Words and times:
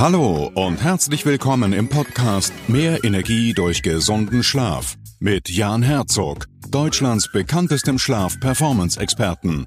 Hallo 0.00 0.50
und 0.54 0.82
herzlich 0.82 1.26
willkommen 1.26 1.74
im 1.74 1.86
Podcast 1.86 2.54
Mehr 2.68 3.04
Energie 3.04 3.52
durch 3.52 3.82
gesunden 3.82 4.42
Schlaf 4.42 4.96
mit 5.18 5.50
Jan 5.50 5.82
Herzog, 5.82 6.46
Deutschlands 6.70 7.30
bekanntestem 7.30 7.98
Schlaf-Performance-Experten. 7.98 9.66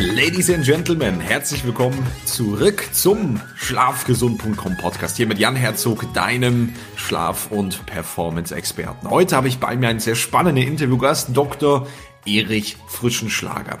Ladies 0.00 0.48
and 0.48 0.64
Gentlemen, 0.64 1.18
herzlich 1.18 1.64
willkommen 1.64 2.06
zurück 2.24 2.88
zum 2.92 3.40
Schlafgesund.com 3.56 4.76
Podcast. 4.76 5.16
Hier 5.16 5.26
mit 5.26 5.40
Jan 5.40 5.56
Herzog, 5.56 6.14
deinem 6.14 6.72
Schlaf- 6.94 7.50
und 7.50 7.84
Performance-Experten. 7.86 9.10
Heute 9.10 9.34
habe 9.34 9.48
ich 9.48 9.58
bei 9.58 9.74
mir 9.76 9.88
einen 9.88 9.98
sehr 9.98 10.14
spannenden 10.14 10.68
Interviewgast, 10.68 11.30
Dr. 11.32 11.88
Erich 12.24 12.76
Frischenschlager. 12.86 13.78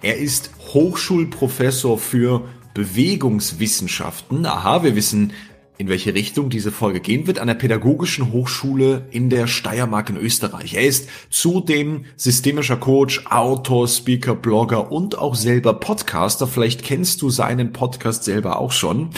Er 0.00 0.16
ist 0.16 0.52
Hochschulprofessor 0.72 1.98
für 1.98 2.48
Bewegungswissenschaften. 2.72 4.46
Aha, 4.46 4.82
wir 4.82 4.96
wissen 4.96 5.34
in 5.78 5.88
welche 5.88 6.12
Richtung 6.12 6.50
diese 6.50 6.72
Folge 6.72 7.00
gehen 7.00 7.26
wird, 7.28 7.38
an 7.38 7.46
der 7.46 7.54
Pädagogischen 7.54 8.32
Hochschule 8.32 9.06
in 9.10 9.30
der 9.30 9.46
Steiermark 9.46 10.10
in 10.10 10.16
Österreich. 10.16 10.74
Er 10.74 10.82
ist 10.82 11.08
zudem 11.30 12.04
systemischer 12.16 12.76
Coach, 12.76 13.24
Autor, 13.30 13.86
Speaker, 13.86 14.34
Blogger 14.34 14.90
und 14.90 15.16
auch 15.16 15.36
selber 15.36 15.74
Podcaster. 15.74 16.48
Vielleicht 16.48 16.82
kennst 16.82 17.22
du 17.22 17.30
seinen 17.30 17.72
Podcast 17.72 18.24
selber 18.24 18.58
auch 18.58 18.72
schon. 18.72 19.10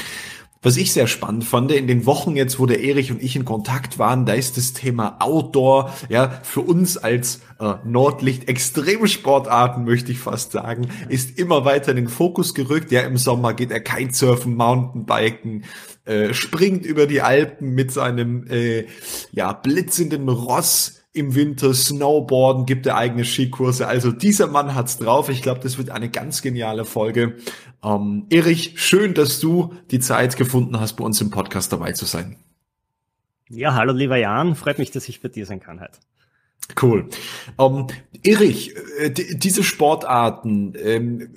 Was 0.63 0.77
ich 0.77 0.93
sehr 0.93 1.07
spannend 1.07 1.45
fand, 1.45 1.73
in 1.73 1.87
den 1.87 2.05
Wochen 2.05 2.37
jetzt, 2.37 2.59
wo 2.59 2.67
der 2.67 2.83
Erich 2.83 3.11
und 3.11 3.23
ich 3.23 3.35
in 3.35 3.47
Kontakt 3.47 3.99
waren, 3.99 4.27
da 4.27 4.35
ist 4.35 4.59
das 4.59 4.75
Thema 4.75 5.17
Outdoor, 5.19 5.91
ja, 6.11 6.39
für 6.43 6.61
uns 6.61 6.99
als 6.99 7.41
äh, 7.59 7.77
Nordlicht 7.85 8.47
Extremsportarten, 8.47 9.85
möchte 9.85 10.13
ich 10.13 10.19
fast 10.19 10.53
sagen, 10.53 10.89
ist 11.09 11.39
immer 11.39 11.65
weiter 11.65 11.93
in 11.93 11.97
den 11.97 12.09
Fokus 12.09 12.53
gerückt. 12.53 12.93
Ja, 12.93 13.01
im 13.03 13.17
Sommer 13.17 13.55
geht 13.55 13.71
er 13.71 13.81
Kitesurfen, 13.81 14.55
Mountainbiken, 14.55 15.65
äh, 16.05 16.35
springt 16.35 16.85
über 16.85 17.07
die 17.07 17.23
Alpen 17.23 17.71
mit 17.75 17.91
seinem, 17.91 18.47
äh, 18.51 18.85
ja, 19.33 19.55
blitzenden 19.55 20.29
Ross, 20.29 21.01
im 21.13 21.35
Winter 21.35 21.75
Snowboarden, 21.75 22.67
gibt 22.67 22.87
er 22.87 22.97
eigene 22.97 23.25
Skikurse. 23.25 23.89
Also 23.89 24.13
dieser 24.13 24.47
Mann 24.47 24.77
hat's 24.77 24.97
drauf. 24.99 25.29
Ich 25.29 25.43
glaube, 25.43 25.61
das 25.61 25.77
wird 25.77 25.91
eine 25.91 26.09
ganz 26.09 26.41
geniale 26.41 26.85
Folge. 26.85 27.37
Ähm, 27.83 28.27
Erich, 28.31 28.75
schön, 28.77 29.15
dass 29.15 29.41
du 29.41 29.75
die 29.91 30.01
Zeit 30.01 30.37
gefunden 30.37 30.79
hast, 30.79 30.95
bei 30.95 31.05
uns 31.05 31.21
im 31.21 31.31
Podcast 31.31 31.73
dabei 31.73 31.93
zu 31.93 32.05
sein. 32.05 32.37
Ja, 33.49 33.75
hallo 33.75 33.93
lieber 33.93 34.17
Jan, 34.17 34.55
freut 34.55 34.79
mich, 34.79 34.91
dass 34.91 35.09
ich 35.09 35.21
bei 35.23 35.29
dir 35.29 35.47
sein 35.47 35.61
kann 35.61 35.81
heute. 35.81 35.99
Cool. 36.81 37.09
Ähm, 37.59 37.87
Erich, 38.23 38.75
äh, 38.99 39.11
diese 39.11 39.65
Sportarten, 39.65 40.75
ähm, 40.77 41.35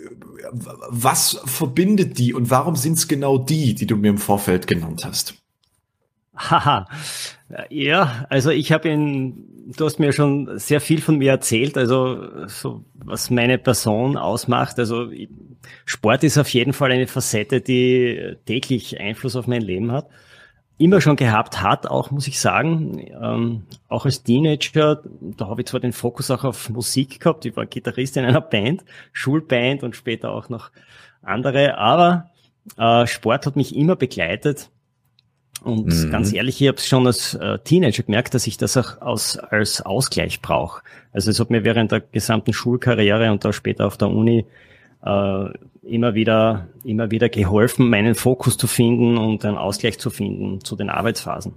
was 0.51 1.41
verbindet 1.45 2.17
die 2.19 2.33
und 2.33 2.49
warum 2.49 2.75
sind 2.75 2.97
es 2.97 3.07
genau 3.07 3.37
die, 3.37 3.73
die 3.73 3.87
du 3.87 3.95
mir 3.95 4.09
im 4.09 4.17
Vorfeld 4.17 4.67
genannt 4.67 5.05
hast? 5.05 5.42
Haha, 6.35 6.87
ja, 7.69 8.25
also 8.29 8.49
ich 8.49 8.71
habe 8.71 8.89
ihn, 8.89 9.73
du 9.77 9.85
hast 9.85 9.99
mir 9.99 10.13
schon 10.13 10.57
sehr 10.57 10.81
viel 10.81 10.99
von 10.99 11.17
mir 11.17 11.31
erzählt, 11.31 11.77
also 11.77 12.47
so 12.47 12.83
was 12.95 13.29
meine 13.29 13.59
Person 13.59 14.17
ausmacht. 14.17 14.79
Also 14.79 15.09
Sport 15.85 16.23
ist 16.23 16.39
auf 16.39 16.49
jeden 16.49 16.73
Fall 16.73 16.91
eine 16.91 17.07
Facette, 17.07 17.61
die 17.61 18.35
täglich 18.45 18.99
Einfluss 18.99 19.35
auf 19.35 19.45
mein 19.45 19.61
Leben 19.61 19.91
hat. 19.91 20.09
Immer 20.79 21.01
schon 21.01 21.15
gehabt 21.17 21.61
hat, 21.61 21.85
auch 21.85 22.09
muss 22.09 22.27
ich 22.27 22.39
sagen, 22.39 22.97
ähm, 23.21 23.63
auch 23.87 24.05
als 24.05 24.23
Teenager, 24.23 25.03
da 25.21 25.47
habe 25.47 25.61
ich 25.61 25.67
zwar 25.67 25.79
den 25.79 25.93
Fokus 25.93 26.31
auch 26.31 26.43
auf 26.43 26.69
Musik 26.71 27.19
gehabt, 27.19 27.45
ich 27.45 27.55
war 27.55 27.67
Gitarrist 27.67 28.17
in 28.17 28.25
einer 28.25 28.41
Band, 28.41 28.83
Schulband 29.11 29.83
und 29.83 29.95
später 29.95 30.31
auch 30.31 30.49
noch 30.49 30.71
andere, 31.21 31.77
aber 31.77 32.31
äh, 32.77 33.05
Sport 33.05 33.45
hat 33.45 33.55
mich 33.55 33.75
immer 33.75 33.95
begleitet 33.95 34.71
und 35.63 35.87
mhm. 35.87 36.11
ganz 36.11 36.33
ehrlich, 36.33 36.61
ich 36.61 36.67
habe 36.67 36.77
es 36.77 36.87
schon 36.87 37.07
als 37.07 37.35
äh, 37.35 37.57
Teenager 37.59 38.03
gemerkt, 38.03 38.33
dass 38.33 38.47
ich 38.47 38.57
das 38.57 38.75
auch 38.75 39.01
aus, 39.01 39.37
als 39.37 39.81
Ausgleich 39.81 40.41
brauche. 40.41 40.81
Also 41.11 41.31
es 41.31 41.39
hat 41.39 41.49
mir 41.49 41.63
während 41.63 41.91
der 41.91 42.01
gesamten 42.01 42.53
Schulkarriere 42.53 43.31
und 43.31 43.45
auch 43.45 43.53
später 43.53 43.87
auf 43.87 43.97
der 43.97 44.09
Uni 44.09 44.45
äh, 45.05 45.45
immer 45.83 46.15
wieder, 46.15 46.67
immer 46.83 47.11
wieder 47.11 47.29
geholfen, 47.29 47.89
meinen 47.89 48.15
Fokus 48.15 48.57
zu 48.57 48.67
finden 48.67 49.17
und 49.17 49.45
einen 49.45 49.57
Ausgleich 49.57 49.99
zu 49.99 50.09
finden 50.09 50.63
zu 50.63 50.75
den 50.75 50.89
Arbeitsphasen. 50.89 51.53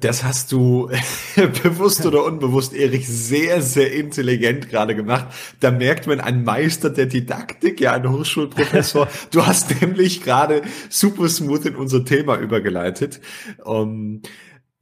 Das 0.00 0.24
hast 0.24 0.50
du 0.50 0.88
bewusst 1.62 2.06
oder 2.06 2.24
unbewusst, 2.24 2.72
Erich, 2.72 3.06
sehr, 3.06 3.60
sehr 3.60 3.92
intelligent 3.92 4.70
gerade 4.70 4.96
gemacht. 4.96 5.26
Da 5.60 5.70
merkt 5.70 6.06
man 6.06 6.20
ein 6.20 6.42
Meister 6.42 6.88
der 6.88 7.04
Didaktik, 7.04 7.80
ja, 7.80 7.92
ein 7.92 8.10
Hochschulprofessor. 8.10 9.08
Du 9.30 9.46
hast 9.46 9.82
nämlich 9.82 10.22
gerade 10.22 10.62
super 10.88 11.28
smooth 11.28 11.66
in 11.66 11.76
unser 11.76 12.04
Thema 12.04 12.38
übergeleitet. 12.38 13.20
Um, 13.62 14.22
ähm, 14.22 14.22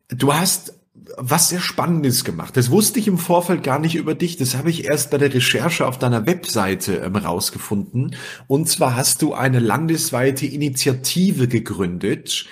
du 0.08 0.32
hast 0.34 0.78
was 1.16 1.48
sehr 1.48 1.60
Spannendes 1.60 2.24
gemacht. 2.24 2.56
Das 2.56 2.70
wusste 2.70 3.00
ich 3.00 3.08
im 3.08 3.18
Vorfeld 3.18 3.64
gar 3.64 3.80
nicht 3.80 3.96
über 3.96 4.14
dich. 4.14 4.36
Das 4.36 4.56
habe 4.56 4.70
ich 4.70 4.84
erst 4.84 5.10
bei 5.10 5.18
der 5.18 5.34
Recherche 5.34 5.86
auf 5.86 5.98
deiner 5.98 6.26
Webseite 6.26 6.98
ähm, 6.98 7.16
rausgefunden. 7.16 8.14
Und 8.46 8.68
zwar 8.68 8.94
hast 8.94 9.20
du 9.22 9.34
eine 9.34 9.58
landesweite 9.58 10.46
Initiative 10.46 11.48
gegründet, 11.48 12.46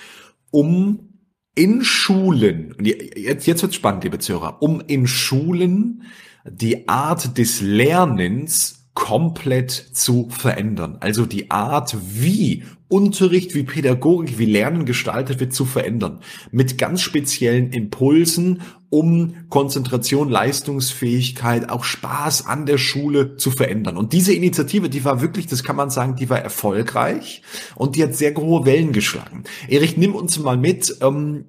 um 0.50 1.09
in 1.54 1.84
Schulen, 1.84 2.74
jetzt, 2.80 3.46
jetzt 3.46 3.62
wird 3.62 3.74
spannend, 3.74 4.04
liebe 4.04 4.18
Zuhörer, 4.18 4.62
um 4.62 4.80
in 4.86 5.06
Schulen 5.06 6.04
die 6.44 6.88
Art 6.88 7.36
des 7.38 7.60
Lernens 7.60 8.88
komplett 8.94 9.70
zu 9.70 10.28
verändern. 10.30 10.98
Also 11.00 11.26
die 11.26 11.50
Art, 11.50 11.96
wie 12.00 12.64
Unterricht, 12.88 13.54
wie 13.54 13.62
Pädagogik, 13.62 14.38
wie 14.38 14.46
Lernen 14.46 14.84
gestaltet 14.84 15.38
wird, 15.38 15.54
zu 15.54 15.64
verändern. 15.64 16.20
Mit 16.50 16.76
ganz 16.76 17.02
speziellen 17.02 17.70
Impulsen, 17.70 18.62
um 18.90 19.34
Konzentration, 19.48 20.28
Leistungsfähigkeit, 20.28 21.70
auch 21.70 21.84
Spaß 21.84 22.46
an 22.46 22.66
der 22.66 22.76
Schule 22.76 23.36
zu 23.36 23.52
verändern. 23.52 23.96
Und 23.96 24.12
diese 24.12 24.34
Initiative, 24.34 24.90
die 24.90 25.04
war 25.04 25.22
wirklich, 25.22 25.46
das 25.46 25.62
kann 25.62 25.76
man 25.76 25.90
sagen, 25.90 26.16
die 26.16 26.28
war 26.28 26.40
erfolgreich 26.40 27.42
und 27.76 27.94
die 27.94 28.02
hat 28.02 28.14
sehr 28.14 28.34
hohe 28.34 28.66
Wellen 28.66 28.92
geschlagen. 28.92 29.44
Erich, 29.68 29.96
nimm 29.96 30.14
uns 30.14 30.38
mal 30.40 30.56
mit. 30.56 30.96
Ähm, 31.00 31.44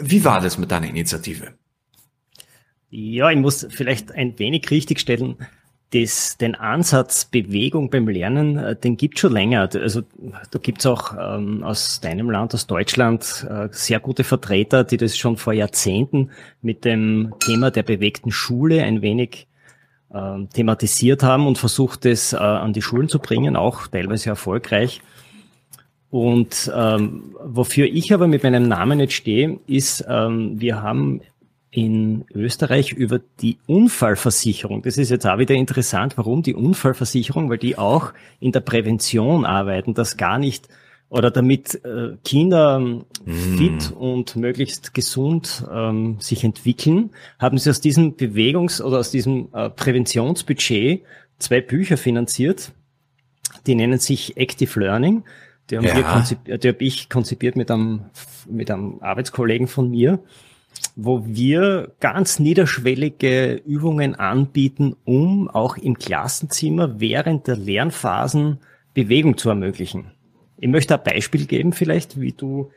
wie 0.00 0.24
war 0.24 0.40
das 0.40 0.58
mit 0.58 0.70
deiner 0.70 0.88
Initiative? 0.88 1.54
Ja, 2.90 3.30
ich 3.30 3.38
muss 3.38 3.66
vielleicht 3.70 4.12
ein 4.12 4.38
wenig 4.38 4.70
richtigstellen 4.70 5.36
das, 6.02 6.36
den 6.36 6.54
Ansatz 6.54 7.24
Bewegung 7.24 7.90
beim 7.90 8.08
Lernen, 8.08 8.58
äh, 8.58 8.76
den 8.76 8.96
gibt 8.96 9.18
schon 9.18 9.32
länger. 9.32 9.68
Also 9.74 10.02
da 10.50 10.58
gibt's 10.58 10.86
auch 10.86 11.14
ähm, 11.18 11.62
aus 11.62 12.00
deinem 12.00 12.30
Land, 12.30 12.54
aus 12.54 12.66
Deutschland, 12.66 13.46
äh, 13.48 13.68
sehr 13.70 14.00
gute 14.00 14.24
Vertreter, 14.24 14.84
die 14.84 14.96
das 14.96 15.16
schon 15.16 15.36
vor 15.36 15.52
Jahrzehnten 15.52 16.30
mit 16.62 16.84
dem 16.84 17.34
Thema 17.40 17.70
der 17.70 17.82
bewegten 17.82 18.30
Schule 18.30 18.82
ein 18.82 19.02
wenig 19.02 19.46
äh, 20.12 20.44
thematisiert 20.52 21.22
haben 21.22 21.46
und 21.46 21.58
versucht 21.58 22.04
es 22.06 22.32
äh, 22.32 22.36
an 22.36 22.72
die 22.72 22.82
Schulen 22.82 23.08
zu 23.08 23.18
bringen, 23.18 23.56
auch 23.56 23.86
teilweise 23.86 24.30
erfolgreich. 24.30 25.00
Und 26.10 26.70
ähm, 26.74 27.34
wofür 27.42 27.86
ich 27.86 28.12
aber 28.14 28.28
mit 28.28 28.42
meinem 28.42 28.68
Namen 28.68 28.98
nicht 28.98 29.12
stehe, 29.12 29.58
ist, 29.66 30.04
ähm, 30.08 30.60
wir 30.60 30.82
haben 30.82 31.20
in 31.70 32.24
Österreich 32.32 32.92
über 32.92 33.20
die 33.40 33.58
Unfallversicherung. 33.66 34.82
Das 34.82 34.98
ist 34.98 35.10
jetzt 35.10 35.26
auch 35.26 35.38
wieder 35.38 35.54
interessant. 35.54 36.16
Warum 36.16 36.42
die 36.42 36.54
Unfallversicherung? 36.54 37.50
Weil 37.50 37.58
die 37.58 37.76
auch 37.76 38.12
in 38.40 38.52
der 38.52 38.60
Prävention 38.60 39.44
arbeiten, 39.44 39.92
dass 39.94 40.16
gar 40.16 40.38
nicht 40.38 40.68
oder 41.08 41.30
damit 41.30 41.84
äh, 41.84 42.16
Kinder 42.24 42.80
mm. 42.80 43.56
fit 43.56 43.92
und 43.92 44.34
möglichst 44.36 44.92
gesund 44.92 45.64
ähm, 45.72 46.16
sich 46.18 46.42
entwickeln, 46.42 47.10
haben 47.38 47.58
sie 47.58 47.70
aus 47.70 47.80
diesem 47.80 48.16
Bewegungs- 48.16 48.82
oder 48.82 48.98
aus 48.98 49.10
diesem 49.10 49.48
äh, 49.52 49.70
Präventionsbudget 49.70 51.02
zwei 51.38 51.60
Bücher 51.60 51.96
finanziert. 51.96 52.72
Die 53.66 53.74
nennen 53.74 53.98
sich 53.98 54.36
Active 54.36 54.80
Learning. 54.80 55.24
Die 55.70 55.76
habe 55.76 55.86
ja. 55.86 56.24
hab 56.24 56.80
ich 56.80 57.08
konzipiert 57.08 57.56
mit 57.56 57.70
einem, 57.70 58.06
mit 58.48 58.70
einem 58.70 59.00
Arbeitskollegen 59.00 59.68
von 59.68 59.90
mir. 59.90 60.20
Wo 60.96 61.26
wir 61.26 61.92
ganz 62.00 62.38
niederschwellige 62.38 63.54
Übungen 63.66 64.14
anbieten, 64.14 64.96
um 65.04 65.48
auch 65.48 65.76
im 65.76 65.98
Klassenzimmer 65.98 66.98
während 66.98 67.46
der 67.46 67.56
Lernphasen 67.56 68.58
Bewegung 68.94 69.36
zu 69.36 69.50
ermöglichen. 69.50 70.12
Ich 70.56 70.68
möchte 70.68 70.94
ein 70.94 71.04
Beispiel 71.04 71.44
geben 71.44 71.74
vielleicht, 71.74 72.18
wie 72.18 72.32
du, 72.32 72.70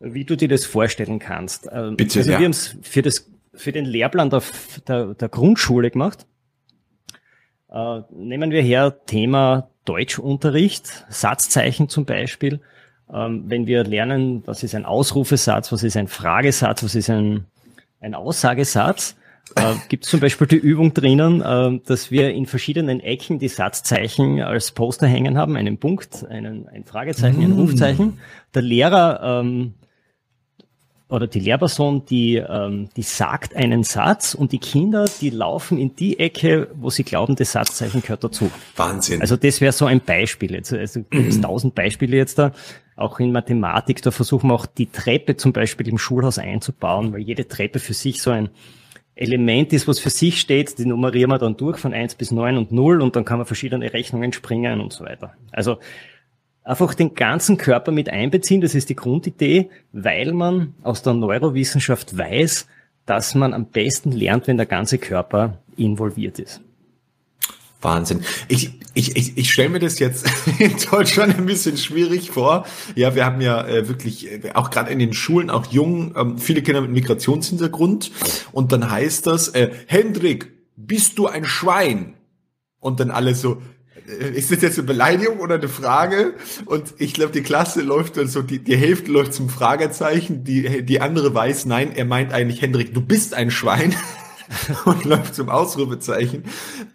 wie 0.00 0.24
du 0.24 0.36
dir 0.36 0.48
das 0.48 0.64
vorstellen 0.64 1.20
kannst. 1.20 1.68
Ähm, 1.72 1.96
Bitte, 1.96 2.18
also 2.18 2.32
ja. 2.32 2.40
wir 2.40 2.46
haben 2.46 2.50
es 2.50 2.76
für, 2.82 3.00
das, 3.00 3.30
für 3.54 3.70
den 3.70 3.84
Lehrplan 3.84 4.28
der, 4.28 4.42
der, 4.88 5.14
der 5.14 5.28
Grundschule 5.28 5.92
gemacht. 5.92 6.26
Äh, 7.70 8.00
nehmen 8.10 8.50
wir 8.50 8.60
her 8.60 9.06
Thema 9.06 9.70
Deutschunterricht, 9.84 11.06
Satzzeichen 11.08 11.88
zum 11.88 12.06
Beispiel. 12.06 12.60
Ähm, 13.12 13.44
wenn 13.46 13.66
wir 13.66 13.84
lernen, 13.84 14.42
was 14.46 14.64
ist 14.64 14.74
ein 14.74 14.84
Ausrufesatz, 14.84 15.70
was 15.70 15.84
ist 15.84 15.96
ein 15.96 16.08
Fragesatz, 16.08 16.82
was 16.82 16.96
ist 16.96 17.08
ein, 17.08 17.46
ein 18.02 18.14
Aussagesatz, 18.14 19.16
äh, 19.56 19.74
gibt 19.88 20.04
es 20.04 20.10
zum 20.10 20.20
Beispiel 20.20 20.46
die 20.46 20.56
Übung 20.56 20.92
drinnen, 20.94 21.40
äh, 21.40 21.80
dass 21.86 22.10
wir 22.10 22.30
in 22.30 22.46
verschiedenen 22.46 23.00
Ecken 23.00 23.38
die 23.38 23.48
Satzzeichen 23.48 24.40
als 24.40 24.72
Poster 24.72 25.06
hängen 25.06 25.38
haben, 25.38 25.56
einen 25.56 25.78
Punkt, 25.78 26.26
einen, 26.28 26.68
ein 26.68 26.84
Fragezeichen, 26.84 27.40
mm. 27.40 27.44
ein 27.44 27.52
Rufzeichen. 27.52 28.18
Der 28.54 28.62
Lehrer 28.62 29.40
ähm, 29.40 29.74
oder 31.08 31.26
die 31.26 31.40
Lehrperson, 31.40 32.06
die, 32.06 32.36
ähm, 32.36 32.88
die 32.96 33.02
sagt 33.02 33.54
einen 33.54 33.84
Satz 33.84 34.34
und 34.34 34.52
die 34.52 34.58
Kinder, 34.58 35.04
die 35.20 35.28
laufen 35.28 35.76
in 35.76 35.94
die 35.94 36.18
Ecke, 36.18 36.68
wo 36.74 36.88
sie 36.88 37.04
glauben, 37.04 37.36
das 37.36 37.52
Satzzeichen 37.52 38.00
gehört 38.00 38.24
dazu. 38.24 38.50
Wahnsinn. 38.76 39.20
Also 39.20 39.36
das 39.36 39.60
wäre 39.60 39.72
so 39.72 39.84
ein 39.84 40.00
Beispiel. 40.00 40.52
Jetzt, 40.52 40.72
also 40.72 41.02
gibt 41.10 41.28
es 41.28 41.40
tausend 41.40 41.74
Beispiele 41.74 42.16
jetzt 42.16 42.38
da. 42.38 42.52
Auch 43.02 43.18
in 43.18 43.32
Mathematik, 43.32 44.00
da 44.02 44.12
versuchen 44.12 44.48
wir 44.48 44.54
auch 44.54 44.66
die 44.66 44.86
Treppe 44.86 45.36
zum 45.36 45.52
Beispiel 45.52 45.88
im 45.88 45.98
Schulhaus 45.98 46.38
einzubauen, 46.38 47.12
weil 47.12 47.20
jede 47.20 47.48
Treppe 47.48 47.80
für 47.80 47.94
sich 47.94 48.22
so 48.22 48.30
ein 48.30 48.50
Element 49.16 49.72
ist, 49.72 49.88
was 49.88 49.98
für 49.98 50.08
sich 50.08 50.40
steht, 50.40 50.78
die 50.78 50.86
nummerieren 50.86 51.30
wir 51.30 51.38
dann 51.38 51.56
durch 51.56 51.78
von 51.78 51.92
eins 51.92 52.14
bis 52.14 52.30
neun 52.30 52.56
und 52.56 52.70
null 52.70 53.02
und 53.02 53.16
dann 53.16 53.24
kann 53.24 53.38
man 53.38 53.46
verschiedene 53.46 53.92
Rechnungen 53.92 54.32
springen 54.32 54.80
und 54.80 54.92
so 54.92 55.04
weiter. 55.04 55.34
Also 55.50 55.78
einfach 56.62 56.94
den 56.94 57.14
ganzen 57.14 57.56
Körper 57.56 57.90
mit 57.90 58.08
einbeziehen, 58.08 58.60
das 58.60 58.76
ist 58.76 58.88
die 58.88 58.94
Grundidee, 58.94 59.68
weil 59.90 60.32
man 60.32 60.74
aus 60.84 61.02
der 61.02 61.14
Neurowissenschaft 61.14 62.16
weiß, 62.16 62.68
dass 63.04 63.34
man 63.34 63.52
am 63.52 63.66
besten 63.66 64.12
lernt, 64.12 64.46
wenn 64.46 64.58
der 64.58 64.66
ganze 64.66 64.98
Körper 64.98 65.58
involviert 65.76 66.38
ist. 66.38 66.60
Wahnsinn. 67.82 68.24
Ich, 68.48 68.70
ich, 68.94 69.16
ich, 69.16 69.36
ich 69.36 69.52
stelle 69.52 69.70
mir 69.70 69.78
das 69.78 69.98
jetzt 69.98 70.26
in 70.58 70.74
Deutschland 70.90 71.36
ein 71.36 71.46
bisschen 71.46 71.76
schwierig 71.76 72.30
vor. 72.30 72.66
Ja, 72.94 73.14
wir 73.14 73.24
haben 73.24 73.40
ja 73.40 73.66
äh, 73.66 73.88
wirklich 73.88 74.30
äh, 74.30 74.52
auch 74.54 74.70
gerade 74.70 74.90
in 74.90 74.98
den 74.98 75.12
Schulen 75.12 75.50
auch 75.50 75.66
jung 75.66 76.14
ähm, 76.16 76.38
viele 76.38 76.62
Kinder 76.62 76.80
mit 76.80 76.92
Migrationshintergrund 76.92 78.12
und 78.52 78.72
dann 78.72 78.90
heißt 78.90 79.26
das 79.26 79.48
äh, 79.48 79.70
Hendrik, 79.86 80.52
bist 80.76 81.18
du 81.18 81.26
ein 81.26 81.44
Schwein? 81.44 82.14
Und 82.80 82.98
dann 82.98 83.12
alle 83.12 83.34
so 83.36 83.62
äh, 84.20 84.30
ist 84.30 84.50
das 84.50 84.62
jetzt 84.62 84.78
eine 84.78 84.86
Beleidigung 84.86 85.40
oder 85.40 85.56
eine 85.56 85.68
Frage? 85.68 86.34
Und 86.66 86.94
ich 86.98 87.14
glaube, 87.14 87.32
die 87.32 87.42
Klasse 87.42 87.82
läuft 87.82 88.16
dann 88.16 88.28
so, 88.28 88.42
die, 88.42 88.58
die 88.58 88.76
Hälfte 88.76 89.10
läuft 89.10 89.34
zum 89.34 89.48
Fragezeichen, 89.48 90.44
die, 90.44 90.84
die 90.84 91.00
andere 91.00 91.34
weiß, 91.34 91.66
nein, 91.66 91.92
er 91.94 92.04
meint 92.04 92.32
eigentlich, 92.32 92.62
Hendrik, 92.62 92.94
du 92.94 93.00
bist 93.00 93.34
ein 93.34 93.50
Schwein. 93.50 93.94
und 94.84 95.04
läuft 95.04 95.34
zum 95.34 95.48
Ausrufezeichen. 95.48 96.44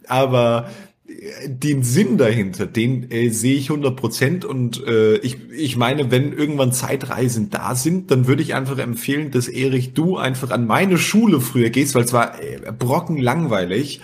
Aber 0.07 0.69
äh, 1.07 1.49
den 1.49 1.83
Sinn 1.83 2.17
dahinter, 2.17 2.65
den 2.65 3.11
äh, 3.11 3.29
sehe 3.29 3.57
ich 3.57 3.69
100 3.69 3.95
Prozent 3.95 4.45
und 4.45 4.85
äh, 4.85 5.17
ich, 5.17 5.49
ich 5.51 5.77
meine, 5.77 6.11
wenn 6.11 6.33
irgendwann 6.33 6.73
Zeitreisen 6.73 7.49
da 7.49 7.75
sind, 7.75 8.11
dann 8.11 8.27
würde 8.27 8.43
ich 8.43 8.53
einfach 8.53 8.77
empfehlen, 8.77 9.31
dass 9.31 9.47
Erich, 9.47 9.93
du 9.93 10.17
einfach 10.17 10.51
an 10.51 10.67
meine 10.67 10.97
Schule 10.97 11.41
früher 11.41 11.69
gehst, 11.69 11.95
weil 11.95 12.03
es 12.03 12.13
war 12.13 12.41
äh, 12.41 12.71
brocken 12.71 13.17
langweilig 13.17 14.01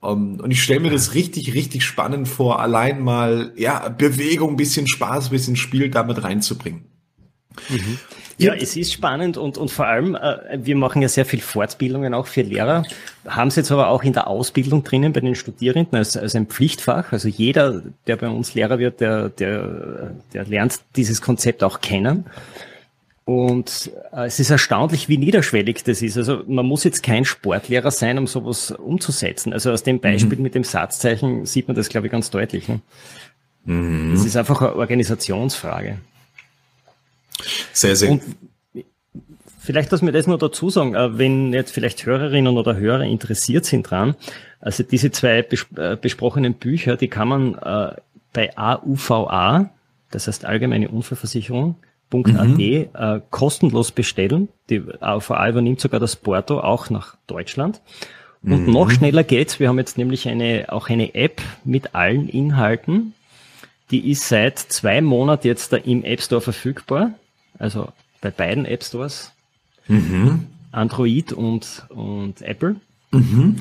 um, 0.00 0.34
ähm, 0.34 0.40
und 0.40 0.50
ich 0.50 0.62
stelle 0.62 0.80
mir 0.80 0.90
das 0.90 1.14
richtig, 1.14 1.54
richtig 1.54 1.84
spannend 1.84 2.28
vor, 2.28 2.60
allein 2.60 3.02
mal 3.02 3.52
ja 3.56 3.88
Bewegung, 3.88 4.56
bisschen 4.56 4.86
Spaß, 4.86 5.30
bisschen 5.30 5.56
Spiel 5.56 5.90
damit 5.90 6.22
reinzubringen. 6.22 6.84
Mhm. 7.68 7.98
Ja, 8.38 8.54
es 8.54 8.76
ist 8.76 8.92
spannend 8.92 9.38
und, 9.38 9.56
und 9.56 9.70
vor 9.70 9.86
allem, 9.86 10.14
äh, 10.14 10.58
wir 10.58 10.76
machen 10.76 11.00
ja 11.00 11.08
sehr 11.08 11.24
viel 11.24 11.40
Fortbildungen 11.40 12.12
auch 12.12 12.26
für 12.26 12.42
Lehrer, 12.42 12.84
haben 13.26 13.48
es 13.48 13.56
jetzt 13.56 13.72
aber 13.72 13.88
auch 13.88 14.02
in 14.02 14.12
der 14.12 14.26
Ausbildung 14.26 14.84
drinnen 14.84 15.12
bei 15.12 15.20
den 15.20 15.34
Studierenden 15.34 15.96
als, 15.96 16.16
als 16.16 16.34
ein 16.34 16.46
Pflichtfach. 16.46 17.12
Also 17.12 17.28
jeder, 17.28 17.82
der 18.06 18.16
bei 18.16 18.28
uns 18.28 18.54
Lehrer 18.54 18.78
wird, 18.78 19.00
der, 19.00 19.30
der, 19.30 20.10
der 20.34 20.44
lernt 20.44 20.80
dieses 20.96 21.22
Konzept 21.22 21.64
auch 21.64 21.80
kennen. 21.80 22.26
Und 23.24 23.90
äh, 24.12 24.26
es 24.26 24.38
ist 24.38 24.50
erstaunlich, 24.50 25.08
wie 25.08 25.18
niederschwellig 25.18 25.82
das 25.82 26.00
ist. 26.00 26.16
Also 26.16 26.44
man 26.46 26.64
muss 26.64 26.84
jetzt 26.84 27.02
kein 27.02 27.24
Sportlehrer 27.24 27.90
sein, 27.90 28.18
um 28.18 28.26
sowas 28.28 28.70
umzusetzen. 28.70 29.52
Also 29.52 29.72
aus 29.72 29.82
dem 29.82 29.98
Beispiel 29.98 30.36
mhm. 30.36 30.44
mit 30.44 30.54
dem 30.54 30.62
Satzzeichen 30.62 31.44
sieht 31.44 31.66
man 31.66 31.74
das, 31.74 31.88
glaube 31.88 32.06
ich, 32.06 32.12
ganz 32.12 32.30
deutlich. 32.30 32.68
Ne? 32.68 32.80
Mhm. 33.64 34.12
Es 34.14 34.24
ist 34.24 34.36
einfach 34.36 34.60
eine 34.60 34.76
Organisationsfrage. 34.76 35.98
Sehr, 37.72 37.96
sehr. 37.96 38.10
Und 38.10 38.22
vielleicht, 39.58 39.92
dass 39.92 40.02
wir 40.02 40.12
das 40.12 40.26
nur 40.26 40.38
dazu 40.38 40.70
sagen, 40.70 40.94
äh, 40.94 41.18
wenn 41.18 41.52
jetzt 41.52 41.72
vielleicht 41.72 42.04
Hörerinnen 42.06 42.56
oder 42.56 42.76
Hörer 42.76 43.04
interessiert 43.04 43.64
sind 43.64 43.90
dran, 43.90 44.14
also 44.60 44.82
diese 44.82 45.10
zwei 45.10 45.42
bes 45.42 45.66
äh, 45.76 45.96
besprochenen 46.00 46.54
Bücher, 46.54 46.96
die 46.96 47.08
kann 47.08 47.28
man 47.28 47.54
äh, 47.54 47.96
bei 48.32 48.56
AUVA, 48.56 49.70
das 50.10 50.28
heißt 50.28 50.44
Allgemeine 50.44 50.88
Unfallversicherung, 50.88 51.76
Mhm. 52.12 52.60
äh, 52.60 53.20
kostenlos 53.30 53.90
bestellen. 53.90 54.48
Die 54.70 54.82
AUVA 55.00 55.48
übernimmt 55.48 55.80
sogar 55.80 56.00
das 56.00 56.16
Porto 56.16 56.60
auch 56.60 56.88
nach 56.90 57.16
Deutschland. 57.26 57.80
Und 58.42 58.66
mhm. 58.66 58.72
noch 58.72 58.90
schneller 58.90 59.24
geht's. 59.24 59.58
Wir 59.58 59.68
haben 59.68 59.78
jetzt 59.78 59.98
nämlich 59.98 60.28
eine, 60.28 60.66
auch 60.68 60.88
eine 60.88 61.14
App 61.14 61.42
mit 61.64 61.94
allen 61.94 62.28
Inhalten. 62.28 63.14
Die 63.90 64.10
ist 64.10 64.28
seit 64.28 64.58
zwei 64.58 65.00
Monaten 65.00 65.48
jetzt 65.48 65.72
da 65.72 65.78
im 65.78 66.04
App 66.04 66.20
Store 66.20 66.40
verfügbar 66.40 67.12
also 67.58 67.88
bei 68.20 68.30
beiden 68.30 68.64
App 68.64 68.82
Stores, 68.82 69.32
mhm. 69.88 70.46
Android 70.72 71.32
und, 71.32 71.86
und 71.88 72.42
Apple, 72.42 72.76
mhm. 73.10 73.56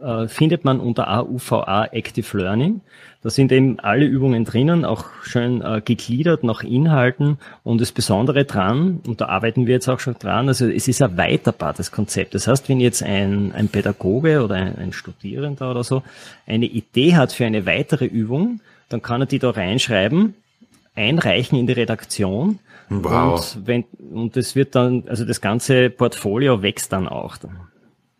äh, 0.00 0.28
findet 0.28 0.64
man 0.64 0.80
unter 0.80 1.08
AUVA 1.08 1.86
Active 1.92 2.38
Learning. 2.38 2.80
Da 3.22 3.30
sind 3.30 3.52
eben 3.52 3.78
alle 3.78 4.04
Übungen 4.04 4.44
drinnen, 4.44 4.84
auch 4.84 5.04
schön 5.22 5.62
äh, 5.62 5.80
gegliedert 5.84 6.42
nach 6.42 6.64
Inhalten. 6.64 7.38
Und 7.62 7.80
das 7.80 7.92
Besondere 7.92 8.44
dran, 8.44 9.00
und 9.06 9.20
da 9.20 9.26
arbeiten 9.26 9.66
wir 9.66 9.74
jetzt 9.74 9.88
auch 9.88 10.00
schon 10.00 10.14
dran, 10.18 10.48
also 10.48 10.66
es 10.66 10.88
ist 10.88 11.00
erweiterbar, 11.00 11.72
das 11.72 11.92
Konzept. 11.92 12.34
Das 12.34 12.48
heißt, 12.48 12.68
wenn 12.68 12.80
jetzt 12.80 13.00
ein, 13.00 13.52
ein 13.52 13.68
Pädagoge 13.68 14.42
oder 14.42 14.56
ein, 14.56 14.76
ein 14.76 14.92
Studierender 14.92 15.70
oder 15.70 15.84
so 15.84 16.02
eine 16.48 16.66
Idee 16.66 17.14
hat 17.14 17.32
für 17.32 17.46
eine 17.46 17.64
weitere 17.64 18.06
Übung, 18.06 18.60
dann 18.88 19.02
kann 19.02 19.22
er 19.22 19.26
die 19.26 19.38
da 19.38 19.50
reinschreiben, 19.50 20.34
einreichen 20.94 21.58
in 21.58 21.66
die 21.66 21.72
Redaktion 21.72 22.58
Wow. 23.00 23.56
Und, 23.56 23.66
wenn, 23.66 23.84
und 24.12 24.36
das 24.36 24.54
wird 24.54 24.74
dann, 24.74 25.04
also 25.08 25.24
das 25.24 25.40
ganze 25.40 25.90
Portfolio 25.90 26.62
wächst 26.62 26.92
dann 26.92 27.08
auch. 27.08 27.36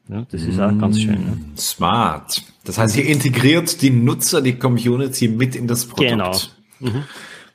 Ja, 0.08 0.26
das 0.30 0.42
ist 0.42 0.58
auch 0.58 0.76
ganz 0.78 1.00
schön. 1.00 1.12
Ne? 1.12 1.38
Smart. 1.56 2.42
Das 2.64 2.78
heißt, 2.78 2.96
ihr 2.96 3.06
integriert 3.06 3.82
die 3.82 3.90
Nutzer, 3.90 4.40
die 4.40 4.54
Community 4.54 5.28
mit 5.28 5.54
in 5.54 5.66
das 5.66 5.86
Produkt. 5.86 6.10
Genau. 6.10 6.36
Mhm. 6.80 7.04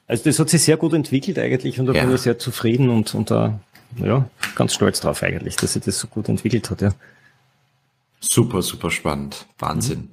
Also 0.08 0.24
das 0.24 0.40
hat 0.40 0.50
sich 0.50 0.64
sehr 0.64 0.78
gut 0.78 0.94
entwickelt 0.94 1.38
eigentlich 1.38 1.80
und 1.80 1.88
da 1.88 1.94
ja. 1.94 2.06
bin 2.06 2.16
ich 2.16 2.22
sehr 2.22 2.40
zufrieden 2.40 2.90
und, 2.90 3.14
und 3.14 3.30
da, 3.30 3.60
ja, 3.98 4.30
ganz 4.56 4.74
stolz 4.74 5.02
drauf 5.02 5.22
eigentlich, 5.22 5.58
dass 5.58 5.74
sich 5.74 5.84
das 5.84 6.00
so 6.00 6.08
gut 6.08 6.30
entwickelt 6.30 6.70
hat, 6.70 6.82
ja. 6.82 6.92
Super, 8.20 8.62
super 8.62 8.90
spannend. 8.90 9.46
Wahnsinn. 9.60 10.10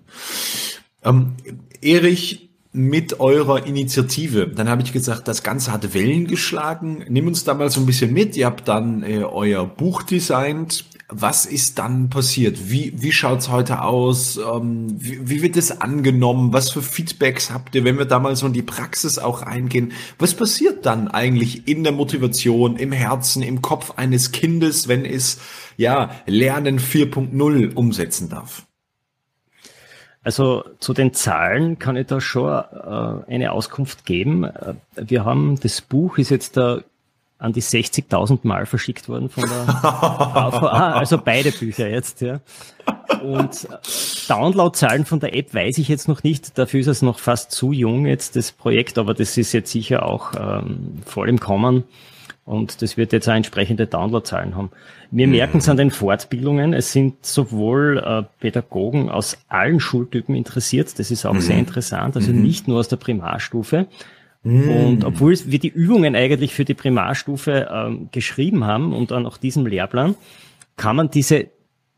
Mhm. 1.04 1.04
Ähm, 1.04 1.36
Erich, 1.80 2.50
mit 2.76 3.20
eurer 3.20 3.66
Initiative. 3.66 4.48
Dann 4.48 4.68
habe 4.68 4.82
ich 4.82 4.92
gesagt, 4.92 5.28
das 5.28 5.44
Ganze 5.44 5.70
hat 5.70 5.94
Wellen 5.94 6.26
geschlagen. 6.26 7.04
Nimm 7.08 7.28
uns 7.28 7.44
da 7.44 7.54
mal 7.54 7.70
so 7.70 7.80
ein 7.80 7.86
bisschen 7.86 8.12
mit. 8.12 8.36
Ihr 8.36 8.46
habt 8.46 8.66
dann 8.66 9.04
äh, 9.04 9.22
euer 9.22 9.64
Buch 9.64 10.02
designt. 10.02 10.84
Was 11.08 11.46
ist 11.46 11.78
dann 11.78 12.10
passiert? 12.10 12.70
Wie, 12.70 12.92
wie 12.96 13.12
schaut's 13.12 13.48
heute 13.48 13.82
aus? 13.82 14.38
Ähm, 14.38 14.88
wie, 14.98 15.28
wie 15.28 15.42
wird 15.42 15.56
es 15.56 15.80
angenommen? 15.80 16.52
Was 16.52 16.70
für 16.70 16.82
Feedbacks 16.82 17.52
habt 17.52 17.76
ihr, 17.76 17.84
wenn 17.84 17.96
wir 17.96 18.06
da 18.06 18.18
mal 18.18 18.34
so 18.34 18.46
in 18.46 18.52
die 18.52 18.62
Praxis 18.62 19.20
auch 19.20 19.42
eingehen? 19.42 19.92
Was 20.18 20.34
passiert 20.34 20.84
dann 20.84 21.06
eigentlich 21.06 21.68
in 21.68 21.84
der 21.84 21.92
Motivation, 21.92 22.76
im 22.76 22.90
Herzen, 22.90 23.42
im 23.42 23.62
Kopf 23.62 23.92
eines 23.96 24.32
Kindes, 24.32 24.88
wenn 24.88 25.04
es 25.04 25.38
ja 25.76 26.10
Lernen 26.26 26.80
4.0 26.80 27.74
umsetzen 27.74 28.28
darf? 28.30 28.66
Also 30.24 30.64
zu 30.80 30.94
den 30.94 31.12
Zahlen 31.12 31.78
kann 31.78 31.96
ich 31.96 32.06
da 32.06 32.20
schon 32.20 32.50
äh, 32.50 33.32
eine 33.32 33.52
Auskunft 33.52 34.06
geben. 34.06 34.44
Äh, 34.44 34.74
wir 34.96 35.24
haben, 35.24 35.60
das 35.60 35.82
Buch 35.82 36.16
ist 36.16 36.30
jetzt 36.30 36.56
da 36.56 36.80
an 37.38 37.52
die 37.52 37.62
60.000 37.62 38.38
Mal 38.44 38.64
verschickt 38.64 39.08
worden 39.08 39.28
von 39.28 39.44
der 39.44 39.66
VVA, 39.82 40.92
also 40.92 41.18
beide 41.18 41.52
Bücher 41.52 41.88
jetzt, 41.88 42.22
ja. 42.22 42.40
Und 43.22 43.64
äh, 43.64 43.76
Downloadzahlen 44.28 45.04
von 45.04 45.20
der 45.20 45.36
App 45.36 45.52
weiß 45.52 45.76
ich 45.76 45.88
jetzt 45.88 46.08
noch 46.08 46.22
nicht, 46.22 46.56
dafür 46.56 46.80
ist 46.80 46.86
es 46.86 47.02
noch 47.02 47.18
fast 47.18 47.50
zu 47.50 47.72
jung 47.72 48.06
jetzt, 48.06 48.36
das 48.36 48.50
Projekt, 48.50 48.96
aber 48.96 49.12
das 49.12 49.36
ist 49.36 49.52
jetzt 49.52 49.70
sicher 49.70 50.06
auch 50.06 50.32
ähm, 50.38 51.02
voll 51.04 51.28
im 51.28 51.38
Kommen. 51.38 51.84
Und 52.44 52.82
das 52.82 52.96
wird 52.98 53.12
jetzt 53.12 53.28
auch 53.28 53.34
entsprechende 53.34 53.86
Downloadzahlen 53.86 54.54
haben. 54.54 54.70
Wir 55.10 55.26
merken 55.26 55.58
es 55.58 55.68
an 55.68 55.78
den 55.78 55.90
Fortbildungen, 55.90 56.74
es 56.74 56.92
sind 56.92 57.24
sowohl 57.24 58.02
äh, 58.04 58.22
Pädagogen 58.40 59.08
aus 59.08 59.38
allen 59.48 59.80
Schultypen 59.80 60.34
interessiert, 60.34 60.98
das 60.98 61.10
ist 61.10 61.24
auch 61.24 61.34
mhm. 61.34 61.40
sehr 61.40 61.58
interessant, 61.58 62.16
also 62.16 62.32
mhm. 62.32 62.42
nicht 62.42 62.68
nur 62.68 62.80
aus 62.80 62.88
der 62.88 62.96
Primarstufe. 62.96 63.86
Mhm. 64.42 64.68
Und 64.68 65.04
obwohl 65.04 65.34
wir 65.46 65.58
die 65.58 65.68
Übungen 65.68 66.14
eigentlich 66.14 66.52
für 66.52 66.66
die 66.66 66.74
Primarstufe 66.74 67.68
ähm, 67.72 68.08
geschrieben 68.12 68.64
haben 68.64 68.92
und 68.92 69.10
dann 69.10 69.24
auch 69.24 69.38
diesem 69.38 69.66
Lehrplan, 69.66 70.14
kann 70.76 70.96
man 70.96 71.10
diese 71.10 71.46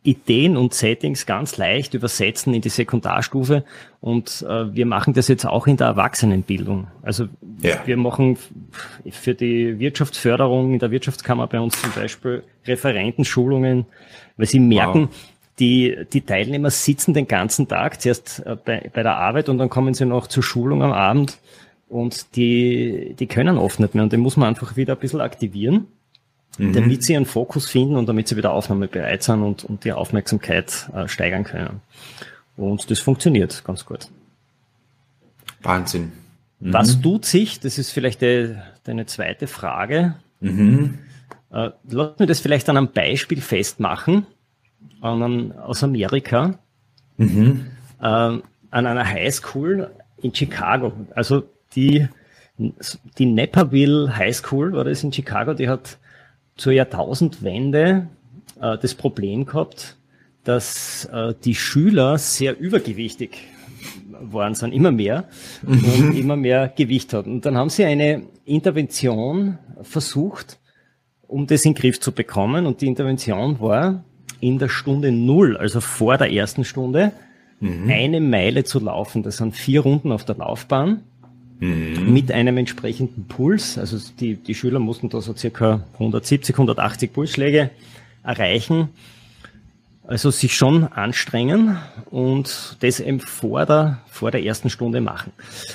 Ideen 0.07 0.57
und 0.57 0.73
Settings 0.73 1.27
ganz 1.27 1.57
leicht 1.57 1.95
übersetzen 1.95 2.55
in 2.55 2.61
die 2.61 2.69
Sekundarstufe 2.69 3.65
und 4.01 4.45
äh, 4.49 4.75
wir 4.75 4.87
machen 4.87 5.15
das 5.15 5.29
jetzt 5.29 5.45
auch 5.45 5.67
in 5.67 5.77
der 5.77 5.89
Erwachsenenbildung. 5.89 6.87
Also 7.03 7.27
ja. 7.61 7.81
wir 7.85 7.97
machen 7.97 8.39
für 9.11 9.35
die 9.35 9.79
Wirtschaftsförderung 9.79 10.75
in 10.75 10.79
der 10.79 10.91
Wirtschaftskammer 10.91 11.49
bei 11.49 11.59
uns 11.59 11.81
zum 11.81 11.91
Beispiel 11.93 12.45
Referentenschulungen, 12.67 13.87
weil 14.37 14.47
sie 14.47 14.61
merken, 14.61 15.09
wow. 15.11 15.17
die, 15.59 15.97
die 16.13 16.21
Teilnehmer 16.21 16.71
sitzen 16.71 17.13
den 17.13 17.27
ganzen 17.27 17.67
Tag 17.67 18.01
zuerst 18.01 18.45
äh, 18.47 18.57
bei, 18.65 18.91
bei 18.95 19.03
der 19.03 19.17
Arbeit 19.17 19.49
und 19.49 19.59
dann 19.59 19.69
kommen 19.69 19.95
sie 19.95 20.07
noch 20.07 20.29
zur 20.29 20.45
Schulung 20.45 20.83
am 20.83 20.93
Abend 20.93 21.39
und 21.89 22.37
die, 22.37 23.15
die 23.19 23.27
können 23.27 23.59
oft 23.59 23.81
nicht 23.81 23.95
mehr 23.95 24.05
und 24.05 24.13
den 24.13 24.21
muss 24.21 24.37
man 24.37 24.49
einfach 24.49 24.77
wieder 24.77 24.95
ein 24.95 25.01
bisschen 25.01 25.21
aktivieren 25.21 25.89
mhm. 26.59 26.73
damit 26.73 27.03
sie 27.03 27.15
ihren 27.15 27.27
Fokus 27.27 27.69
finden 27.69 27.97
und 27.97 28.09
damit 28.09 28.29
sie 28.29 28.37
wieder 28.37 28.53
aufnahmebereit 28.53 29.23
sind 29.23 29.43
und, 29.43 29.65
und 29.65 29.85
die 29.85 29.93
Aufmerksamkeit 29.93 30.91
äh, 30.95 31.09
steigern 31.09 31.45
können. 31.45 31.81
Und 32.57 32.91
das 32.91 33.01
funktioniert 33.01 33.65
ganz 33.65 33.85
gut. 33.85 34.09
Wahnsinn. 35.63 36.13
Mhm. 36.61 36.73
Was 36.73 37.01
tut 37.01 37.25
sich, 37.25 37.61
das 37.61 37.79
ist 37.79 37.91
vielleicht 37.91 38.23
de, 38.23 38.57
deine 38.85 39.07
zweite 39.07 39.47
Frage. 39.47 40.17
Mhm. 40.41 40.99
Äh, 41.53 41.71
lass 41.89 42.19
mir 42.19 42.27
das 42.27 42.41
vielleicht 42.41 42.69
an 42.69 42.77
einem 42.77 42.93
Beispiel 42.93 43.41
festmachen, 43.41 44.27
an 45.01 45.23
einem, 45.23 45.53
aus 45.53 45.83
Amerika, 45.83 46.59
mhm. 47.17 47.67
äh, 48.01 48.05
an 48.05 48.43
einer 48.71 49.07
Highschool 49.07 49.91
in 50.23 50.35
Chicago. 50.35 50.93
Also 51.15 51.45
die, 51.75 52.09
die 52.59 53.27
Naperville 53.27 54.17
High 54.17 54.37
School 54.37 54.73
war 54.73 54.85
das 54.85 55.03
in 55.03 55.13
Chicago, 55.13 55.55
die 55.55 55.69
hat 55.69 55.99
zur 56.57 56.73
Jahrtausendwende 56.73 58.09
äh, 58.61 58.79
das 58.79 58.95
Problem 58.95 59.47
gehabt, 59.47 59.97
dass 60.45 61.07
äh, 61.07 61.35
die 61.45 61.55
Schüler 61.55 62.19
sehr 62.19 62.59
übergewichtig 62.59 63.39
waren, 64.21 64.55
sind 64.55 64.73
immer 64.73 64.93
mehr 64.93 65.25
und 65.67 65.83
mhm. 65.83 66.17
immer 66.17 66.37
mehr 66.37 66.69
Gewicht 66.69 67.13
hatten. 67.13 67.33
Und 67.33 67.47
dann 67.47 67.57
haben 67.57 67.71
sie 67.71 67.85
eine 67.85 68.23
Intervention 68.45 69.59
versucht, 69.83 70.59
um 71.27 71.47
das 71.47 71.65
in 71.65 71.75
den 71.75 71.81
Griff 71.81 72.01
zu 72.01 72.13
bekommen. 72.13 72.67
Und 72.67 72.81
die 72.81 72.87
Intervention 72.87 73.61
war 73.61 74.05
in 74.41 74.59
der 74.59 74.69
Stunde 74.69 75.13
Null, 75.13 75.57
also 75.57 75.81
vor 75.81 76.17
der 76.17 76.33
ersten 76.33 76.65
Stunde, 76.65 77.13
mhm. 77.61 77.91
eine 77.91 78.21
Meile 78.21 78.65
zu 78.65 78.79
laufen. 78.81 79.23
Das 79.23 79.39
sind 79.39 79.55
vier 79.55 79.81
Runden 79.81 80.13
auf 80.13 80.25
der 80.25 80.37
Laufbahn 80.37 81.03
mhm. 81.61 82.13
mit 82.13 82.33
einem 82.33 82.57
entsprechenden 82.59 83.27
Puls. 83.27 83.79
Also 83.79 83.99
die, 84.21 84.37
die 84.37 84.55
Schüler 84.55 84.79
mussten 84.79 85.09
da 85.09 85.21
so 85.21 85.35
circa 85.35 85.83
170, 85.95 86.55
180 86.55 87.13
Pulsschläge 87.13 87.71
erreichen. 88.23 88.89
Also 90.09 90.31
sich 90.31 90.55
schon 90.55 90.85
anstrengen 90.85 91.79
und 92.11 92.77
das 92.79 93.01
eben 93.01 93.19
vor 93.19 93.67
der, 93.67 93.99
vor 94.07 94.31
der 94.31 94.45
ersten 94.45 94.71
Stunde 94.71 95.01
machen. 95.01 95.33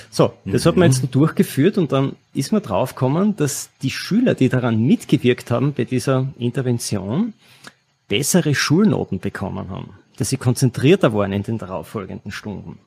So, 0.10 0.34
das 0.46 0.64
mhm. 0.64 0.70
hat 0.70 0.78
man 0.78 0.92
jetzt 0.92 1.14
durchgeführt 1.14 1.78
und 1.78 1.92
dann 1.92 2.16
ist 2.34 2.54
man 2.54 2.62
draufgekommen, 2.62 3.36
dass 3.36 3.70
die 3.82 3.90
Schüler, 3.90 4.34
die 4.34 4.48
daran 4.48 4.82
mitgewirkt 4.86 5.52
haben 5.52 5.74
bei 5.74 5.84
dieser 5.84 6.28
Intervention, 6.40 7.34
bessere 8.08 8.56
Schulnoten 8.56 9.20
bekommen 9.20 9.70
haben, 9.70 9.90
dass 10.16 10.30
sie 10.30 10.38
konzentrierter 10.38 11.14
waren 11.14 11.34
in 11.34 11.44
den 11.44 11.58
darauffolgenden 11.58 12.32
Stunden. 12.32 12.78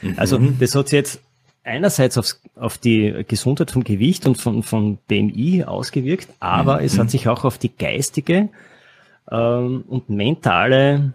Mhm. 0.00 0.14
Also 0.16 0.38
das 0.38 0.74
hat 0.74 0.88
sich 0.88 0.96
jetzt 0.96 1.20
einerseits 1.64 2.18
aufs, 2.18 2.40
auf 2.54 2.78
die 2.78 3.24
Gesundheit 3.26 3.70
vom 3.70 3.82
Gewicht 3.82 4.26
und 4.26 4.36
von, 4.36 4.62
von 4.62 4.98
BMI 5.08 5.64
ausgewirkt, 5.64 6.28
aber 6.38 6.78
mhm. 6.78 6.84
es 6.84 6.98
hat 6.98 7.10
sich 7.10 7.28
auch 7.28 7.44
auf 7.44 7.58
die 7.58 7.74
geistige 7.74 8.50
ähm, 9.30 9.84
und 9.88 10.10
mentale 10.10 11.14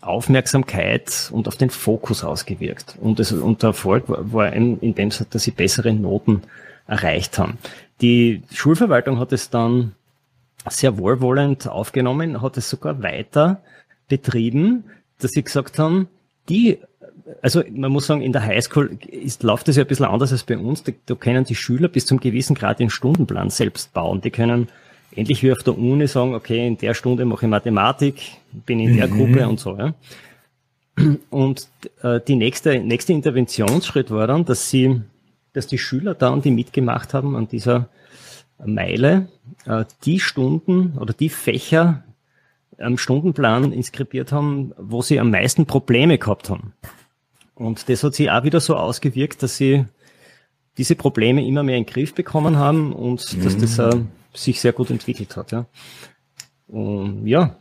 Aufmerksamkeit 0.00 1.30
und 1.30 1.46
auf 1.46 1.56
den 1.56 1.70
Fokus 1.70 2.24
ausgewirkt. 2.24 2.96
Und, 3.00 3.20
es, 3.20 3.32
und 3.32 3.62
der 3.62 3.68
Erfolg 3.68 4.08
war, 4.08 4.32
war 4.32 4.52
in, 4.52 4.80
in 4.80 4.94
dem, 4.94 5.10
dass 5.10 5.42
sie 5.42 5.50
bessere 5.50 5.92
Noten 5.92 6.42
erreicht 6.86 7.38
haben. 7.38 7.58
Die 8.00 8.42
Schulverwaltung 8.52 9.18
hat 9.18 9.32
es 9.32 9.50
dann 9.50 9.94
sehr 10.68 10.98
wohlwollend 10.98 11.68
aufgenommen, 11.68 12.40
hat 12.40 12.56
es 12.56 12.70
sogar 12.70 13.02
weiter 13.02 13.62
betrieben, 14.08 14.84
dass 15.18 15.32
sie 15.32 15.42
gesagt 15.42 15.78
haben, 15.78 16.08
die 16.48 16.78
also 17.42 17.62
man 17.70 17.90
muss 17.90 18.06
sagen, 18.06 18.22
in 18.22 18.32
der 18.32 18.42
Highschool 18.42 18.98
ist, 19.08 19.42
läuft 19.42 19.68
das 19.68 19.76
ja 19.76 19.84
ein 19.84 19.88
bisschen 19.88 20.06
anders 20.06 20.32
als 20.32 20.44
bei 20.44 20.58
uns. 20.58 20.82
Da, 20.82 20.92
da 21.06 21.14
können 21.14 21.44
die 21.44 21.54
Schüler 21.54 21.88
bis 21.88 22.06
zum 22.06 22.20
gewissen 22.20 22.54
Grad 22.54 22.80
den 22.80 22.90
Stundenplan 22.90 23.50
selbst 23.50 23.92
bauen. 23.92 24.20
Die 24.20 24.30
können 24.30 24.68
ähnlich 25.14 25.42
wie 25.42 25.52
auf 25.52 25.62
der 25.62 25.76
Uni 25.76 26.06
sagen, 26.06 26.34
okay, 26.34 26.66
in 26.66 26.78
der 26.78 26.94
Stunde 26.94 27.24
mache 27.24 27.46
ich 27.46 27.50
Mathematik, 27.50 28.20
bin 28.66 28.80
in 28.80 28.96
der 28.96 29.08
mhm. 29.08 29.16
Gruppe 29.16 29.48
und 29.48 29.60
so. 29.60 29.76
Ja. 29.76 29.94
Und 31.30 31.68
äh, 32.02 32.20
die 32.26 32.36
nächste, 32.36 32.78
nächste 32.80 33.12
Interventionsschritt 33.12 34.10
war 34.10 34.26
dann, 34.26 34.44
dass 34.44 34.70
sie, 34.70 35.00
dass 35.52 35.66
die 35.66 35.78
Schüler 35.78 36.14
dann, 36.14 36.42
die 36.42 36.50
mitgemacht 36.50 37.14
haben 37.14 37.36
an 37.36 37.48
dieser 37.48 37.88
Meile, 38.64 39.28
äh, 39.66 39.84
die 40.04 40.20
Stunden 40.20 40.98
oder 40.98 41.14
die 41.14 41.30
Fächer 41.30 42.04
am 42.78 42.98
Stundenplan 42.98 43.72
inskribiert 43.72 44.32
haben, 44.32 44.72
wo 44.78 45.02
sie 45.02 45.20
am 45.20 45.30
meisten 45.30 45.66
Probleme 45.66 46.18
gehabt 46.18 46.50
haben. 46.50 46.72
Und 47.60 47.90
das 47.90 48.02
hat 48.02 48.14
sich 48.14 48.30
auch 48.30 48.42
wieder 48.42 48.58
so 48.58 48.74
ausgewirkt, 48.74 49.42
dass 49.42 49.58
sie 49.58 49.84
diese 50.78 50.96
Probleme 50.96 51.46
immer 51.46 51.62
mehr 51.62 51.76
in 51.76 51.84
den 51.84 51.92
Griff 51.92 52.14
bekommen 52.14 52.56
haben 52.56 52.94
und 52.94 53.36
mhm. 53.36 53.44
dass 53.44 53.58
das 53.58 53.78
äh, 53.78 54.00
sich 54.32 54.62
sehr 54.62 54.72
gut 54.72 54.88
entwickelt 54.88 55.36
hat. 55.36 55.52
Ja. 55.52 55.66
Und 56.68 57.26
ja, 57.26 57.56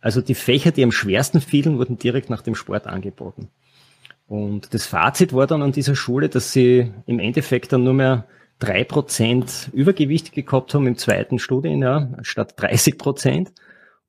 also 0.00 0.22
die 0.22 0.34
Fächer, 0.34 0.70
die 0.70 0.82
am 0.82 0.90
schwersten 0.90 1.42
fielen, 1.42 1.76
wurden 1.76 1.98
direkt 1.98 2.30
nach 2.30 2.40
dem 2.40 2.54
Sport 2.54 2.86
angeboten. 2.86 3.48
Und 4.26 4.72
das 4.72 4.86
Fazit 4.86 5.34
war 5.34 5.46
dann 5.46 5.60
an 5.60 5.72
dieser 5.72 5.96
Schule, 5.96 6.30
dass 6.30 6.52
sie 6.52 6.90
im 7.04 7.18
Endeffekt 7.18 7.74
dann 7.74 7.84
nur 7.84 7.92
mehr 7.92 8.24
drei 8.58 8.84
Prozent 8.84 9.68
Übergewicht 9.74 10.32
gehabt 10.32 10.72
haben 10.72 10.86
im 10.86 10.96
zweiten 10.96 11.38
Studienjahr 11.38 12.08
statt 12.22 12.54
30 12.56 12.96
Prozent. 12.96 13.52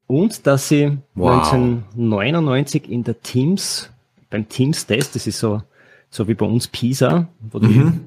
Und 0.05 0.47
dass 0.47 0.69
sie 0.69 0.99
wow. 1.15 1.51
1999 1.51 2.89
in 2.89 3.03
der 3.03 3.21
Teams 3.21 3.91
beim 4.29 4.47
Teams-Test, 4.47 5.15
das 5.15 5.27
ist 5.27 5.39
so, 5.39 5.61
so 6.09 6.27
wie 6.27 6.33
bei 6.33 6.45
uns 6.45 6.67
PISA, 6.67 7.27
wo 7.39 7.59
die, 7.59 7.67
mhm. 7.67 8.01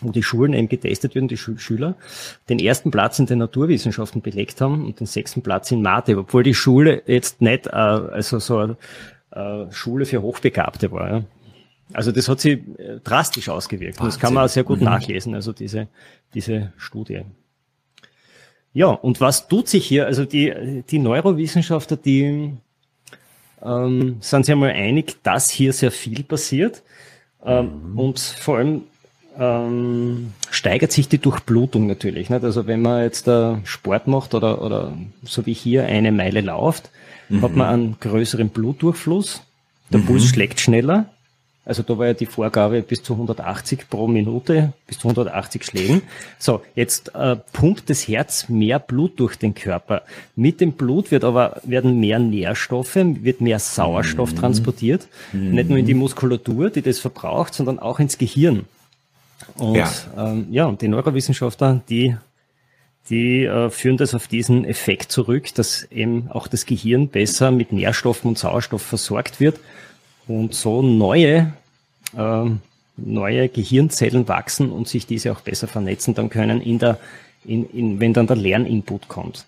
wo 0.00 0.10
die 0.10 0.22
Schulen 0.22 0.52
eben 0.52 0.68
getestet 0.68 1.14
werden, 1.14 1.28
die 1.28 1.36
Schul 1.36 1.58
Schüler, 1.58 1.96
den 2.48 2.58
ersten 2.58 2.90
Platz 2.90 3.18
in 3.18 3.26
den 3.26 3.38
Naturwissenschaften 3.38 4.22
belegt 4.22 4.60
haben 4.60 4.84
und 4.84 5.00
den 5.00 5.06
sechsten 5.06 5.42
Platz 5.42 5.70
in 5.70 5.82
Mathe, 5.82 6.18
obwohl 6.18 6.42
die 6.42 6.54
Schule 6.54 7.02
jetzt 7.06 7.40
nicht 7.40 7.66
äh, 7.66 7.70
also 7.70 8.38
so 8.38 8.58
eine 8.58 8.76
äh, 9.30 9.72
Schule 9.72 10.06
für 10.06 10.22
Hochbegabte 10.22 10.90
war. 10.92 11.10
Ja. 11.10 11.24
Also 11.92 12.10
das 12.12 12.28
hat 12.28 12.40
sich 12.40 12.60
äh, 12.78 13.00
drastisch 13.02 13.48
ausgewirkt. 13.48 14.00
Und 14.00 14.06
das 14.06 14.18
kann 14.18 14.34
man 14.34 14.44
auch 14.44 14.48
sehr 14.48 14.64
gut 14.64 14.78
mhm. 14.78 14.86
nachlesen, 14.86 15.34
also 15.34 15.52
diese, 15.52 15.88
diese 16.34 16.72
Studie. 16.76 17.22
Ja, 18.72 18.88
und 18.88 19.20
was 19.20 19.48
tut 19.48 19.68
sich 19.68 19.86
hier? 19.86 20.06
Also 20.06 20.24
die, 20.24 20.82
die 20.90 20.98
Neurowissenschaftler, 20.98 21.96
die 21.96 22.52
ähm, 23.64 24.16
sind 24.20 24.46
sich 24.46 24.52
einmal 24.52 24.70
einig, 24.70 25.16
dass 25.22 25.50
hier 25.50 25.72
sehr 25.72 25.90
viel 25.90 26.22
passiert. 26.22 26.82
Ähm, 27.44 27.92
mhm. 27.92 27.98
Und 27.98 28.18
vor 28.18 28.58
allem 28.58 28.82
ähm, 29.38 30.32
steigert 30.50 30.92
sich 30.92 31.08
die 31.08 31.18
Durchblutung 31.18 31.86
natürlich. 31.86 32.30
Nicht? 32.30 32.44
Also 32.44 32.66
wenn 32.66 32.82
man 32.82 33.02
jetzt 33.02 33.28
äh, 33.28 33.56
Sport 33.64 34.06
macht 34.06 34.34
oder, 34.34 34.62
oder 34.62 34.96
so 35.22 35.46
wie 35.46 35.52
hier 35.52 35.86
eine 35.86 36.12
Meile 36.12 36.40
läuft, 36.40 36.90
mhm. 37.28 37.42
hat 37.42 37.54
man 37.54 37.68
einen 37.68 37.96
größeren 38.00 38.48
Blutdurchfluss. 38.48 39.42
Der 39.92 40.00
mhm. 40.00 40.06
Puls 40.06 40.24
schlägt 40.26 40.60
schneller. 40.60 41.06
Also 41.66 41.82
da 41.82 41.98
war 41.98 42.06
ja 42.06 42.14
die 42.14 42.26
Vorgabe 42.26 42.80
bis 42.80 43.02
zu 43.02 43.14
180 43.14 43.90
pro 43.90 44.06
Minute, 44.06 44.72
bis 44.86 45.00
zu 45.00 45.08
180 45.08 45.64
Schlägen. 45.64 46.02
So, 46.38 46.62
jetzt 46.76 47.12
äh, 47.16 47.34
pumpt 47.52 47.90
das 47.90 48.06
Herz 48.06 48.48
mehr 48.48 48.78
Blut 48.78 49.18
durch 49.18 49.34
den 49.34 49.52
Körper. 49.52 50.02
Mit 50.36 50.60
dem 50.60 50.72
Blut 50.72 51.10
wird 51.10 51.24
aber, 51.24 51.60
werden 51.64 51.98
mehr 51.98 52.20
Nährstoffe, 52.20 52.94
wird 52.94 53.40
mehr 53.40 53.58
Sauerstoff 53.58 54.32
mhm. 54.32 54.36
transportiert. 54.36 55.08
Mhm. 55.32 55.50
Nicht 55.50 55.68
nur 55.68 55.78
in 55.78 55.86
die 55.86 55.94
Muskulatur, 55.94 56.70
die 56.70 56.82
das 56.82 57.00
verbraucht, 57.00 57.52
sondern 57.52 57.80
auch 57.80 57.98
ins 57.98 58.16
Gehirn. 58.16 58.66
Und 59.56 59.74
ja, 59.74 59.90
ähm, 60.16 60.46
ja 60.52 60.66
und 60.66 60.80
die 60.82 60.88
Neurowissenschaftler, 60.88 61.82
die 61.88 62.16
die 63.10 63.44
äh, 63.44 63.70
führen 63.70 63.96
das 63.96 64.14
auf 64.14 64.26
diesen 64.26 64.64
Effekt 64.64 65.12
zurück, 65.12 65.54
dass 65.54 65.84
eben 65.92 66.28
auch 66.28 66.48
das 66.48 66.66
Gehirn 66.66 67.08
besser 67.08 67.52
mit 67.52 67.70
Nährstoffen 67.72 68.30
und 68.30 68.38
Sauerstoff 68.38 68.82
versorgt 68.82 69.38
wird 69.38 69.60
und 70.26 70.54
so 70.54 70.82
neue, 70.82 71.52
äh, 72.16 72.44
neue 72.96 73.48
Gehirnzellen 73.48 74.28
wachsen 74.28 74.70
und 74.70 74.88
sich 74.88 75.06
diese 75.06 75.32
auch 75.32 75.40
besser 75.40 75.68
vernetzen 75.68 76.14
dann 76.14 76.30
können 76.30 76.60
in 76.60 76.78
der 76.78 76.98
in, 77.44 77.68
in, 77.70 78.00
wenn 78.00 78.12
dann 78.12 78.26
der 78.26 78.36
Lerninput 78.36 79.08
kommt. 79.08 79.46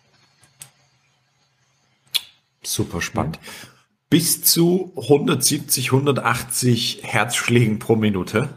Super 2.63 3.01
spannend. 3.01 3.37
Ja. 3.37 3.69
Bis 4.11 4.43
zu 4.43 4.93
170, 4.97 5.93
180 5.93 7.01
Herzschlägen 7.03 7.79
pro 7.79 7.97
Minute. 7.97 8.49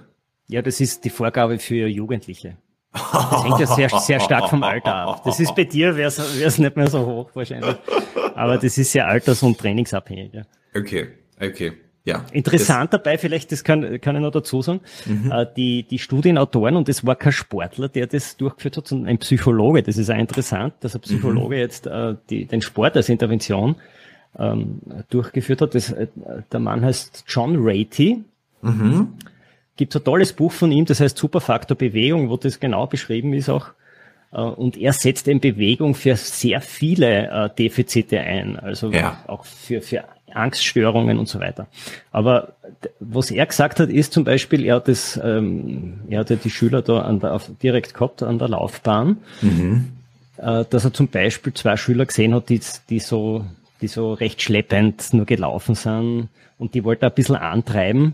Ja, 0.48 0.62
das 0.62 0.80
ist 0.80 1.04
die 1.04 1.10
Vorgabe 1.10 1.60
für 1.60 1.88
Jugendliche. 1.88 2.58
Das 2.94 3.44
hängt 3.44 3.60
ja 3.60 3.68
sehr, 3.68 3.90
sehr 3.90 4.20
stark 4.20 4.50
vom 4.50 4.63
Alter 4.63 4.94
ab. 4.94 5.24
Das 5.24 5.40
ist 5.40 5.56
bei 5.56 5.63
dir, 5.63 5.96
wäre 5.96 6.10
es 6.10 6.58
nicht 6.58 6.75
mehr 6.75 6.88
so 6.88 7.06
hoch 7.06 7.30
wahrscheinlich. 7.34 7.75
Aber 8.36 8.58
das 8.58 8.78
ist 8.78 8.92
sehr 8.92 9.08
alters- 9.08 9.44
und 9.44 9.58
trainingsabhängig. 9.58 10.34
Ja. 10.34 10.44
Okay, 10.75 11.08
okay. 11.40 11.74
Ja, 12.03 12.25
Interessant 12.31 12.93
dabei, 12.93 13.20
vielleicht, 13.20 13.51
das 13.51 13.63
kann, 13.63 14.01
kann 14.01 14.15
ich 14.15 14.22
noch 14.24 14.31
dazu 14.31 14.63
sagen, 14.63 14.79
mhm. 15.05 15.31
äh, 15.31 15.46
die, 15.55 15.84
die 15.84 16.00
Studienautoren, 16.00 16.75
und 16.75 16.88
das 16.88 17.05
war 17.05 17.15
kein 17.15 17.31
Sportler, 17.31 17.89
der 17.89 18.08
das 18.08 18.38
durchgeführt 18.38 18.77
hat, 18.77 18.88
sondern 18.88 19.08
ein 19.08 19.17
Psychologe. 19.20 19.84
Das 19.84 19.98
ist 19.98 20.10
auch 20.10 20.17
interessant, 20.17 20.74
dass 20.79 20.96
ein 20.96 21.01
Psychologe 21.01 21.55
mhm. 21.55 21.62
jetzt 21.62 21.86
äh, 21.86 22.15
die, 22.29 22.46
den 22.46 22.63
Sport 22.63 22.98
als 22.98 23.08
Intervention 23.10 23.75
ähm, 24.39 24.81
durchgeführt 25.10 25.62
hat. 25.62 25.75
Das, 25.75 25.91
äh, 25.91 26.08
der 26.51 26.60
Mann 26.60 26.84
heißt 26.84 27.25
John 27.27 27.58
Ratey. 27.60 28.24
Mhm. 28.63 29.10
Gibt 29.77 29.96
ein 29.96 30.03
tolles 30.03 30.34
Buch 30.34 30.51
von 30.51 30.72
ihm, 30.72 30.86
das 30.86 31.00
heißt 31.01 31.17
Superfaktor 31.17 31.77
Bewegung, 31.77 32.29
wo 32.29 32.38
das 32.38 32.60
genau 32.60 32.88
beschrieben 32.88 33.34
ist 33.34 33.50
auch. 33.50 33.67
Äh, 34.31 34.41
und 34.41 34.77
er 34.77 34.93
setzt 34.93 35.27
in 35.27 35.39
Bewegung 35.39 35.93
für 35.93 36.15
sehr 36.15 36.62
viele 36.62 37.29
äh, 37.29 37.50
Defizite 37.55 38.20
ein, 38.20 38.58
also 38.58 38.91
ja. 38.91 39.24
auch 39.27 39.46
für, 39.46 39.81
für 39.81 40.03
Angststörungen 40.33 41.19
und 41.19 41.27
so 41.27 41.39
weiter. 41.39 41.67
Aber 42.11 42.53
was 43.00 43.31
er 43.31 43.45
gesagt 43.45 43.79
hat, 43.79 43.89
ist 43.89 44.13
zum 44.13 44.23
Beispiel, 44.23 44.65
er 44.65 44.75
hat 44.75 44.88
das, 44.88 45.19
ähm, 45.23 46.01
er 46.09 46.19
hatte 46.19 46.38
die 46.38 46.50
Schüler 46.50 46.81
da 46.81 47.01
an 47.01 47.19
der, 47.19 47.33
auf, 47.33 47.50
direkt 47.61 47.93
gehabt 47.93 48.23
an 48.23 48.39
der 48.39 48.50
Laufbahn, 48.50 49.17
mhm. 49.41 49.89
äh, 50.38 50.65
dass 50.69 50.85
er 50.85 50.93
zum 50.93 51.07
Beispiel 51.07 51.53
zwei 51.53 51.77
Schüler 51.77 52.05
gesehen 52.05 52.33
hat, 52.33 52.50
die, 52.50 52.61
die 52.89 53.00
so, 53.00 53.45
die 53.81 53.88
so 53.88 54.13
recht 54.13 54.41
schleppend 54.41 55.13
nur 55.13 55.25
gelaufen 55.25 55.75
sind 55.75 56.29
und 56.57 56.73
die 56.73 56.83
wollte 56.83 57.05
er 57.05 57.09
ein 57.09 57.15
bisschen 57.15 57.35
antreiben, 57.35 58.13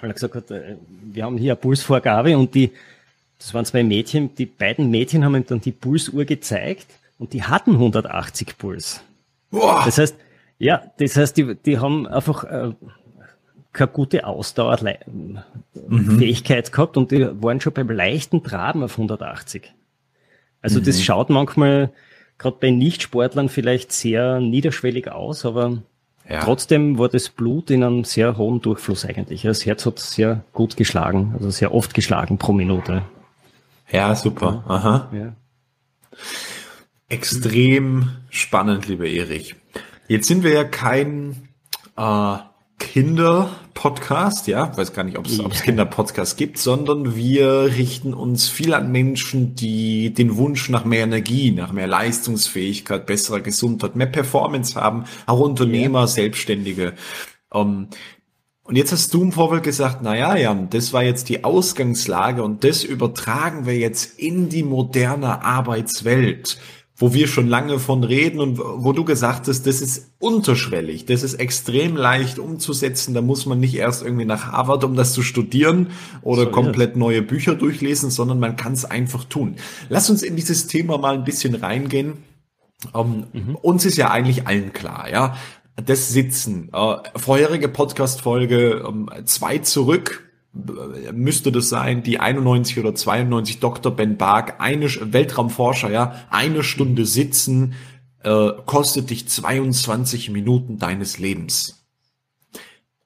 weil 0.00 0.10
er 0.10 0.14
gesagt 0.14 0.34
hat, 0.34 0.50
äh, 0.50 0.76
wir 1.12 1.24
haben 1.24 1.38
hier 1.38 1.52
eine 1.52 1.60
Pulsvorgabe 1.60 2.36
und 2.36 2.54
die, 2.54 2.72
das 3.38 3.54
waren 3.54 3.64
zwei 3.64 3.82
Mädchen, 3.82 4.34
die 4.34 4.46
beiden 4.46 4.90
Mädchen 4.90 5.24
haben 5.24 5.36
ihm 5.36 5.46
dann 5.46 5.60
die 5.60 5.72
Pulsuhr 5.72 6.24
gezeigt 6.24 6.86
und 7.18 7.32
die 7.32 7.42
hatten 7.42 7.72
180 7.72 8.58
Puls. 8.58 9.00
Boah. 9.50 9.82
Das 9.84 9.98
heißt, 9.98 10.16
ja, 10.58 10.82
das 10.98 11.16
heißt, 11.16 11.36
die, 11.36 11.54
die 11.54 11.78
haben 11.78 12.06
einfach 12.06 12.44
äh, 12.44 12.72
keine 13.72 13.90
gute 13.90 14.26
Ausdauerfähigkeit 14.26 16.68
mhm. 16.68 16.72
gehabt 16.72 16.96
und 16.96 17.10
die 17.10 17.28
waren 17.42 17.60
schon 17.60 17.74
beim 17.74 17.90
leichten 17.90 18.42
Traben 18.42 18.82
auf 18.82 18.92
180. 18.92 19.72
Also 20.62 20.80
mhm. 20.80 20.84
das 20.84 21.02
schaut 21.02 21.30
manchmal 21.30 21.92
gerade 22.38 22.56
bei 22.60 22.70
Nichtsportlern 22.70 23.48
vielleicht 23.48 23.92
sehr 23.92 24.40
niederschwellig 24.40 25.10
aus, 25.10 25.44
aber 25.44 25.82
ja. 26.28 26.40
trotzdem 26.40 26.98
war 26.98 27.08
das 27.08 27.28
Blut 27.28 27.70
in 27.70 27.84
einem 27.84 28.04
sehr 28.04 28.36
hohen 28.36 28.60
Durchfluss 28.60 29.04
eigentlich. 29.04 29.42
Das 29.42 29.66
Herz 29.66 29.86
hat 29.86 29.98
sehr 29.98 30.44
gut 30.52 30.76
geschlagen, 30.76 31.34
also 31.38 31.50
sehr 31.50 31.74
oft 31.74 31.94
geschlagen 31.94 32.38
pro 32.38 32.52
Minute. 32.52 33.02
Ja, 33.90 34.14
super. 34.14 34.64
Aha. 34.66 35.08
Ja. 35.12 35.32
Extrem 37.08 38.10
spannend, 38.30 38.88
lieber 38.88 39.06
Erich. 39.06 39.54
Jetzt 40.08 40.28
sind 40.28 40.44
wir 40.44 40.52
ja 40.52 40.64
kein 40.64 41.48
äh, 41.96 42.36
Kinder-Podcast, 42.78 44.46
ja, 44.46 44.76
weiß 44.76 44.92
gar 44.92 45.02
nicht, 45.02 45.18
ob 45.18 45.26
es 45.26 45.38
ja. 45.38 45.48
Kinder-Podcast 45.48 46.36
gibt, 46.36 46.58
sondern 46.58 47.16
wir 47.16 47.64
richten 47.76 48.14
uns 48.14 48.48
viel 48.48 48.74
an 48.74 48.92
Menschen, 48.92 49.56
die 49.56 50.14
den 50.14 50.36
Wunsch 50.36 50.68
nach 50.68 50.84
mehr 50.84 51.02
Energie, 51.02 51.50
nach 51.50 51.72
mehr 51.72 51.88
Leistungsfähigkeit, 51.88 53.06
besserer 53.06 53.40
Gesundheit, 53.40 53.96
mehr 53.96 54.06
Performance 54.06 54.80
haben, 54.80 55.04
auch 55.26 55.40
Unternehmer, 55.40 56.00
ja. 56.00 56.06
Selbstständige. 56.06 56.94
Ähm, 57.52 57.88
und 58.62 58.76
jetzt 58.76 58.92
hast 58.92 59.12
du 59.12 59.22
im 59.22 59.32
Vorfeld 59.32 59.64
gesagt, 59.64 59.98
na 60.02 60.16
ja, 60.16 60.36
Jan, 60.36 60.70
das 60.70 60.92
war 60.92 61.02
jetzt 61.02 61.28
die 61.28 61.42
Ausgangslage 61.42 62.42
und 62.42 62.62
das 62.62 62.84
übertragen 62.84 63.66
wir 63.66 63.76
jetzt 63.76 64.18
in 64.18 64.48
die 64.48 64.64
moderne 64.64 65.44
Arbeitswelt 65.44 66.58
wo 66.98 67.12
wir 67.12 67.28
schon 67.28 67.46
lange 67.46 67.78
von 67.78 68.04
reden 68.04 68.40
und 68.40 68.58
wo 68.58 68.92
du 68.92 69.04
gesagt 69.04 69.48
hast, 69.48 69.66
das 69.66 69.82
ist 69.82 70.12
unterschwellig, 70.18 71.04
das 71.04 71.22
ist 71.22 71.34
extrem 71.34 71.94
leicht 71.94 72.38
umzusetzen, 72.38 73.12
da 73.12 73.20
muss 73.20 73.44
man 73.44 73.60
nicht 73.60 73.74
erst 73.74 74.02
irgendwie 74.02 74.24
nach 74.24 74.52
Harvard, 74.52 74.82
um 74.82 74.96
das 74.96 75.12
zu 75.12 75.22
studieren 75.22 75.88
oder 76.22 76.44
so 76.44 76.50
komplett 76.50 76.96
neue 76.96 77.20
Bücher 77.20 77.54
durchlesen, 77.54 78.10
sondern 78.10 78.40
man 78.40 78.56
kann 78.56 78.72
es 78.72 78.86
einfach 78.86 79.24
tun. 79.24 79.56
Lass 79.90 80.08
uns 80.08 80.22
in 80.22 80.36
dieses 80.36 80.68
Thema 80.68 80.96
mal 80.96 81.14
ein 81.14 81.24
bisschen 81.24 81.54
reingehen. 81.54 82.24
Ähm, 82.94 83.26
mhm. 83.32 83.56
Uns 83.56 83.84
ist 83.84 83.98
ja 83.98 84.10
eigentlich 84.10 84.46
allen 84.46 84.72
klar, 84.72 85.10
ja, 85.10 85.36
das 85.84 86.08
Sitzen. 86.08 86.70
Äh, 86.72 86.96
vorherige 87.16 87.68
Podcast-Folge 87.68 88.84
ähm, 88.88 89.10
zwei 89.26 89.58
zurück, 89.58 90.25
müsste 91.12 91.52
das 91.52 91.68
sein, 91.68 92.02
die 92.02 92.18
91 92.18 92.78
oder 92.78 92.94
92 92.94 93.60
Dr. 93.60 93.94
Ben 93.94 94.16
Bark, 94.16 94.60
eine 94.60 94.88
Weltraumforscher, 95.12 95.90
ja, 95.90 96.14
eine 96.30 96.62
Stunde 96.62 97.06
sitzen, 97.06 97.74
äh, 98.22 98.50
kostet 98.64 99.10
dich 99.10 99.28
22 99.28 100.30
Minuten 100.30 100.78
deines 100.78 101.18
Lebens. 101.18 101.86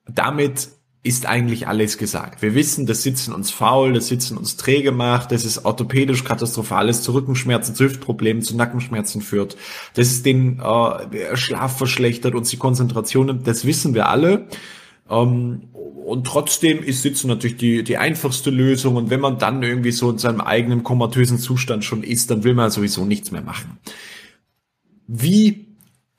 Damit 0.05 0.69
ist 1.03 1.25
eigentlich 1.25 1.67
alles 1.67 1.97
gesagt. 1.97 2.43
Wir 2.43 2.53
wissen, 2.53 2.85
das 2.85 3.01
Sitzen 3.01 3.33
uns 3.33 3.49
faul, 3.49 3.93
das 3.93 4.07
Sitzen 4.07 4.37
uns 4.37 4.55
träge 4.55 4.91
macht, 4.91 5.31
das 5.31 5.45
ist 5.45 5.65
orthopädisch 5.65 6.23
katastrophales 6.23 7.01
zu 7.01 7.13
Rückenschmerzen, 7.13 7.73
zu 7.73 7.85
Hüftproblemen, 7.85 8.43
zu 8.43 8.55
Nackenschmerzen 8.55 9.21
führt, 9.21 9.57
das 9.95 10.07
ist 10.07 10.27
den 10.27 10.59
äh, 10.59 11.35
Schlaf 11.35 11.77
verschlechtert, 11.77 12.35
uns 12.35 12.49
die 12.49 12.57
Konzentration, 12.57 13.41
das 13.43 13.65
wissen 13.65 13.95
wir 13.95 14.09
alle. 14.09 14.47
Ähm, 15.11 15.69
und 16.05 16.25
trotzdem 16.25 16.83
ist 16.83 17.03
Sitzen 17.03 17.27
natürlich 17.27 17.57
die, 17.57 17.83
die 17.83 17.97
einfachste 17.97 18.49
Lösung. 18.49 18.95
Und 18.95 19.09
wenn 19.09 19.19
man 19.19 19.37
dann 19.37 19.61
irgendwie 19.61 19.91
so 19.91 20.09
in 20.09 20.17
seinem 20.17 20.41
eigenen 20.41 20.83
komatösen 20.83 21.37
Zustand 21.37 21.85
schon 21.85 22.03
ist, 22.03 22.31
dann 22.31 22.43
will 22.43 22.53
man 22.53 22.71
sowieso 22.71 23.05
nichts 23.05 23.31
mehr 23.31 23.41
machen. 23.41 23.77
Wie 25.07 25.67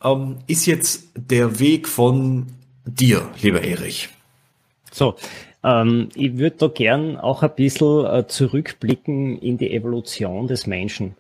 ähm, 0.03 0.39
ist 0.47 0.67
jetzt 0.67 1.11
der 1.17 1.59
Weg 1.59 1.89
von 1.89 2.47
dir, 2.85 3.29
lieber 3.41 3.63
Erich? 3.63 4.09
So, 4.93 5.17
ähm, 5.65 6.09
ich 6.15 6.37
würde 6.37 6.57
da 6.59 6.69
gern 6.69 7.17
auch 7.17 7.43
ein 7.43 7.55
bisschen 7.55 8.05
äh, 8.05 8.27
zurückblicken 8.27 9.39
in 9.39 9.59
die 9.59 9.73
Evolution 9.73 10.47
des 10.47 10.67
Menschen. 10.67 11.17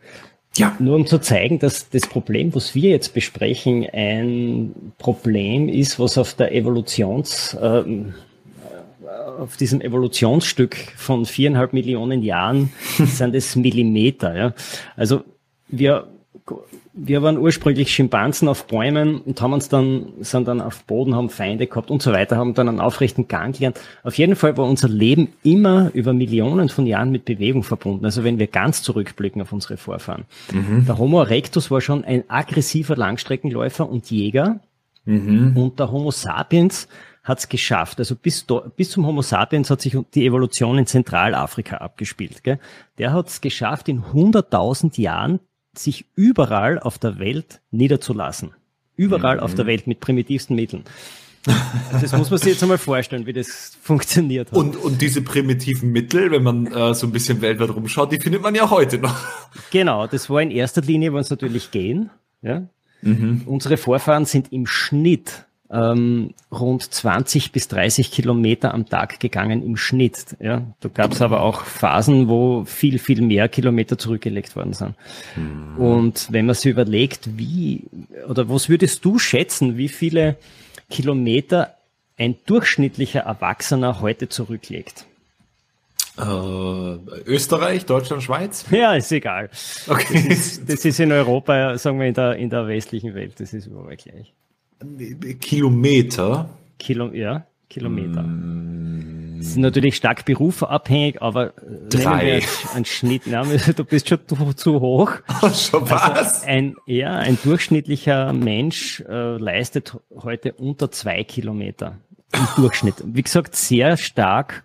Ja. 0.56 0.76
Nur 0.78 0.96
um 0.96 1.06
zu 1.06 1.18
zeigen, 1.18 1.58
dass 1.58 1.88
das 1.88 2.06
Problem, 2.06 2.54
was 2.54 2.74
wir 2.74 2.90
jetzt 2.90 3.14
besprechen, 3.14 3.86
ein 3.90 4.92
Problem 4.98 5.68
ist, 5.68 5.98
was 5.98 6.18
auf 6.18 6.34
der 6.34 6.54
Evolutions, 6.54 7.54
äh, 7.54 7.84
auf 9.38 9.56
diesem 9.56 9.80
Evolutionsstück 9.80 10.76
von 10.96 11.24
viereinhalb 11.24 11.72
Millionen 11.72 12.22
Jahren 12.22 12.72
sind 12.98 13.34
es 13.34 13.56
Millimeter. 13.56 14.36
Ja. 14.36 14.54
Also 14.96 15.24
wir 15.68 16.06
wir 16.94 17.22
waren 17.22 17.38
ursprünglich 17.38 17.90
Schimpansen 17.90 18.48
auf 18.48 18.66
Bäumen 18.66 19.20
und 19.22 19.40
haben 19.40 19.54
uns 19.54 19.68
dann, 19.68 20.12
sind 20.20 20.46
dann 20.46 20.60
auf 20.60 20.84
Boden, 20.84 21.14
haben 21.14 21.30
Feinde 21.30 21.66
gehabt 21.66 21.90
und 21.90 22.02
so 22.02 22.12
weiter, 22.12 22.36
haben 22.36 22.52
dann 22.54 22.68
einen 22.68 22.80
aufrechten 22.80 23.28
Gang 23.28 23.54
gelernt. 23.54 23.80
Auf 24.02 24.18
jeden 24.18 24.36
Fall 24.36 24.56
war 24.58 24.66
unser 24.66 24.88
Leben 24.88 25.28
immer 25.42 25.90
über 25.94 26.12
Millionen 26.12 26.68
von 26.68 26.86
Jahren 26.86 27.10
mit 27.10 27.24
Bewegung 27.24 27.62
verbunden. 27.62 28.04
Also 28.04 28.24
wenn 28.24 28.38
wir 28.38 28.46
ganz 28.46 28.82
zurückblicken 28.82 29.40
auf 29.40 29.52
unsere 29.52 29.78
Vorfahren. 29.78 30.24
Mhm. 30.52 30.84
Der 30.86 30.98
Homo 30.98 31.20
erectus 31.20 31.70
war 31.70 31.80
schon 31.80 32.04
ein 32.04 32.24
aggressiver 32.28 32.96
Langstreckenläufer 32.96 33.88
und 33.88 34.10
Jäger. 34.10 34.60
Mhm. 35.06 35.56
Und 35.56 35.80
der 35.80 35.90
Homo 35.90 36.10
sapiens 36.10 36.88
hat 37.24 37.38
es 37.38 37.48
geschafft. 37.48 38.00
Also 38.00 38.16
bis, 38.16 38.46
do, 38.46 38.62
bis 38.76 38.90
zum 38.90 39.06
Homo 39.06 39.22
sapiens 39.22 39.70
hat 39.70 39.80
sich 39.80 39.96
die 40.14 40.26
Evolution 40.26 40.76
in 40.76 40.86
Zentralafrika 40.86 41.78
abgespielt. 41.78 42.44
Gell? 42.44 42.58
Der 42.98 43.12
hat 43.12 43.28
es 43.28 43.40
geschafft, 43.40 43.88
in 43.88 44.02
100.000 44.02 45.00
Jahren 45.00 45.40
sich 45.76 46.06
überall 46.14 46.78
auf 46.78 46.98
der 46.98 47.18
Welt 47.18 47.60
niederzulassen. 47.70 48.52
Überall 48.96 49.36
mhm. 49.36 49.42
auf 49.42 49.54
der 49.54 49.64
mhm. 49.64 49.68
Welt 49.68 49.86
mit 49.86 50.00
primitivsten 50.00 50.56
Mitteln. 50.56 50.84
Das 52.00 52.12
muss 52.12 52.30
man 52.30 52.38
sich 52.38 52.52
jetzt 52.52 52.62
einmal 52.62 52.78
vorstellen, 52.78 53.26
wie 53.26 53.32
das 53.32 53.76
funktioniert 53.82 54.52
hat. 54.52 54.56
Und, 54.56 54.76
und 54.76 55.02
diese 55.02 55.22
primitiven 55.22 55.90
Mittel, 55.90 56.30
wenn 56.30 56.42
man 56.42 56.66
äh, 56.66 56.94
so 56.94 57.06
ein 57.06 57.12
bisschen 57.12 57.40
weltweit 57.40 57.70
rumschaut, 57.70 58.12
die 58.12 58.20
findet 58.20 58.42
man 58.42 58.54
ja 58.54 58.70
heute 58.70 58.98
noch. 58.98 59.16
Genau, 59.70 60.06
das 60.06 60.30
war 60.30 60.40
in 60.40 60.52
erster 60.52 60.82
Linie, 60.82 61.12
wollen 61.12 61.22
es 61.22 61.30
natürlich 61.30 61.72
gehen. 61.72 62.10
Ja? 62.42 62.68
Mhm. 63.02 63.42
Unsere 63.46 63.76
Vorfahren 63.76 64.24
sind 64.24 64.52
im 64.52 64.66
Schnitt 64.66 65.46
ähm, 65.72 66.34
rund 66.50 66.82
20 66.82 67.50
bis 67.50 67.66
30 67.68 68.10
Kilometer 68.10 68.74
am 68.74 68.88
Tag 68.88 69.18
gegangen 69.20 69.62
im 69.62 69.76
Schnitt. 69.76 70.36
Ja, 70.38 70.62
da 70.80 70.88
gab 70.90 71.12
es 71.12 71.22
aber 71.22 71.40
auch 71.40 71.64
Phasen, 71.64 72.28
wo 72.28 72.64
viel, 72.64 72.98
viel 72.98 73.22
mehr 73.22 73.48
Kilometer 73.48 73.96
zurückgelegt 73.96 74.54
worden 74.54 74.74
sind. 74.74 74.94
Mhm. 75.34 75.78
Und 75.78 76.28
wenn 76.30 76.46
man 76.46 76.54
sich 76.54 76.70
überlegt, 76.70 77.38
wie 77.38 77.84
oder 78.28 78.48
was 78.50 78.68
würdest 78.68 79.04
du 79.04 79.18
schätzen, 79.18 79.78
wie 79.78 79.88
viele 79.88 80.36
Kilometer 80.90 81.74
ein 82.18 82.36
durchschnittlicher 82.44 83.20
Erwachsener 83.20 84.02
heute 84.02 84.28
zurücklegt? 84.28 85.06
Äh, 86.18 86.22
Österreich, 87.24 87.86
Deutschland, 87.86 88.22
Schweiz? 88.22 88.66
Ja, 88.70 88.94
ist 88.94 89.10
egal. 89.10 89.48
Okay. 89.88 90.26
Das 90.28 90.38
ist, 90.38 90.70
das 90.70 90.84
ist 90.84 91.00
in 91.00 91.10
Europa, 91.10 91.78
sagen 91.78 91.98
wir 91.98 92.06
in 92.06 92.14
der, 92.14 92.36
in 92.36 92.50
der 92.50 92.68
westlichen 92.68 93.14
Welt, 93.14 93.40
das 93.40 93.54
ist 93.54 93.66
überall 93.66 93.96
gleich. 93.96 94.34
Kilometer? 95.40 96.48
Kilo, 96.78 97.12
ja, 97.12 97.46
Kilometer. 97.68 98.22
Mm. 98.22 99.38
Das 99.38 99.48
ist 99.48 99.56
natürlich 99.56 99.96
stark 99.96 100.24
berufabhängig, 100.24 101.20
aber 101.20 101.48
äh, 101.48 101.88
Drei. 101.88 102.42
ein 102.74 102.84
Schnitt, 102.84 103.22
na, 103.26 103.42
du 103.76 103.84
bist 103.84 104.08
schon 104.08 104.20
zu, 104.28 104.52
zu 104.54 104.80
hoch. 104.80 105.10
schon 105.42 105.90
was? 105.90 106.02
Also 106.02 106.46
ein, 106.46 106.76
ja, 106.86 107.16
ein 107.16 107.36
durchschnittlicher 107.42 108.32
Mensch 108.32 109.00
äh, 109.00 109.36
leistet 109.38 109.98
heute 110.14 110.52
unter 110.52 110.92
zwei 110.92 111.24
Kilometer 111.24 111.98
im 112.32 112.46
Durchschnitt. 112.56 112.94
Wie 113.04 113.22
gesagt, 113.22 113.56
sehr 113.56 113.96
stark 113.96 114.62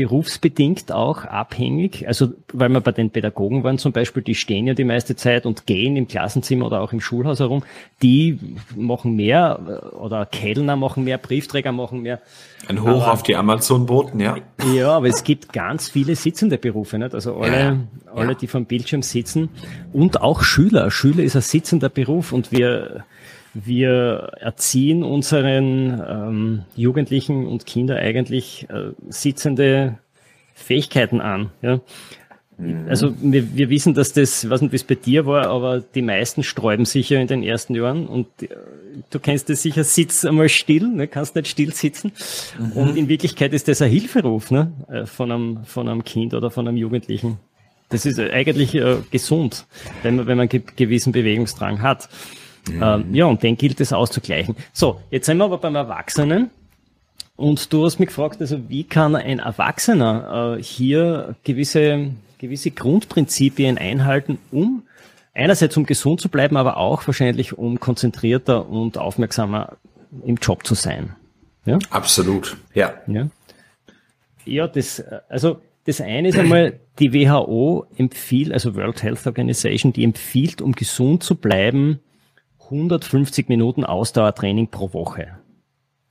berufsbedingt 0.00 0.92
auch 0.92 1.26
abhängig. 1.26 2.08
Also 2.08 2.28
weil 2.54 2.70
wir 2.70 2.80
bei 2.80 2.92
den 2.92 3.10
Pädagogen 3.10 3.64
waren 3.64 3.76
zum 3.76 3.92
Beispiel, 3.92 4.22
die 4.22 4.34
stehen 4.34 4.66
ja 4.66 4.72
die 4.72 4.84
meiste 4.84 5.14
Zeit 5.14 5.44
und 5.44 5.66
gehen 5.66 5.94
im 5.96 6.08
Klassenzimmer 6.08 6.66
oder 6.66 6.80
auch 6.80 6.94
im 6.94 7.02
Schulhaus 7.02 7.40
herum. 7.40 7.64
Die 8.00 8.38
machen 8.74 9.14
mehr 9.14 9.92
oder 10.00 10.24
Kellner 10.24 10.76
machen 10.76 11.04
mehr, 11.04 11.18
Briefträger 11.18 11.72
machen 11.72 12.00
mehr. 12.00 12.22
Ein 12.66 12.80
Hoch 12.80 13.02
aber, 13.02 13.12
auf 13.12 13.22
die 13.22 13.36
Amazon-Boten, 13.36 14.20
ja. 14.20 14.36
Ja, 14.74 14.92
aber 14.92 15.08
es 15.08 15.22
gibt 15.22 15.52
ganz 15.52 15.90
viele 15.90 16.16
sitzende 16.16 16.56
Berufe, 16.56 16.98
nicht? 16.98 17.14
Also 17.14 17.36
alle, 17.36 17.58
ja, 17.58 17.76
alle, 18.14 18.34
die 18.34 18.46
vom 18.46 18.64
Bildschirm 18.64 19.02
sitzen 19.02 19.50
und 19.92 20.22
auch 20.22 20.42
Schüler. 20.42 20.90
Schüler 20.90 21.22
ist 21.24 21.36
ein 21.36 21.42
sitzender 21.42 21.90
Beruf 21.90 22.32
und 22.32 22.52
wir 22.52 23.04
wir 23.54 24.32
erziehen 24.38 25.02
unseren 25.02 26.02
ähm, 26.08 26.62
Jugendlichen 26.76 27.46
und 27.46 27.66
Kinder 27.66 27.96
eigentlich 27.96 28.68
äh, 28.70 28.92
sitzende 29.08 29.98
Fähigkeiten 30.54 31.20
an. 31.20 31.50
Ja? 31.62 31.80
Mhm. 32.60 32.86
Also 32.88 33.14
wir, 33.20 33.56
wir 33.56 33.70
wissen, 33.70 33.94
dass 33.94 34.12
das, 34.12 34.44
ich 34.44 34.50
weiß 34.50 34.62
nicht, 34.62 34.72
wie 34.72 34.76
es 34.76 34.84
bei 34.84 34.94
dir 34.94 35.26
war, 35.26 35.48
aber 35.48 35.80
die 35.80 36.02
meisten 36.02 36.42
sträuben 36.42 36.84
sich 36.84 37.10
ja 37.10 37.20
in 37.20 37.26
den 37.26 37.42
ersten 37.42 37.74
Jahren 37.74 38.06
und 38.06 38.26
äh, 38.42 38.48
du 39.10 39.18
kennst 39.18 39.50
es 39.50 39.62
sicher, 39.62 39.82
sitz 39.82 40.24
einmal 40.24 40.48
still, 40.48 40.88
ne? 40.88 41.08
kannst 41.08 41.34
nicht 41.34 41.48
still 41.48 41.72
sitzen. 41.72 42.12
Mhm. 42.58 42.72
Und 42.72 42.96
in 42.96 43.08
Wirklichkeit 43.08 43.52
ist 43.52 43.68
das 43.68 43.82
ein 43.82 43.90
Hilferuf 43.90 44.50
ne? 44.50 44.72
Äh, 44.88 45.06
von, 45.06 45.32
einem, 45.32 45.64
von 45.64 45.88
einem 45.88 46.04
Kind 46.04 46.34
oder 46.34 46.50
von 46.50 46.68
einem 46.68 46.76
Jugendlichen. 46.76 47.38
Das 47.88 48.06
ist 48.06 48.20
eigentlich 48.20 48.74
äh, 48.76 48.98
gesund, 49.10 49.66
wenn 50.02 50.16
man, 50.16 50.26
wenn 50.28 50.38
man 50.38 50.48
einen 50.48 50.62
gewissen 50.76 51.12
Bewegungsdrang 51.12 51.82
hat. 51.82 52.08
Mhm. 52.70 52.82
Ähm, 52.82 53.14
ja, 53.14 53.26
und 53.26 53.42
den 53.42 53.56
gilt 53.56 53.80
es 53.80 53.92
auszugleichen. 53.92 54.56
So, 54.72 55.00
jetzt 55.10 55.26
sind 55.26 55.38
wir 55.38 55.44
aber 55.44 55.58
beim 55.58 55.74
Erwachsenen. 55.74 56.50
Und 57.36 57.72
du 57.72 57.86
hast 57.86 57.98
mich 57.98 58.08
gefragt, 58.08 58.40
also 58.40 58.68
wie 58.68 58.84
kann 58.84 59.16
ein 59.16 59.38
Erwachsener 59.38 60.56
äh, 60.58 60.62
hier 60.62 61.36
gewisse, 61.42 62.10
gewisse 62.38 62.70
Grundprinzipien 62.70 63.78
einhalten, 63.78 64.38
um 64.50 64.82
einerseits 65.32 65.76
um 65.76 65.86
gesund 65.86 66.20
zu 66.20 66.28
bleiben, 66.28 66.58
aber 66.58 66.76
auch 66.76 67.06
wahrscheinlich 67.06 67.56
um 67.56 67.80
konzentrierter 67.80 68.68
und 68.68 68.98
aufmerksamer 68.98 69.78
im 70.24 70.36
Job 70.36 70.66
zu 70.66 70.74
sein. 70.74 71.16
Ja? 71.64 71.78
Absolut, 71.88 72.56
ja. 72.74 72.94
Ja, 73.06 73.28
ja 74.44 74.68
das, 74.68 75.02
also 75.28 75.60
das 75.84 76.00
eine 76.00 76.28
ist 76.28 76.38
einmal, 76.38 76.78
die 76.98 77.12
WHO 77.12 77.86
empfiehlt, 77.96 78.52
also 78.52 78.74
World 78.74 79.02
Health 79.02 79.26
Organization, 79.26 79.92
die 79.92 80.04
empfiehlt, 80.04 80.60
um 80.60 80.72
gesund 80.72 81.22
zu 81.22 81.36
bleiben, 81.36 82.00
150 82.70 83.48
Minuten 83.48 83.84
Ausdauertraining 83.84 84.68
pro 84.68 84.92
Woche. 84.92 85.38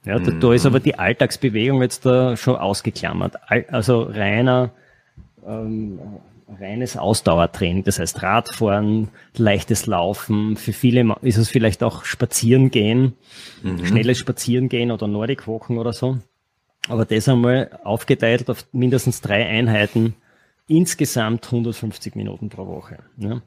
Ja, 0.06 0.20
da, 0.20 0.32
da 0.32 0.54
ist 0.54 0.66
aber 0.66 0.80
die 0.80 0.98
Alltagsbewegung 0.98 1.82
jetzt 1.82 2.06
da 2.06 2.38
schon 2.38 2.56
ausgeklammert. 2.56 3.36
Also 3.70 4.04
reiner, 4.04 4.72
ähm, 5.46 6.00
reines 6.60 6.98
Ausdauertraining, 6.98 7.84
das 7.84 8.00
heißt 8.00 8.24
Radfahren, 8.24 9.10
leichtes 9.36 9.88
Laufen, 9.88 10.56
für 10.56 10.74
viele 10.74 11.16
ist 11.22 11.38
es 11.38 11.50
vielleicht 11.50 11.84
auch 11.84 12.06
Spazieren 12.06 12.72
gehen, 12.72 13.14
mhm. 13.62 13.86
schnelles 13.86 14.18
Spazieren 14.18 14.70
gehen 14.70 14.92
oder 14.92 15.08
Nordic 15.08 15.48
Walken 15.48 15.78
oder 15.78 15.94
so. 15.94 16.18
Aber 16.88 17.06
das 17.06 17.28
einmal 17.28 17.78
aufgeteilt 17.84 18.50
auf 18.50 18.66
mindestens 18.72 19.22
drei 19.22 19.46
Einheiten, 19.46 20.16
insgesamt 20.68 21.46
150 21.46 22.16
Minuten 22.16 22.50
pro 22.50 22.68
Woche. 22.68 23.00
Ja 23.18 23.42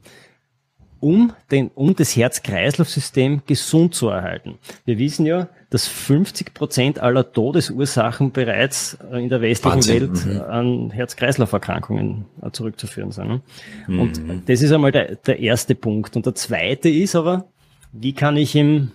um, 1.03 1.33
den, 1.51 1.69
um 1.75 1.95
das 1.95 2.15
Herz-Kreislauf-System 2.15 3.41
gesund 3.45 3.93
zu 3.93 4.07
erhalten. 4.07 4.57
Wir 4.85 4.97
wissen 4.97 5.25
ja, 5.25 5.49
dass 5.69 5.85
50 5.85 6.53
Prozent 6.53 6.99
aller 6.99 7.29
Todesursachen 7.29 8.31
bereits 8.31 8.97
äh, 9.11 9.21
in 9.21 9.27
der 9.27 9.41
westlichen 9.41 9.75
Wahnsinn. 9.75 10.01
Welt 10.01 10.25
mhm. 10.25 10.41
an 10.41 10.91
Herz-Kreislauf-Erkrankungen 10.91 12.25
äh, 12.41 12.51
zurückzuführen 12.51 13.11
sind. 13.11 13.27
Ne? 13.27 13.41
Mhm. 13.87 13.99
Und 13.99 14.49
das 14.49 14.61
ist 14.61 14.71
einmal 14.71 14.93
der, 14.93 15.15
der 15.15 15.39
erste 15.39 15.75
Punkt. 15.75 16.15
Und 16.15 16.25
der 16.25 16.35
zweite 16.35 16.87
ist 16.87 17.15
aber, 17.15 17.47
wie 17.91 18.13
kann 18.13 18.37
ich 18.37 18.55
im 18.55 18.91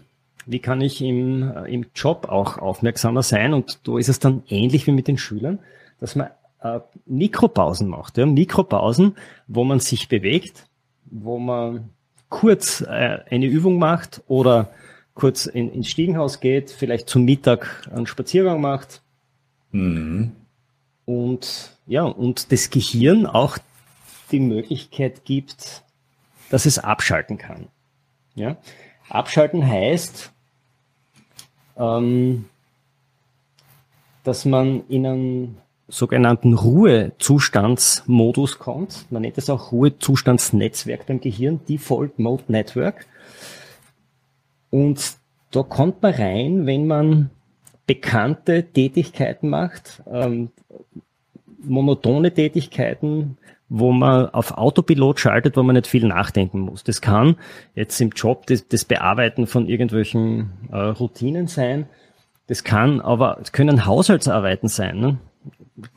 wie 0.50 0.60
kann 0.60 0.80
ich 0.80 1.02
im, 1.02 1.42
äh, 1.42 1.70
im 1.70 1.84
Job 1.94 2.26
auch 2.30 2.56
aufmerksamer 2.56 3.22
sein? 3.22 3.52
Und 3.52 3.86
da 3.86 3.98
ist 3.98 4.08
es 4.08 4.18
dann 4.18 4.44
ähnlich 4.48 4.86
wie 4.86 4.92
mit 4.92 5.06
den 5.06 5.18
Schülern, 5.18 5.58
dass 6.00 6.16
man 6.16 6.28
äh, 6.62 6.80
Mikropausen 7.04 7.86
macht. 7.86 8.16
Ja? 8.16 8.24
Mikropausen, 8.24 9.14
wo 9.46 9.64
man 9.64 9.78
sich 9.80 10.08
bewegt, 10.08 10.64
wo 11.10 11.38
man 11.38 11.90
kurz 12.28 12.80
äh, 12.82 13.18
eine 13.30 13.46
Übung 13.46 13.78
macht 13.78 14.22
oder 14.28 14.70
kurz 15.14 15.46
in, 15.46 15.72
ins 15.72 15.88
Stiegenhaus 15.88 16.40
geht, 16.40 16.70
vielleicht 16.70 17.08
zum 17.08 17.24
Mittag 17.24 17.88
einen 17.92 18.06
Spaziergang 18.06 18.60
macht. 18.60 19.02
Mhm. 19.72 20.32
Und 21.04 21.72
ja, 21.86 22.04
und 22.04 22.52
das 22.52 22.70
Gehirn 22.70 23.26
auch 23.26 23.58
die 24.30 24.40
Möglichkeit 24.40 25.24
gibt, 25.24 25.82
dass 26.50 26.66
es 26.66 26.78
abschalten 26.78 27.38
kann. 27.38 27.68
Ja? 28.34 28.56
Abschalten 29.08 29.66
heißt, 29.66 30.30
ähm, 31.76 32.44
dass 34.24 34.44
man 34.44 34.86
in 34.88 35.06
einen 35.06 35.58
sogenannten 35.88 36.54
Ruhezustandsmodus 36.54 38.58
kommt. 38.58 39.06
Man 39.10 39.22
nennt 39.22 39.38
es 39.38 39.48
auch 39.48 39.72
Ruhezustandsnetzwerk 39.72 41.06
beim 41.06 41.20
Gehirn, 41.20 41.60
Default 41.66 42.18
Mode 42.18 42.44
Network. 42.48 43.06
Und 44.70 45.16
da 45.50 45.62
kommt 45.62 46.02
man 46.02 46.12
rein, 46.12 46.66
wenn 46.66 46.86
man 46.86 47.30
bekannte 47.86 48.64
Tätigkeiten 48.64 49.48
macht, 49.48 50.02
ähm, 50.12 50.50
monotone 51.62 52.34
Tätigkeiten, 52.34 53.38
wo 53.70 53.92
man 53.92 54.28
auf 54.28 54.52
Autopilot 54.52 55.20
schaltet, 55.20 55.56
wo 55.56 55.62
man 55.62 55.74
nicht 55.74 55.86
viel 55.86 56.06
nachdenken 56.06 56.60
muss. 56.60 56.84
Das 56.84 57.00
kann 57.00 57.36
jetzt 57.74 57.98
im 58.00 58.10
Job 58.10 58.46
das, 58.46 58.68
das 58.68 58.84
Bearbeiten 58.84 59.46
von 59.46 59.66
irgendwelchen 59.66 60.50
äh, 60.70 60.76
Routinen 60.76 61.46
sein. 61.46 61.86
Das 62.46 62.62
kann 62.62 63.00
aber, 63.00 63.38
es 63.40 63.52
können 63.52 63.86
Haushaltsarbeiten 63.86 64.68
sein. 64.68 65.00
Ne? 65.00 65.18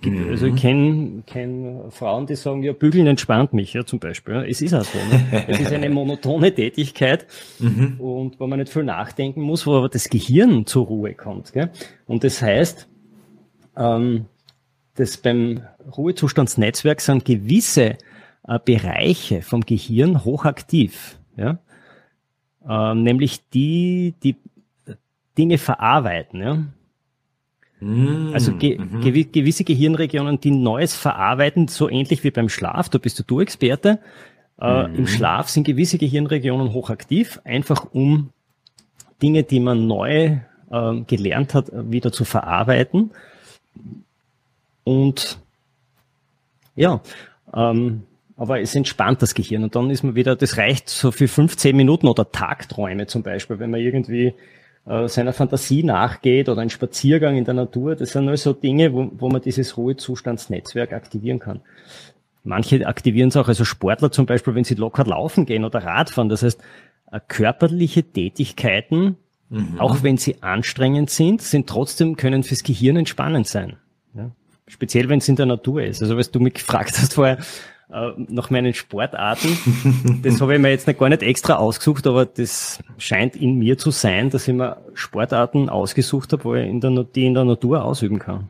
Mhm. 0.03 0.29
Also 0.29 0.45
ich 0.47 0.55
kenne 0.55 1.23
kenn 1.25 1.89
Frauen, 1.89 2.27
die 2.27 2.35
sagen, 2.35 2.61
ja, 2.63 2.73
bügeln 2.73 3.07
entspannt 3.07 3.53
mich, 3.53 3.73
ja, 3.73 3.85
zum 3.85 3.99
Beispiel. 3.99 4.45
Es 4.47 4.61
ist 4.61 4.73
auch 4.73 4.83
so. 4.83 4.97
Ne? 4.97 5.45
Es 5.47 5.59
ist 5.59 5.73
eine 5.73 5.89
monotone 5.89 6.53
Tätigkeit 6.53 7.25
mhm. 7.59 7.99
und 7.99 8.39
wo 8.39 8.47
man 8.47 8.59
nicht 8.59 8.71
viel 8.71 8.83
nachdenken 8.83 9.41
muss, 9.41 9.65
wo 9.65 9.75
aber 9.75 9.89
das 9.89 10.09
Gehirn 10.09 10.65
zur 10.65 10.85
Ruhe 10.85 11.13
kommt. 11.13 11.53
Gell? 11.53 11.71
Und 12.05 12.23
das 12.23 12.41
heißt, 12.41 12.87
ähm, 13.75 14.25
dass 14.95 15.17
beim 15.17 15.61
Ruhezustandsnetzwerk 15.97 17.01
sind 17.01 17.25
gewisse 17.25 17.97
äh, 18.47 18.59
Bereiche 18.63 19.41
vom 19.41 19.61
Gehirn 19.61 20.23
hochaktiv. 20.23 21.17
Ja? 21.37 21.59
Ähm, 22.67 23.03
nämlich 23.03 23.49
die, 23.49 24.13
die 24.23 24.35
Dinge 25.37 25.57
verarbeiten. 25.57 26.41
Ja? 26.41 26.57
Mm, 27.81 28.31
also 28.33 28.55
ge 28.55 28.77
mhm. 28.77 29.01
gew 29.01 29.25
gewisse 29.31 29.63
Gehirnregionen, 29.63 30.39
die 30.39 30.51
Neues 30.51 30.95
verarbeiten, 30.95 31.67
so 31.67 31.89
ähnlich 31.89 32.23
wie 32.23 32.31
beim 32.31 32.47
Schlaf, 32.47 32.89
da 32.89 32.99
bist 32.99 33.19
du 33.19 33.23
du 33.23 33.41
Experte. 33.41 33.99
Äh, 34.59 34.87
mhm. 34.87 34.95
Im 34.95 35.07
Schlaf 35.07 35.49
sind 35.49 35.65
gewisse 35.65 35.97
Gehirnregionen 35.97 36.73
hochaktiv, 36.73 37.41
einfach 37.43 37.87
um 37.91 38.29
Dinge, 39.21 39.43
die 39.43 39.59
man 39.59 39.87
neu 39.87 40.37
äh, 40.69 41.01
gelernt 41.07 41.55
hat, 41.55 41.71
wieder 41.73 42.11
zu 42.11 42.23
verarbeiten. 42.23 43.11
Und 44.83 45.39
ja, 46.75 47.01
ähm, 47.53 48.03
aber 48.37 48.61
es 48.61 48.75
entspannt 48.75 49.21
das 49.21 49.33
Gehirn 49.33 49.63
und 49.63 49.75
dann 49.75 49.89
ist 49.89 50.03
man 50.03 50.15
wieder, 50.15 50.35
das 50.35 50.57
reicht 50.57 50.89
so 50.89 51.11
für 51.11 51.27
15 51.27 51.75
Minuten 51.75 52.07
oder 52.07 52.31
Tagträume 52.31 53.07
zum 53.07 53.23
Beispiel, 53.23 53.59
wenn 53.59 53.71
man 53.71 53.79
irgendwie 53.79 54.33
äh, 54.85 55.07
seiner 55.07 55.33
Fantasie 55.33 55.83
nachgeht 55.83 56.49
oder 56.49 56.61
ein 56.61 56.69
Spaziergang 56.69 57.37
in 57.37 57.45
der 57.45 57.53
Natur, 57.53 57.95
das 57.95 58.11
sind 58.11 58.25
nur 58.25 58.37
so 58.37 58.53
Dinge, 58.53 58.93
wo, 58.93 59.11
wo 59.13 59.29
man 59.29 59.41
dieses 59.41 59.77
Ruhezustandsnetzwerk 59.77 60.93
aktivieren 60.93 61.39
kann. 61.39 61.61
Manche 62.43 62.87
aktivieren 62.87 63.29
es 63.29 63.37
auch, 63.37 63.47
also 63.47 63.65
Sportler 63.65 64.11
zum 64.11 64.25
Beispiel, 64.25 64.55
wenn 64.55 64.63
sie 64.63 64.75
locker 64.75 65.05
laufen 65.05 65.45
gehen 65.45 65.63
oder 65.63 65.83
Radfahren. 65.83 66.29
Das 66.29 66.41
heißt, 66.41 66.59
äh, 67.11 67.19
körperliche 67.27 68.03
Tätigkeiten, 68.03 69.17
mhm. 69.49 69.79
auch 69.79 70.01
wenn 70.01 70.17
sie 70.17 70.41
anstrengend 70.41 71.09
sind, 71.11 71.41
sind 71.41 71.67
trotzdem, 71.67 72.15
können 72.15 72.43
fürs 72.43 72.63
Gehirn 72.63 72.97
entspannend 72.97 73.47
sein. 73.47 73.77
Ja? 74.15 74.31
speziell 74.71 75.09
wenn 75.09 75.19
es 75.19 75.27
in 75.27 75.35
der 75.35 75.45
Natur 75.45 75.83
ist. 75.83 76.01
Also 76.01 76.17
was 76.17 76.31
du 76.31 76.39
mich 76.39 76.53
gefragt 76.53 76.97
hast 76.97 77.13
vorher 77.15 77.37
äh, 77.91 78.11
nach 78.29 78.49
meinen 78.49 78.73
Sportarten, 78.73 80.19
das 80.23 80.41
habe 80.41 80.55
ich 80.55 80.61
mir 80.61 80.69
jetzt 80.69 80.87
nicht, 80.87 80.99
gar 80.99 81.09
nicht 81.09 81.23
extra 81.23 81.55
ausgesucht, 81.55 82.07
aber 82.07 82.25
das 82.25 82.79
scheint 82.97 83.35
in 83.35 83.59
mir 83.59 83.77
zu 83.77 83.91
sein, 83.91 84.29
dass 84.29 84.47
ich 84.47 84.53
mir 84.53 84.77
Sportarten 84.93 85.69
ausgesucht 85.69 86.31
habe, 86.33 86.43
wo 86.43 86.55
ich 86.55 86.67
in 86.67 86.79
der, 86.79 86.91
die 87.03 87.25
in 87.25 87.33
der 87.33 87.43
Natur 87.43 87.83
ausüben 87.83 88.19
kann. 88.19 88.49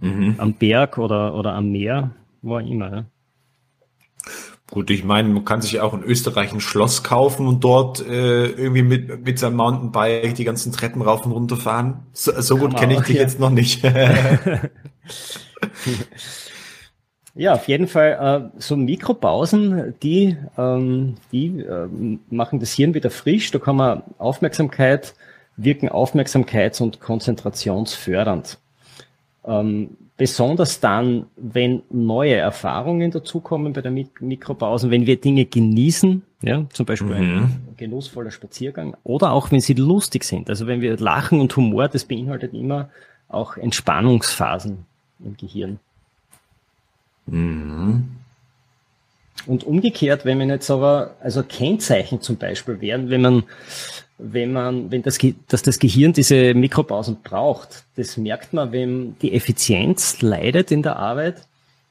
Mhm. 0.00 0.34
Am 0.38 0.54
Berg 0.54 0.98
oder, 0.98 1.34
oder 1.34 1.54
am 1.54 1.70
Meer, 1.70 2.10
wo 2.42 2.58
immer. 2.58 2.94
Ja. 2.94 3.04
Gut, 4.70 4.90
ich 4.90 5.04
meine, 5.04 5.28
man 5.28 5.44
kann 5.44 5.62
sich 5.62 5.80
auch 5.80 5.94
in 5.94 6.02
Österreich 6.02 6.52
ein 6.52 6.60
Schloss 6.60 7.04
kaufen 7.04 7.46
und 7.46 7.62
dort 7.62 8.04
äh, 8.06 8.46
irgendwie 8.46 8.82
mit, 8.82 9.24
mit 9.24 9.38
seinem 9.38 9.56
Mountainbike 9.56 10.34
die 10.34 10.44
ganzen 10.44 10.72
Treppen 10.72 11.02
rauf 11.02 11.24
und 11.24 11.32
runter 11.32 11.56
fahren. 11.56 12.06
So, 12.12 12.32
so 12.40 12.58
gut 12.58 12.76
kenne 12.76 12.94
ich 12.94 13.02
dich 13.02 13.16
ja. 13.16 13.22
jetzt 13.22 13.38
noch 13.38 13.50
nicht. 13.50 13.84
ja, 17.36 17.52
auf 17.54 17.68
jeden 17.68 17.86
Fall 17.86 18.50
äh, 18.54 18.60
so 18.60 18.76
Mikropausen, 18.76 19.94
die, 20.02 20.36
ähm, 20.58 21.14
die 21.32 21.60
äh, 21.60 21.88
machen 22.30 22.60
das 22.60 22.72
Hirn 22.72 22.94
wieder 22.94 23.10
frisch. 23.10 23.50
Da 23.50 23.58
kann 23.58 23.76
man 23.76 24.02
Aufmerksamkeit, 24.18 25.14
wirken 25.56 25.88
aufmerksamkeits- 25.88 26.82
und 26.82 27.00
konzentrationsfördernd. 27.00 28.58
Ähm, 29.44 29.96
Besonders 30.18 30.80
dann, 30.80 31.26
wenn 31.36 31.82
neue 31.90 32.36
Erfahrungen 32.36 33.10
dazukommen 33.10 33.74
bei 33.74 33.82
der 33.82 33.90
Mik 33.90 34.22
Mikropausen, 34.22 34.90
wenn 34.90 35.04
wir 35.04 35.20
Dinge 35.20 35.44
genießen, 35.44 36.22
ja, 36.40 36.64
zum 36.72 36.86
Beispiel 36.86 37.16
mhm. 37.16 37.38
ein 37.42 37.74
genussvoller 37.76 38.30
Spaziergang, 38.30 38.96
oder 39.04 39.32
auch 39.32 39.50
wenn 39.50 39.60
sie 39.60 39.74
lustig 39.74 40.24
sind. 40.24 40.48
Also 40.48 40.66
wenn 40.66 40.80
wir 40.80 40.96
lachen 40.96 41.38
und 41.38 41.54
Humor, 41.54 41.88
das 41.88 42.06
beinhaltet 42.06 42.54
immer 42.54 42.88
auch 43.28 43.58
Entspannungsphasen 43.58 44.86
im 45.22 45.36
Gehirn. 45.36 45.80
Mhm. 47.26 48.08
Und 49.46 49.64
umgekehrt, 49.64 50.24
wenn 50.24 50.38
man 50.38 50.48
jetzt 50.48 50.70
aber, 50.70 51.16
also 51.20 51.42
Kennzeichen 51.42 52.20
zum 52.20 52.36
Beispiel 52.36 52.80
wären, 52.80 53.10
wenn 53.10 53.20
man 53.20 53.44
wenn 54.18 54.52
man, 54.52 54.90
wenn 54.90 55.02
das, 55.02 55.18
dass 55.48 55.62
das 55.62 55.78
Gehirn 55.78 56.12
diese 56.12 56.54
Mikropausen 56.54 57.18
braucht, 57.22 57.84
das 57.96 58.16
merkt 58.16 58.52
man, 58.52 58.72
wenn 58.72 59.18
die 59.18 59.34
Effizienz 59.34 60.22
leidet 60.22 60.70
in 60.70 60.82
der 60.82 60.96
Arbeit. 60.96 61.46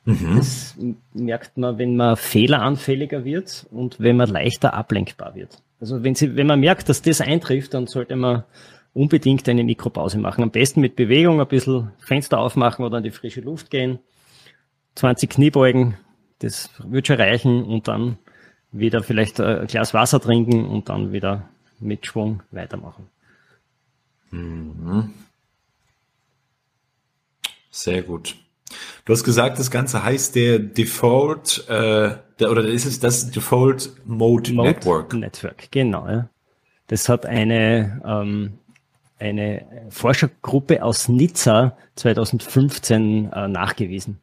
Mhm. 0.06 0.38
Das 0.38 0.76
merkt 1.14 1.58
man, 1.58 1.78
wenn 1.78 1.96
man 1.96 2.18
fehleranfälliger 2.18 3.26
wird 3.26 3.66
und 3.72 4.00
wenn 4.00 4.18
man 4.18 4.30
leichter 4.30 4.74
ablenkbar 4.74 5.36
wird. 5.36 5.60
Also 5.80 6.04
wenn 6.04 6.16
sie, 6.16 6.36
wenn 6.36 6.48
man 6.48 6.60
merkt, 6.60 6.90
dass 6.90 7.02
das 7.02 7.22
eintrifft, 7.22 7.74
dann 7.74 7.88
sollte 7.88 8.16
man 8.16 8.44
unbedingt 8.94 9.48
eine 9.50 9.64
Mikropause 9.64 10.18
machen. 10.18 10.44
Am 10.44 10.52
besten 10.52 10.82
mit 10.82 10.96
Bewegung, 10.96 11.42
ein 11.42 11.48
bisschen 11.48 11.92
Fenster 12.00 12.40
aufmachen 12.40 12.86
oder 12.86 13.00
in 13.00 13.04
die 13.04 13.12
frische 13.12 13.42
Luft 13.42 13.70
gehen. 13.70 14.00
20 14.96 15.30
Kniebeugen, 15.30 15.96
das 16.40 16.70
wird 16.80 17.08
schon 17.08 17.18
reichen 17.18 17.64
und 17.64 17.88
dann 17.88 18.18
wieder 18.72 19.04
vielleicht 19.04 19.40
ein 19.40 19.68
Glas 19.68 19.94
Wasser 19.94 20.20
trinken 20.20 20.66
und 20.66 20.90
dann 20.90 21.12
wieder 21.12 21.50
mit 21.80 22.06
Schwung 22.06 22.42
weitermachen. 22.52 23.08
Mhm. 24.32 25.14
Sehr 27.70 28.04
gut. 28.04 28.36
Du 29.06 29.14
hast 29.14 29.24
gesagt, 29.24 29.60
das 29.60 29.70
Ganze 29.70 30.04
heißt 30.04 30.36
der 30.36 30.60
Default, 30.60 31.68
äh, 31.70 32.16
der, 32.40 32.52
oder 32.52 32.64
ist 32.66 32.86
es 32.86 33.00
das 33.00 33.32
Default 33.32 33.92
Mode, 34.06 34.54
Mode 34.54 34.70
Network? 34.70 35.14
Network, 35.14 35.72
genau. 35.72 36.08
Ja. 36.08 36.30
Das 36.88 37.08
hat 37.10 37.26
eine, 37.26 38.02
ähm, 38.06 38.60
eine 39.20 39.66
Forschergruppe 39.90 40.84
aus 40.84 41.08
Nizza 41.08 41.78
2015 41.96 43.32
äh, 43.32 43.48
nachgewiesen. 43.48 44.20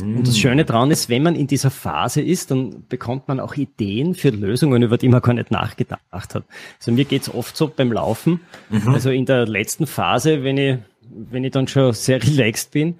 Und 0.00 0.26
das 0.26 0.38
Schöne 0.38 0.64
daran 0.64 0.90
ist, 0.90 1.08
wenn 1.08 1.22
man 1.22 1.34
in 1.34 1.46
dieser 1.46 1.70
Phase 1.70 2.22
ist, 2.22 2.50
dann 2.50 2.84
bekommt 2.88 3.28
man 3.28 3.40
auch 3.40 3.56
Ideen 3.56 4.14
für 4.14 4.30
Lösungen, 4.30 4.82
über 4.82 4.96
die 4.96 5.08
man 5.08 5.20
gar 5.20 5.34
nicht 5.34 5.50
nachgedacht 5.50 6.00
hat. 6.12 6.44
Also 6.78 6.92
mir 6.92 7.04
geht's 7.04 7.32
oft 7.32 7.56
so 7.56 7.68
beim 7.68 7.92
Laufen. 7.92 8.40
Mhm. 8.70 8.88
Also 8.88 9.10
in 9.10 9.26
der 9.26 9.46
letzten 9.46 9.86
Phase, 9.86 10.44
wenn 10.44 10.56
ich, 10.56 10.78
wenn 11.10 11.44
ich 11.44 11.52
dann 11.52 11.68
schon 11.68 11.92
sehr 11.92 12.22
relaxed 12.22 12.70
bin, 12.70 12.96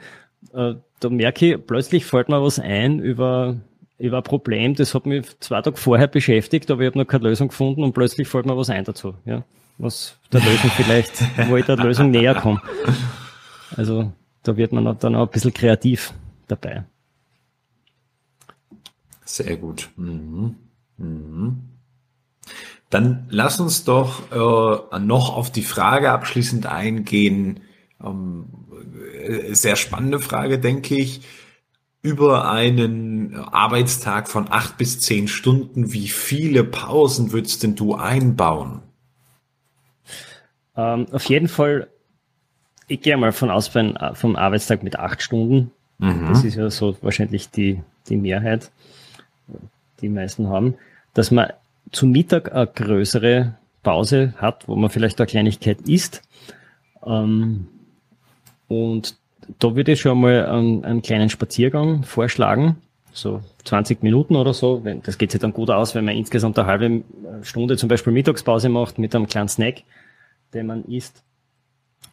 äh, 0.52 0.74
da 1.00 1.08
merke 1.08 1.54
ich, 1.54 1.66
plötzlich 1.66 2.04
fällt 2.04 2.28
mir 2.28 2.42
was 2.42 2.58
ein 2.58 3.00
über, 3.00 3.56
über 3.98 4.18
ein 4.18 4.22
Problem, 4.22 4.74
das 4.74 4.94
hat 4.94 5.06
mich 5.06 5.26
zwei 5.40 5.62
Tage 5.62 5.76
vorher 5.76 6.08
beschäftigt, 6.08 6.70
aber 6.70 6.82
ich 6.82 6.86
habe 6.88 6.98
noch 6.98 7.06
keine 7.06 7.24
Lösung 7.24 7.48
gefunden 7.48 7.82
und 7.82 7.92
plötzlich 7.92 8.28
fällt 8.28 8.46
mir 8.46 8.56
was 8.56 8.70
ein 8.70 8.84
dazu. 8.84 9.14
Ja, 9.24 9.44
was 9.78 10.16
der 10.32 10.40
Lösung 10.40 10.70
vielleicht, 10.76 11.22
wo 11.48 11.56
ich 11.56 11.64
der 11.64 11.76
Lösung 11.76 12.10
näher 12.10 12.34
komme. 12.34 12.60
Also 13.76 14.12
da 14.42 14.56
wird 14.56 14.72
man 14.72 14.96
dann 14.98 15.14
auch 15.14 15.26
ein 15.26 15.30
bisschen 15.30 15.54
kreativ 15.54 16.12
dabei. 16.52 16.84
Sehr 19.24 19.56
gut. 19.56 19.90
Mhm. 19.96 20.56
Mhm. 20.98 21.62
Dann 22.90 23.26
lass 23.30 23.58
uns 23.60 23.84
doch 23.84 24.30
äh, 24.30 24.98
noch 24.98 25.34
auf 25.34 25.50
die 25.50 25.62
Frage 25.62 26.10
abschließend 26.10 26.66
eingehen. 26.66 27.60
Ähm, 28.04 28.44
äh, 29.22 29.54
sehr 29.54 29.76
spannende 29.76 30.18
Frage, 30.18 30.58
denke 30.58 30.96
ich. 30.96 31.22
Über 32.02 32.50
einen 32.50 33.36
Arbeitstag 33.36 34.28
von 34.28 34.50
acht 34.50 34.76
bis 34.76 35.00
zehn 35.00 35.28
Stunden, 35.28 35.92
wie 35.92 36.08
viele 36.08 36.64
Pausen 36.64 37.32
würdest 37.32 37.62
denn 37.62 37.76
du 37.76 37.94
einbauen? 37.94 38.82
Ähm, 40.76 41.06
auf 41.12 41.24
jeden 41.26 41.48
Fall, 41.48 41.88
ich 42.88 43.00
gehe 43.00 43.16
mal 43.16 43.32
von 43.32 43.50
aus 43.50 43.68
vom 43.68 44.36
Arbeitstag 44.36 44.82
mit 44.82 44.98
acht 44.98 45.22
Stunden. 45.22 45.70
Mhm. 46.02 46.26
Das 46.28 46.42
ist 46.42 46.56
ja 46.56 46.68
so 46.68 46.96
wahrscheinlich 47.00 47.50
die, 47.50 47.80
die 48.08 48.16
Mehrheit, 48.16 48.70
die 50.00 50.08
meisten 50.08 50.48
haben, 50.48 50.74
dass 51.14 51.30
man 51.30 51.52
zu 51.92 52.06
Mittag 52.06 52.52
eine 52.52 52.66
größere 52.66 53.54
Pause 53.84 54.34
hat, 54.36 54.66
wo 54.66 54.74
man 54.74 54.90
vielleicht 54.90 55.20
eine 55.20 55.28
Kleinigkeit 55.28 55.80
isst. 55.82 56.22
Ähm, 57.06 57.68
und 58.66 59.16
da 59.60 59.76
würde 59.76 59.92
ich 59.92 60.00
schon 60.00 60.20
mal 60.20 60.46
einen, 60.46 60.84
einen, 60.84 61.02
kleinen 61.02 61.28
Spaziergang 61.28 62.02
vorschlagen, 62.02 62.78
so 63.12 63.40
20 63.64 64.02
Minuten 64.02 64.34
oder 64.34 64.54
so. 64.54 64.84
Wenn, 64.84 65.02
das 65.02 65.18
geht 65.18 65.30
sich 65.30 65.40
dann 65.40 65.52
gut 65.52 65.70
aus, 65.70 65.94
wenn 65.94 66.04
man 66.04 66.16
insgesamt 66.16 66.58
eine 66.58 66.66
halbe 66.66 67.02
Stunde 67.42 67.76
zum 67.76 67.88
Beispiel 67.88 68.12
Mittagspause 68.12 68.68
macht 68.68 68.98
mit 68.98 69.14
einem 69.14 69.26
kleinen 69.28 69.48
Snack, 69.48 69.82
den 70.52 70.66
man 70.66 70.84
isst. 70.84 71.22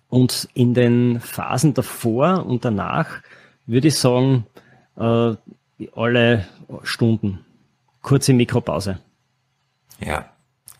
Und 0.10 0.48
in 0.54 0.74
den 0.76 1.20
Phasen 1.20 1.74
davor 1.74 2.46
und 2.46 2.66
danach 2.66 3.22
würde 3.70 3.88
ich 3.88 3.96
sagen, 3.96 4.46
äh, 4.98 5.34
alle 5.96 6.46
Stunden. 6.84 7.40
Kurze 8.02 8.34
Mikropause. 8.34 9.00
Ja. 10.04 10.26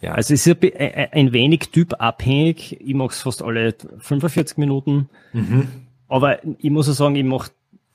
Ja. 0.02 0.14
Also 0.14 0.34
es 0.34 0.48
ist 0.48 0.64
ein 0.64 1.34
wenig 1.34 1.72
typabhängig. 1.72 2.80
Ich 2.80 2.94
mache 2.94 3.10
es 3.10 3.22
fast 3.22 3.42
alle 3.42 3.76
45 4.00 4.58
Minuten. 4.58 5.10
Mhm. 5.34 5.68
Aber 6.08 6.40
ich 6.44 6.70
muss 6.70 6.90
auch 6.90 6.94
sagen, 6.94 7.16
ich 7.16 7.26
mache 7.26 7.52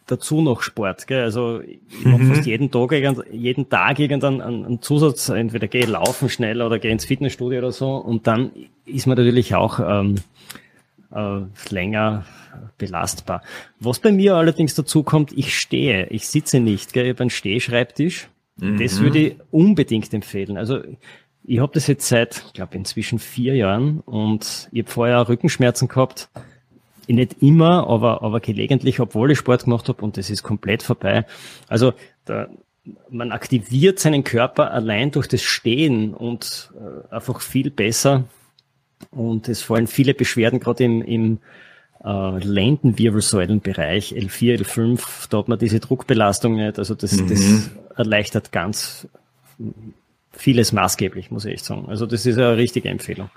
dazu 0.07 0.42
noch 0.42 0.61
Sport. 0.61 1.07
Gell? 1.07 1.22
Also 1.22 1.61
ich 1.61 2.04
mache 2.04 2.22
mhm. 2.22 2.35
fast 2.35 2.46
jeden 2.46 2.70
Tag, 2.70 2.92
jeden 3.33 3.70
Tag 3.70 3.98
irgendeinen 3.98 4.42
einen 4.42 4.83
Zusatz, 4.83 5.30
entweder 5.30 5.66
gehe 5.66 5.87
laufen 5.87 6.28
schnell 6.28 6.61
oder 6.61 6.78
gehe 6.78 6.92
ins 6.92 7.07
Fitnessstudio 7.07 7.59
oder 7.59 7.72
so. 7.72 7.96
Und 7.96 8.26
dann 8.26 8.50
ist 8.85 9.07
man 9.07 9.16
natürlich 9.16 9.54
auch 9.54 9.80
ähm, 9.80 10.16
äh, 11.11 11.40
länger 11.70 12.26
belastbar. 12.79 13.43
Was 13.81 13.99
bei 13.99 14.12
mir 14.12 14.37
allerdings 14.37 14.75
dazu 14.75 15.03
kommt, 15.03 15.33
ich 15.33 15.59
stehe, 15.59 16.07
ich 16.09 16.29
sitze 16.29 16.61
nicht, 16.61 16.93
gell? 16.93 17.05
ich 17.05 17.11
habe 17.11 17.21
einen 17.21 17.31
Stehschreibtisch. 17.31 18.29
Mhm. 18.57 18.79
Das 18.79 19.01
würde 19.01 19.19
ich 19.19 19.37
unbedingt 19.51 20.12
empfehlen. 20.14 20.57
Also 20.57 20.81
ich 21.45 21.61
habe 21.61 21.73
das 21.75 21.87
jetzt 21.87 22.09
seit, 22.09 22.53
glaube 22.55 22.77
inzwischen 22.77 23.19
vier 23.19 23.55
Jahren 23.55 24.01
und 24.01 24.69
ich 24.73 24.83
habe 24.83 24.90
vorher 24.90 25.29
Rückenschmerzen 25.29 25.88
gehabt. 25.88 26.29
Nicht 27.07 27.43
immer, 27.43 27.87
aber, 27.87 28.23
aber 28.23 28.40
gelegentlich, 28.40 28.99
obwohl 28.99 29.31
ich 29.31 29.38
Sport 29.38 29.64
gemacht 29.64 29.88
habe 29.88 30.03
und 30.03 30.17
das 30.17 30.31
ist 30.31 30.43
komplett 30.43 30.83
vorbei. 30.83 31.27
Also 31.69 31.93
da, 32.25 32.49
man 33.11 33.31
aktiviert 33.31 33.99
seinen 33.99 34.25
Körper 34.25 34.71
allein 34.71 35.11
durch 35.11 35.29
das 35.29 35.43
Stehen 35.43 36.14
und 36.14 36.73
äh, 36.75 37.14
einfach 37.14 37.43
viel 37.43 37.71
besser. 37.71 38.25
Und 39.11 39.49
es 39.49 39.62
fallen 39.62 39.87
viele 39.87 40.14
Beschwerden 40.14 40.61
gerade 40.61 40.85
im, 40.85 41.03
im 41.03 41.38
äh, 42.05 42.38
Lendenwirbelsäulenbereich, 42.38 44.14
L4, 44.14 44.61
L5, 44.62 45.29
da 45.31 45.38
hat 45.38 45.49
man 45.49 45.59
diese 45.59 45.81
Druckbelastung 45.81 46.57
nicht. 46.57 46.79
Also 46.79 46.95
das, 46.95 47.12
mhm. 47.12 47.29
das 47.29 47.71
erleichtert 47.97 48.53
ganz 48.53 49.09
vieles 50.33 50.73
maßgeblich, 50.73 51.31
muss 51.31 51.45
ich 51.45 51.55
echt 51.55 51.64
sagen. 51.64 51.87
Also 51.88 52.07
das 52.07 52.27
ist 52.27 52.37
eine 52.37 52.57
richtige 52.57 52.88
Empfehlung. 52.88 53.31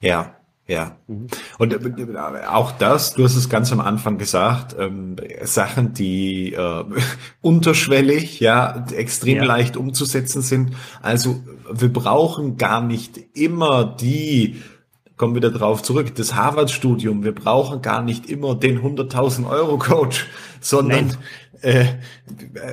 Ja, 0.00 0.34
ja. 0.66 0.96
Mhm. 1.08 1.26
Und 1.58 1.72
äh, 1.74 2.46
auch 2.48 2.72
das, 2.72 3.14
du 3.14 3.24
hast 3.24 3.36
es 3.36 3.50
ganz 3.50 3.70
am 3.70 3.80
Anfang 3.80 4.16
gesagt, 4.16 4.74
ähm, 4.78 5.16
Sachen, 5.42 5.92
die 5.92 6.54
äh, 6.54 6.84
unterschwellig, 7.42 8.40
ja, 8.40 8.86
extrem 8.94 9.38
ja. 9.38 9.44
leicht 9.44 9.76
umzusetzen 9.76 10.40
sind. 10.40 10.72
Also 11.02 11.42
wir 11.70 11.92
brauchen 11.92 12.56
gar 12.56 12.80
nicht 12.80 13.20
immer 13.34 13.84
die 13.84 14.62
kommen 15.16 15.34
wieder 15.34 15.50
drauf 15.50 15.82
zurück. 15.82 16.14
Das 16.14 16.34
Harvard-Studium, 16.34 17.24
wir 17.24 17.34
brauchen 17.34 17.82
gar 17.82 18.02
nicht 18.02 18.26
immer 18.28 18.54
den 18.54 18.80
100.000 18.80 19.48
Euro 19.48 19.78
Coach, 19.78 20.26
sondern 20.60 21.16
äh, 21.64 21.86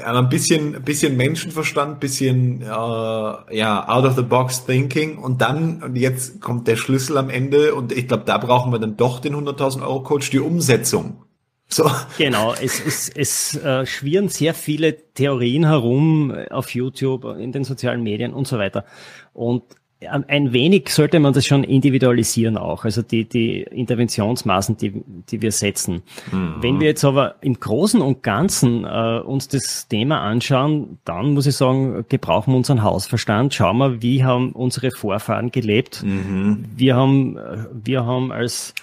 ein 0.06 0.30
bisschen, 0.30 0.82
bisschen 0.84 1.16
Menschenverstand, 1.18 2.00
bisschen 2.00 2.62
äh, 2.62 2.66
ja 2.66 3.88
out 3.88 4.06
of 4.06 4.16
the 4.16 4.22
box 4.22 4.66
thinking 4.66 5.18
und 5.18 5.42
dann 5.42 5.82
und 5.82 5.96
jetzt 5.96 6.42
kommt 6.42 6.68
der 6.68 6.76
Schlüssel 6.76 7.18
am 7.18 7.30
Ende 7.30 7.74
und 7.74 7.92
ich 7.92 8.08
glaube, 8.08 8.24
da 8.26 8.38
brauchen 8.38 8.72
wir 8.72 8.80
dann 8.80 8.98
doch 8.98 9.20
den 9.20 9.36
100.000 9.36 9.82
Euro 9.82 10.02
Coach, 10.04 10.30
die 10.32 10.40
Umsetzung. 10.40 11.24
So. 11.70 11.90
Genau, 12.18 12.54
es, 12.54 12.86
es, 12.86 13.10
es 13.10 13.56
äh, 13.56 13.86
schwirren 13.86 14.28
sehr 14.28 14.54
viele 14.54 15.14
Theorien 15.14 15.66
herum 15.66 16.36
auf 16.50 16.76
YouTube, 16.76 17.24
in 17.40 17.54
den 17.54 17.64
sozialen 17.64 18.04
Medien 18.04 18.34
und 18.34 18.46
so 18.46 18.58
weiter. 18.58 18.84
Und 19.32 19.64
ein 20.08 20.52
wenig 20.52 20.90
sollte 20.90 21.20
man 21.20 21.34
das 21.34 21.46
schon 21.46 21.64
individualisieren 21.64 22.58
auch, 22.58 22.86
also 22.86 23.02
die, 23.02 23.26
die 23.26 23.62
Interventionsmaßen, 23.62 24.78
die, 24.78 25.04
die 25.30 25.42
wir 25.42 25.52
setzen. 25.52 26.02
Mhm. 26.32 26.56
Wenn 26.60 26.80
wir 26.80 26.88
jetzt 26.88 27.06
aber 27.06 27.36
im 27.42 27.60
Großen 27.60 28.02
und 28.02 28.24
Ganzen 28.24 28.84
äh, 28.84 29.20
uns 29.20 29.48
das 29.48 29.88
Thema 29.88 30.22
anschauen, 30.22 30.98
dann 31.06 31.34
muss 31.34 31.46
ich 31.46 31.56
sagen, 31.56 32.06
gebrauchen 32.10 32.54
wir 32.54 32.58
unseren 32.58 32.84
Hausverstand, 32.84 33.54
schauen 33.54 33.78
wir, 33.78 34.02
wie 34.02 34.24
haben 34.24 34.52
unsere 34.54 34.92
Vorfahren 34.92 35.52
gelebt. 35.52 36.04
Mhm. 36.04 36.66
Wir 36.76 36.96
haben, 36.96 37.38
wir 37.72 38.06
haben 38.06 38.32
als 38.32 38.74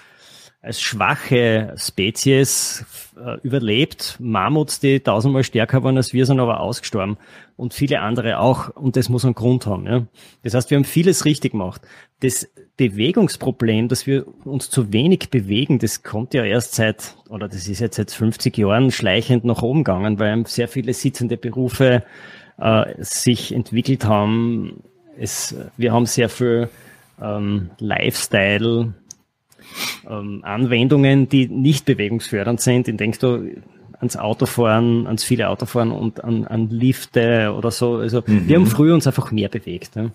als 0.68 0.82
schwache 0.82 1.74
Spezies 1.78 2.84
äh, 3.16 3.38
überlebt. 3.42 4.16
Mammuts, 4.20 4.80
die 4.80 5.00
tausendmal 5.00 5.42
stärker 5.42 5.82
waren 5.82 5.96
als 5.96 6.12
wir, 6.12 6.26
sind 6.26 6.40
aber 6.40 6.60
ausgestorben. 6.60 7.16
Und 7.56 7.72
viele 7.72 8.00
andere 8.00 8.38
auch. 8.38 8.68
Und 8.76 8.96
das 8.96 9.08
muss 9.08 9.24
einen 9.24 9.34
Grund 9.34 9.66
haben. 9.66 9.86
Ja. 9.86 10.06
Das 10.42 10.52
heißt, 10.52 10.70
wir 10.70 10.76
haben 10.76 10.84
vieles 10.84 11.24
richtig 11.24 11.52
gemacht. 11.52 11.80
Das 12.20 12.46
Bewegungsproblem, 12.76 13.88
dass 13.88 14.06
wir 14.06 14.26
uns 14.44 14.68
zu 14.68 14.92
wenig 14.92 15.30
bewegen, 15.30 15.78
das 15.78 16.02
kommt 16.02 16.34
ja 16.34 16.44
erst 16.44 16.74
seit, 16.74 17.16
oder 17.30 17.48
das 17.48 17.66
ist 17.66 17.80
jetzt 17.80 17.96
seit 17.96 18.10
50 18.10 18.56
Jahren 18.58 18.90
schleichend 18.90 19.44
nach 19.44 19.62
oben 19.62 19.84
gegangen, 19.84 20.18
weil 20.18 20.46
sehr 20.46 20.68
viele 20.68 20.92
sitzende 20.92 21.38
Berufe 21.38 22.04
äh, 22.58 22.94
sich 22.98 23.54
entwickelt 23.54 24.04
haben. 24.04 24.82
Es, 25.18 25.56
wir 25.78 25.92
haben 25.92 26.04
sehr 26.04 26.28
viel 26.28 26.68
ähm, 27.20 27.70
Lifestyle, 27.78 28.92
ähm, 30.08 30.40
Anwendungen, 30.42 31.28
die 31.28 31.48
nicht 31.48 31.84
bewegungsfördernd 31.84 32.60
sind. 32.60 32.88
In 32.88 32.96
denkst 32.96 33.18
du 33.18 33.50
ans 33.98 34.16
Autofahren, 34.16 35.06
ans 35.06 35.24
viele 35.24 35.48
Autofahren 35.48 35.90
und 35.90 36.22
an, 36.22 36.46
an 36.46 36.70
Lifte 36.70 37.54
oder 37.56 37.70
so. 37.70 37.96
Also 37.96 38.22
mhm. 38.26 38.48
wir 38.48 38.56
haben 38.56 38.66
früher 38.66 38.94
uns 38.94 39.06
einfach 39.06 39.32
mehr 39.32 39.48
bewegt. 39.48 39.96
Ja. 39.96 40.10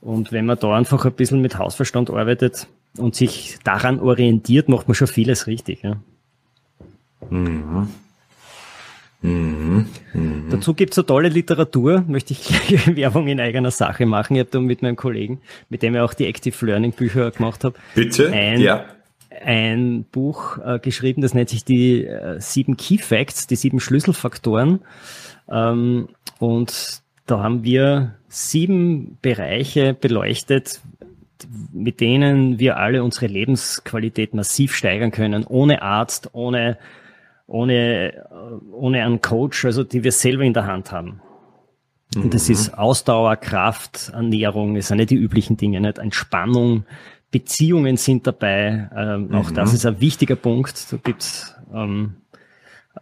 Und 0.00 0.30
wenn 0.30 0.46
man 0.46 0.58
da 0.58 0.76
einfach 0.76 1.04
ein 1.04 1.12
bisschen 1.12 1.40
mit 1.40 1.58
Hausverstand 1.58 2.10
arbeitet 2.10 2.68
und 2.96 3.14
sich 3.14 3.58
daran 3.64 3.98
orientiert, 4.00 4.68
macht 4.68 4.88
man 4.88 4.94
schon 4.94 5.08
vieles 5.08 5.46
richtig. 5.46 5.82
Ja. 5.82 5.96
Mhm. 7.30 7.88
Mhm, 9.20 9.86
mh. 10.14 10.50
Dazu 10.50 10.74
gibt's 10.74 10.94
so 10.94 11.02
tolle 11.02 11.28
Literatur, 11.28 12.04
möchte 12.06 12.32
ich 12.32 12.44
gleich 12.44 12.86
Werbung 12.96 13.26
in 13.26 13.40
eigener 13.40 13.70
Sache 13.70 14.06
machen. 14.06 14.36
Ich 14.36 14.40
habe 14.40 14.50
da 14.50 14.60
mit 14.60 14.82
meinem 14.82 14.96
Kollegen, 14.96 15.40
mit 15.68 15.82
dem 15.82 15.94
ich 15.94 16.00
auch 16.00 16.14
die 16.14 16.26
Active 16.26 16.64
Learning 16.64 16.92
Bücher 16.92 17.30
gemacht 17.30 17.64
habe, 17.64 17.76
Bitte? 17.94 18.30
Ein, 18.30 18.60
ja. 18.60 18.84
ein 19.44 20.04
Buch 20.04 20.58
äh, 20.64 20.78
geschrieben, 20.78 21.22
das 21.22 21.34
nennt 21.34 21.48
sich 21.48 21.64
die 21.64 22.04
äh, 22.04 22.40
sieben 22.40 22.76
Key 22.76 22.98
Facts, 22.98 23.48
die 23.48 23.56
sieben 23.56 23.80
Schlüsselfaktoren. 23.80 24.80
Ähm, 25.50 26.08
und 26.38 27.02
da 27.26 27.40
haben 27.40 27.64
wir 27.64 28.14
sieben 28.28 29.18
Bereiche 29.20 29.94
beleuchtet, 29.94 30.80
mit 31.72 32.00
denen 32.00 32.58
wir 32.58 32.76
alle 32.76 33.02
unsere 33.02 33.26
Lebensqualität 33.26 34.34
massiv 34.34 34.74
steigern 34.74 35.10
können, 35.10 35.44
ohne 35.44 35.82
Arzt, 35.82 36.30
ohne 36.32 36.78
ohne, 37.48 38.26
ohne 38.70 39.04
einen 39.04 39.20
Coach, 39.20 39.64
also 39.64 39.82
die 39.82 40.04
wir 40.04 40.12
selber 40.12 40.44
in 40.44 40.52
der 40.52 40.66
Hand 40.66 40.92
haben. 40.92 41.20
Mhm. 42.14 42.22
Und 42.22 42.34
das 42.34 42.48
ist 42.48 42.78
Ausdauer, 42.78 43.36
Kraft, 43.36 44.12
Ernährung, 44.14 44.76
das 44.76 44.88
sind 44.88 44.98
nicht 44.98 45.10
die 45.10 45.16
üblichen 45.16 45.56
Dinge, 45.56 45.80
nicht 45.80 45.98
Entspannung, 45.98 46.84
Beziehungen 47.30 47.96
sind 47.96 48.26
dabei. 48.26 48.88
Ähm, 48.96 49.34
auch 49.34 49.50
das 49.50 49.70
mhm. 49.70 49.76
ist 49.76 49.86
ein 49.86 50.00
wichtiger 50.00 50.36
Punkt. 50.36 50.92
Da 50.92 50.96
gibt's 50.98 51.54
ähm, 51.74 52.16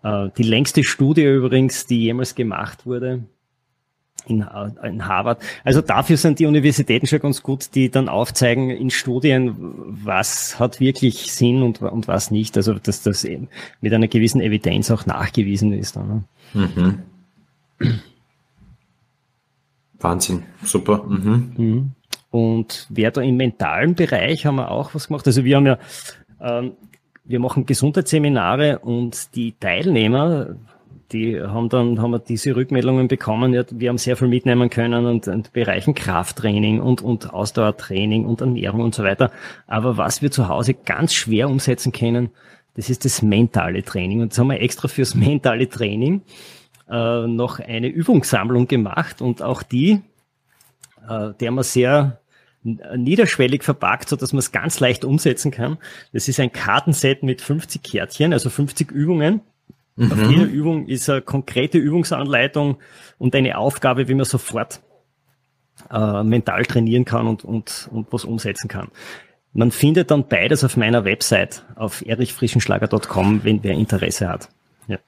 äh, 0.03 0.31
die 0.37 0.43
längste 0.43 0.83
Studie 0.83 1.25
übrigens, 1.25 1.87
die 1.87 2.01
jemals 2.01 2.35
gemacht 2.35 2.87
wurde 2.87 3.25
in, 4.27 4.43
äh, 4.43 4.89
in 4.89 5.07
Harvard. 5.07 5.41
Also 5.65 5.81
dafür 5.81 6.17
sind 6.17 6.39
die 6.39 6.47
Universitäten 6.47 7.07
schon 7.07 7.21
ganz 7.21 7.43
gut, 7.43 7.75
die 7.75 7.91
dann 7.91 8.09
aufzeigen 8.09 8.71
in 8.71 8.91
Studien, 8.91 9.55
was 9.59 10.59
hat 10.59 10.81
wirklich 10.81 11.33
Sinn 11.33 11.63
und, 11.63 11.83
und 11.83 12.09
was 12.09 12.31
nicht. 12.31 12.57
Also 12.57 12.75
dass 12.75 13.03
das 13.03 13.25
eben 13.25 13.49
mit 13.81 13.93
einer 13.93 14.09
gewissen 14.09 14.41
Evidenz 14.41 14.91
auch 14.91 15.07
nachgewiesen 15.07 15.73
ist. 15.73 15.97
Dann, 15.97 16.25
ne? 16.55 16.69
mhm. 17.79 17.99
Wahnsinn, 19.99 20.43
super. 20.63 21.05
Mhm. 21.05 21.53
Mhm. 21.57 21.91
Und 22.31 22.87
wer 22.91 23.11
da 23.11 23.23
im 23.23 23.37
mentalen 23.37 23.95
Bereich 23.95 24.45
haben 24.45 24.57
wir 24.57 24.71
auch 24.71 24.95
was 24.95 25.09
gemacht. 25.09 25.27
Also 25.27 25.45
wir 25.45 25.57
haben 25.57 25.67
ja, 25.67 25.79
ähm, 26.41 26.73
wir 27.25 27.41
machen 27.41 27.67
Gesundheitsseminare 27.67 28.81
und 28.81 29.35
die 29.35 29.53
Teilnehmer, 29.59 30.57
die 31.13 31.41
haben 31.41 31.69
dann 31.69 32.01
haben 32.01 32.11
wir 32.11 32.19
diese 32.19 32.57
Rückmeldungen 32.57 33.09
bekommen. 33.09 33.55
Ja, 33.55 33.65
wir 33.71 33.89
haben 33.89 33.99
sehr 33.99 34.17
viel 34.17 34.29
mitnehmen 34.29 34.71
können 34.71 35.07
und, 35.07 35.29
und 35.29 35.53
Bereichen 35.53 35.95
Krafttraining 35.95 36.81
und, 36.81 37.03
und 37.03 37.33
Ausdauertraining 37.33 38.25
und 38.25 38.41
Ernährung 38.41 38.81
und 38.81 38.95
so 38.95 39.05
weiter. 39.05 39.31
Aber 39.67 39.97
was 39.97 40.23
wir 40.23 40.31
zu 40.31 40.49
Hause 40.49 40.75
ganz 40.75 41.15
schwer 41.15 41.49
umsetzen 41.49 41.93
können, 41.93 42.31
das 42.75 42.91
ist 42.91 43.05
das 43.05 43.23
mentale 43.23 43.83
Training. 43.83 44.21
Und 44.21 44.33
das 44.33 44.39
haben 44.39 44.49
wir 44.49 44.61
extra 44.61 44.89
fürs 44.89 45.15
mentale 45.15 45.69
Training 45.69 46.23
äh, 46.91 47.27
noch 47.27 47.61
eine 47.61 47.89
Übungssammlung 47.89 48.67
gemacht 48.67 49.23
und 49.23 49.43
auch 49.43 49.63
die, 49.63 50.03
äh, 51.09 51.33
der 51.41 51.51
man 51.51 51.65
sehr 51.65 52.21
niederschwellig 52.97 53.63
verpackt, 53.63 54.09
so 54.09 54.17
dass 54.17 54.33
man 54.33 54.41
es 54.41 54.51
ganz 54.51 54.81
leicht 54.81 55.05
umsetzen 55.05 55.53
kann. 55.53 55.79
Das 56.13 56.27
ist 56.27 56.41
ein 56.41 56.53
Kartenset 56.53 57.23
mit 57.23 57.41
50 57.41 57.81
Kärtchen, 57.81 58.33
also 58.33 58.51
50 58.51 58.91
Übungen 58.91 59.41
Mhm. 59.97 60.13
Auf 60.13 60.31
jeder 60.31 60.45
Übung 60.45 60.87
ist 60.87 61.09
eine 61.09 61.23
konkrete 61.23 61.79
Übungsanleitung 61.79 62.79
und 63.19 63.35
eine 63.35 63.59
Aufgabe, 63.59 64.09
wie 64.09 64.15
man 64.15 64.27
sofort 64.27 64.81
äh, 65.91 66.23
mental 66.23 66.65
trainieren 66.65 67.05
kann 67.05 67.27
und, 67.27 67.45
und, 67.45 67.89
und 67.91 68.13
was 68.13 68.25
umsetzen 68.25 68.69
kann. 68.69 68.89
Man 69.53 69.71
findet 69.71 70.11
dann 70.11 70.29
beides 70.29 70.65
auf 70.65 70.77
meiner 70.77 71.05
Website 71.05 71.65
auf 71.77 72.05
erichfrischenschlager.com, 72.05 73.43
wenn 73.43 73.63
wer 73.65 73.73
Interesse 73.73 74.29
hat. 74.29 74.51
Ja. 74.87 74.99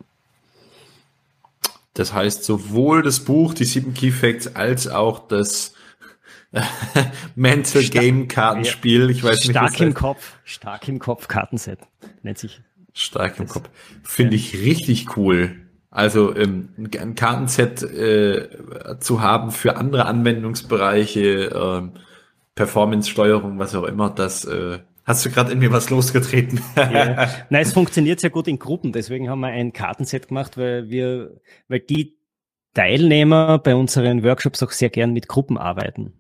Das 1.93 2.15
heißt, 2.15 2.45
sowohl 2.45 3.03
das 3.03 3.21
Buch, 3.21 3.53
die 3.53 3.65
sieben 3.65 3.93
Key 3.93 4.11
Facts, 4.11 4.55
als 4.57 4.89
auch 4.89 5.29
das 5.29 5.75
Mental 7.35 7.83
Game 7.83 8.27
Kartenspiel. 8.29 9.11
Ich 9.11 9.23
weiß 9.23 9.45
stark 9.45 9.47
nicht. 9.47 9.75
Stark 9.75 9.81
im 9.81 9.95
Kopf, 9.95 10.37
stark 10.45 10.89
im 10.89 10.99
Kopf 10.99 11.29
Kartenset 11.29 11.81
nennt 12.23 12.39
sich. 12.39 12.63
Stark 12.99 13.39
im 13.39 13.47
Kopf. 13.47 13.71
Finde 14.03 14.37
ich 14.37 14.55
richtig 14.55 15.17
cool. 15.17 15.57
Also 15.91 16.35
ähm, 16.37 16.71
ein 16.77 17.15
Kartenset 17.15 17.83
äh, 17.83 18.49
zu 19.01 19.23
haben 19.23 19.51
für 19.51 19.77
andere 19.77 20.07
Anwendungsbereiche, 20.07 21.21
äh, 21.23 21.99
Performance-Steuerung, 22.55 23.59
was 23.59 23.75
auch 23.75 23.85
immer, 23.85 24.11
das 24.11 24.45
äh, 24.45 24.81
hast 25.05 25.25
du 25.25 25.31
gerade 25.31 25.53
in 25.53 25.61
mir 25.61 25.73
was 25.73 25.91
losgetreten. 25.91 26.61
ja. 26.77 27.29
Nein, 27.51 27.63
es 27.63 27.73
funktioniert 27.73 28.21
sehr 28.21 28.31
gut 28.31 28.49
in 28.49 28.59
Gruppen, 28.59 28.93
deswegen 28.93 29.31
haben 29.31 29.41
wir 29.41 29.49
ein 29.49 29.73
Kartenset 29.73 30.29
gemacht, 30.29 30.59
weil 30.59 30.91
wir, 30.91 31.41
weil 31.69 31.81
die 31.81 32.19
Teilnehmer 32.75 33.59
bei 33.59 33.75
unseren 33.75 34.23
Workshops 34.25 34.63
auch 34.63 34.73
sehr 34.73 34.91
gern 34.91 35.13
mit 35.13 35.29
Gruppen 35.29 35.57
arbeiten. 35.57 36.13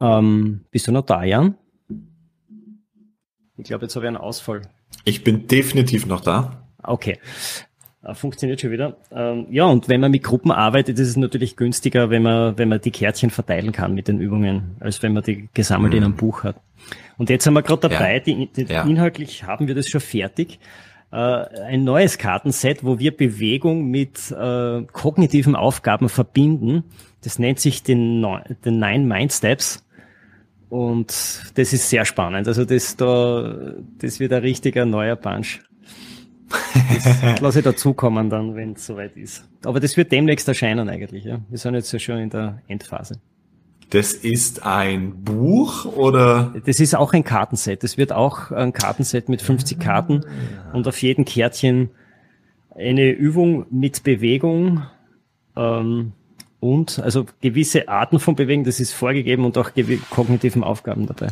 Ähm, 0.00 0.66
bist 0.70 0.86
du 0.86 0.92
noch 0.92 1.06
da, 1.06 1.24
Jan? 1.24 1.56
Ich 3.58 3.64
glaube, 3.64 3.84
jetzt 3.84 3.96
habe 3.96 4.06
ich 4.06 4.08
einen 4.08 4.16
Ausfall. 4.16 4.62
Ich 5.04 5.24
bin 5.24 5.46
definitiv 5.48 6.06
noch 6.06 6.20
da. 6.20 6.62
Okay. 6.82 7.18
Äh, 8.02 8.14
funktioniert 8.14 8.60
schon 8.60 8.70
wieder. 8.70 8.96
Ähm, 9.10 9.46
ja, 9.50 9.64
und 9.64 9.88
wenn 9.88 10.00
man 10.00 10.12
mit 10.12 10.22
Gruppen 10.22 10.52
arbeitet, 10.52 10.98
ist 10.98 11.08
es 11.08 11.16
natürlich 11.16 11.56
günstiger, 11.56 12.10
wenn 12.10 12.22
man, 12.22 12.56
wenn 12.56 12.68
man 12.68 12.80
die 12.80 12.92
Kärtchen 12.92 13.30
verteilen 13.30 13.72
kann 13.72 13.94
mit 13.94 14.08
den 14.08 14.20
Übungen, 14.20 14.76
als 14.80 15.02
wenn 15.02 15.12
man 15.12 15.24
die 15.24 15.48
gesammelt 15.52 15.92
mhm. 15.92 15.98
in 15.98 16.04
einem 16.04 16.16
Buch 16.16 16.44
hat. 16.44 16.56
Und 17.16 17.30
jetzt 17.30 17.44
sind 17.44 17.54
wir 17.54 17.62
gerade 17.62 17.88
dabei, 17.88 18.14
ja. 18.14 18.20
die, 18.20 18.46
die, 18.46 18.72
ja. 18.72 18.84
inhaltlich 18.84 19.44
haben 19.44 19.66
wir 19.66 19.74
das 19.74 19.88
schon 19.88 20.00
fertig. 20.00 20.60
Äh, 21.10 21.16
ein 21.16 21.82
neues 21.82 22.18
Kartenset, 22.18 22.84
wo 22.84 23.00
wir 23.00 23.16
Bewegung 23.16 23.90
mit 23.90 24.30
äh, 24.30 24.82
kognitiven 24.92 25.56
Aufgaben 25.56 26.08
verbinden. 26.08 26.84
Das 27.22 27.40
nennt 27.40 27.58
sich 27.58 27.82
den, 27.82 28.24
den 28.64 28.78
Nine 28.78 29.04
Mind 29.04 29.32
Steps. 29.32 29.84
Und 30.68 31.08
das 31.54 31.72
ist 31.72 31.88
sehr 31.88 32.04
spannend. 32.04 32.46
Also 32.46 32.64
das 32.64 32.96
da, 32.96 33.74
das 33.98 34.20
wird 34.20 34.32
ein 34.32 34.42
richtiger 34.42 34.84
neuer 34.84 35.16
Punch. 35.16 35.60
Das 36.94 37.40
lasse 37.40 37.58
ich 37.58 37.64
dazukommen 37.64 38.30
dann, 38.30 38.54
wenn 38.54 38.72
es 38.72 38.86
soweit 38.86 39.16
ist. 39.16 39.44
Aber 39.64 39.80
das 39.80 39.96
wird 39.96 40.12
demnächst 40.12 40.48
erscheinen 40.48 40.88
eigentlich, 40.88 41.24
ja. 41.24 41.40
Wir 41.48 41.58
sind 41.58 41.74
jetzt 41.74 41.92
ja 41.92 41.98
schon 41.98 42.18
in 42.18 42.30
der 42.30 42.62
Endphase. 42.68 43.20
Das 43.90 44.12
ist 44.12 44.66
ein 44.66 45.24
Buch 45.24 45.86
oder? 45.86 46.54
Das 46.66 46.78
ist 46.78 46.94
auch 46.94 47.14
ein 47.14 47.24
Kartenset. 47.24 47.82
Das 47.82 47.96
wird 47.96 48.12
auch 48.12 48.50
ein 48.50 48.74
Kartenset 48.74 49.30
mit 49.30 49.40
50 49.40 49.78
Karten 49.78 50.24
und 50.74 50.86
auf 50.86 51.00
jedem 51.00 51.24
Kärtchen 51.24 51.90
eine 52.74 53.10
Übung 53.10 53.66
mit 53.70 54.02
Bewegung 54.04 54.82
ähm, 55.56 56.12
und 56.60 56.98
also 56.98 57.26
gewisse 57.40 57.88
Arten 57.88 58.18
von 58.18 58.34
Bewegung, 58.34 58.64
das 58.64 58.80
ist 58.80 58.92
vorgegeben 58.92 59.44
und 59.44 59.56
auch 59.58 59.70
kognitiven 60.10 60.64
Aufgaben 60.64 61.06
dabei. 61.06 61.28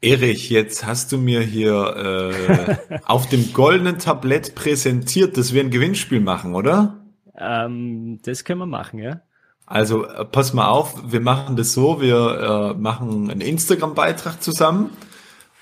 Erich, 0.00 0.50
jetzt 0.50 0.86
hast 0.86 1.12
du 1.12 1.18
mir 1.18 1.40
hier 1.40 2.30
äh, 2.30 2.98
auf 3.04 3.28
dem 3.28 3.52
goldenen 3.52 3.98
Tablett 3.98 4.54
präsentiert, 4.54 5.36
dass 5.36 5.54
wir 5.54 5.62
ein 5.62 5.70
Gewinnspiel 5.70 6.20
machen, 6.20 6.54
oder? 6.54 7.04
Ähm, 7.36 8.20
das 8.22 8.44
können 8.44 8.60
wir 8.60 8.66
machen, 8.66 8.98
ja. 8.98 9.22
Also 9.66 10.06
äh, 10.06 10.24
pass 10.24 10.52
mal 10.52 10.68
auf, 10.68 11.10
wir 11.10 11.20
machen 11.20 11.56
das 11.56 11.72
so, 11.72 12.00
wir 12.00 12.74
äh, 12.76 12.78
machen 12.78 13.30
einen 13.30 13.40
Instagram-Beitrag 13.40 14.42
zusammen 14.42 14.90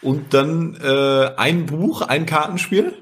und 0.00 0.34
dann 0.34 0.76
äh, 0.82 1.30
ein 1.36 1.66
Buch, 1.66 2.02
ein 2.02 2.26
Kartenspiel. 2.26 2.94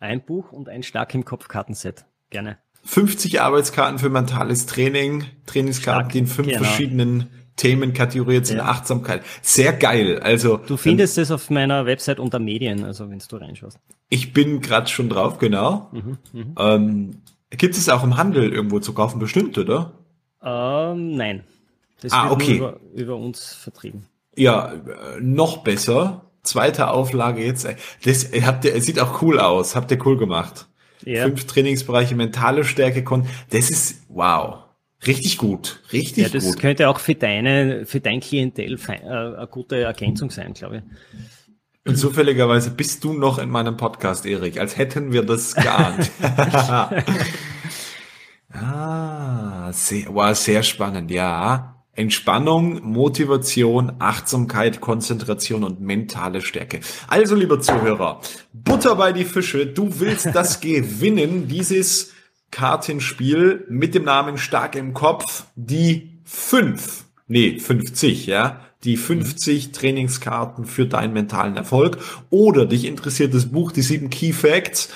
Ein 0.00 0.24
Buch 0.24 0.52
und 0.52 0.68
ein 0.68 0.82
stark 0.82 1.14
im 1.14 1.24
Kopf 1.24 1.48
Kartenset. 1.48 2.04
Gerne. 2.30 2.58
50 2.86 3.40
Arbeitskarten 3.40 3.98
für 3.98 4.08
mentales 4.08 4.66
Training, 4.66 5.24
Trainingskarten, 5.46 6.02
stark, 6.02 6.12
die 6.12 6.18
in 6.18 6.26
fünf 6.26 6.48
genau. 6.48 6.62
verschiedenen 6.62 7.30
Themen 7.56 7.94
kategoriert 7.94 8.46
sind, 8.46 8.58
ja. 8.58 8.64
Achtsamkeit. 8.66 9.22
Sehr 9.42 9.72
geil. 9.72 10.20
Also 10.20 10.58
du 10.58 10.76
findest 10.76 11.18
es 11.18 11.30
auf 11.30 11.50
meiner 11.50 11.86
Website 11.86 12.20
unter 12.20 12.38
Medien, 12.38 12.84
also 12.84 13.10
wenn 13.10 13.18
du 13.18 13.36
reinschaust. 13.36 13.78
Ich 14.08 14.32
bin 14.32 14.60
gerade 14.60 14.88
schon 14.88 15.08
drauf, 15.08 15.38
genau. 15.38 15.90
Mhm, 15.92 16.18
mh. 16.32 16.74
ähm, 16.74 17.22
gibt 17.50 17.76
es 17.76 17.88
auch 17.88 18.04
im 18.04 18.16
Handel 18.16 18.52
irgendwo 18.52 18.78
zu 18.78 18.92
kaufen, 18.92 19.18
bestimmt, 19.18 19.58
oder? 19.58 19.92
Ähm, 20.42 21.16
nein. 21.16 21.44
Das 22.02 22.12
ah, 22.12 22.28
wird 22.28 22.42
okay. 22.42 22.56
über, 22.58 22.80
über 22.94 23.16
uns 23.16 23.54
vertrieben. 23.54 24.06
Ja, 24.36 24.72
äh, 24.72 25.20
noch 25.20 25.58
besser. 25.58 26.30
Zweite 26.42 26.90
Auflage 26.90 27.44
jetzt. 27.44 27.66
Das 28.04 28.30
habt 28.42 28.64
ihr, 28.64 28.80
sieht 28.80 29.00
auch 29.00 29.22
cool 29.22 29.40
aus. 29.40 29.74
Habt 29.74 29.90
ihr 29.90 30.06
cool 30.06 30.18
gemacht. 30.18 30.68
Ja. 31.06 31.22
Fünf 31.22 31.46
Trainingsbereiche, 31.46 32.16
mentale 32.16 32.64
Stärke, 32.64 33.04
das 33.50 33.70
ist 33.70 34.02
wow. 34.08 34.64
Richtig 35.06 35.38
gut, 35.38 35.82
richtig 35.92 36.24
ja, 36.24 36.28
das 36.30 36.44
gut. 36.44 36.58
könnte 36.58 36.88
auch 36.88 36.98
für 36.98 37.14
deine, 37.14 37.86
für 37.86 38.00
dein 38.00 38.18
Klientel 38.20 38.76
äh, 38.88 38.92
eine 38.92 39.46
gute 39.48 39.80
Ergänzung 39.80 40.30
sein, 40.30 40.52
glaube 40.52 40.78
ich. 40.78 40.82
Und 41.88 41.96
zufälligerweise 41.96 42.70
bist 42.70 43.04
du 43.04 43.12
noch 43.12 43.38
in 43.38 43.48
meinem 43.48 43.76
Podcast, 43.76 44.26
Erik, 44.26 44.58
als 44.58 44.76
hätten 44.76 45.12
wir 45.12 45.22
das 45.22 45.54
geahnt. 45.54 46.10
ah, 48.52 49.72
sehr, 49.72 50.12
wow, 50.12 50.34
sehr 50.34 50.64
spannend, 50.64 51.10
ja. 51.12 51.75
Entspannung, 51.96 52.82
Motivation, 52.82 53.94
Achtsamkeit, 53.98 54.80
Konzentration 54.80 55.64
und 55.64 55.80
mentale 55.80 56.42
Stärke. 56.42 56.80
Also, 57.08 57.34
lieber 57.34 57.60
Zuhörer, 57.60 58.20
Butter 58.52 58.96
bei 58.96 59.12
die 59.12 59.24
Fische, 59.24 59.66
du 59.66 59.98
willst 59.98 60.26
das 60.34 60.60
gewinnen, 60.60 61.48
dieses 61.48 62.12
Kartenspiel 62.50 63.64
mit 63.68 63.94
dem 63.94 64.04
Namen 64.04 64.38
Stark 64.38 64.76
im 64.76 64.94
Kopf, 64.94 65.44
die 65.56 66.20
fünf, 66.24 67.06
nee, 67.26 67.58
50, 67.58 68.26
ja, 68.26 68.60
die 68.84 68.96
50 68.96 69.72
Trainingskarten 69.72 70.64
für 70.64 70.86
deinen 70.86 71.12
mentalen 71.12 71.56
Erfolg. 71.56 71.98
Oder 72.30 72.66
dich 72.66 72.84
interessiert 72.84 73.34
das 73.34 73.46
Buch, 73.46 73.72
die 73.72 73.82
sieben 73.82 74.10
Key 74.10 74.32
Facts, 74.32 74.90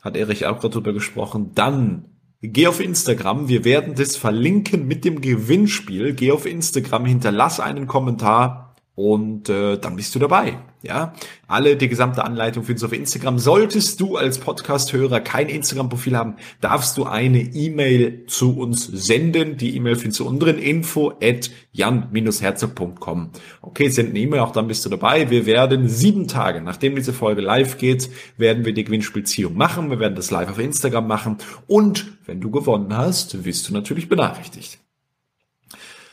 hat 0.00 0.16
Erich 0.16 0.46
auch 0.46 0.60
gerade 0.60 0.74
drüber 0.74 0.92
gesprochen, 0.92 1.52
dann 1.54 2.04
Geh 2.40 2.68
auf 2.68 2.78
Instagram, 2.78 3.48
wir 3.48 3.64
werden 3.64 3.96
das 3.96 4.16
verlinken 4.16 4.86
mit 4.86 5.04
dem 5.04 5.20
Gewinnspiel. 5.20 6.14
Geh 6.14 6.30
auf 6.30 6.46
Instagram, 6.46 7.04
hinterlass 7.04 7.58
einen 7.58 7.88
Kommentar, 7.88 8.67
und 8.98 9.48
äh, 9.48 9.78
dann 9.78 9.94
bist 9.94 10.12
du 10.16 10.18
dabei. 10.18 10.58
Ja, 10.82 11.14
alle 11.46 11.76
die 11.76 11.88
gesamte 11.88 12.24
Anleitung 12.24 12.64
findest 12.64 12.82
du 12.82 12.86
auf 12.88 12.92
Instagram. 12.92 13.38
Solltest 13.38 14.00
du 14.00 14.16
als 14.16 14.38
Podcast-Hörer 14.38 15.20
kein 15.20 15.48
Instagram-Profil 15.48 16.16
haben, 16.16 16.34
darfst 16.60 16.98
du 16.98 17.04
eine 17.04 17.40
E-Mail 17.40 18.26
zu 18.26 18.58
uns 18.58 18.86
senden. 18.86 19.56
Die 19.56 19.76
E-Mail 19.76 19.94
findest 19.94 20.18
du 20.18 20.26
unten 20.26 20.58
info 20.58 21.12
at 21.22 21.48
jan-herzog.com. 21.70 23.30
Okay, 23.62 23.88
send 23.88 24.10
eine 24.10 24.18
E-Mail, 24.18 24.40
auch 24.40 24.50
dann 24.50 24.66
bist 24.66 24.84
du 24.84 24.88
dabei. 24.88 25.30
Wir 25.30 25.46
werden 25.46 25.88
sieben 25.88 26.26
Tage, 26.26 26.60
nachdem 26.60 26.96
diese 26.96 27.12
Folge 27.12 27.40
live 27.40 27.78
geht, 27.78 28.10
werden 28.36 28.64
wir 28.64 28.74
die 28.74 28.82
Gewinnspielziehung 28.82 29.54
machen. 29.54 29.90
Wir 29.90 30.00
werden 30.00 30.16
das 30.16 30.32
live 30.32 30.50
auf 30.50 30.58
Instagram 30.58 31.06
machen. 31.06 31.36
Und 31.68 32.18
wenn 32.26 32.40
du 32.40 32.50
gewonnen 32.50 32.96
hast, 32.96 33.44
wirst 33.44 33.68
du 33.68 33.74
natürlich 33.74 34.08
benachrichtigt. 34.08 34.80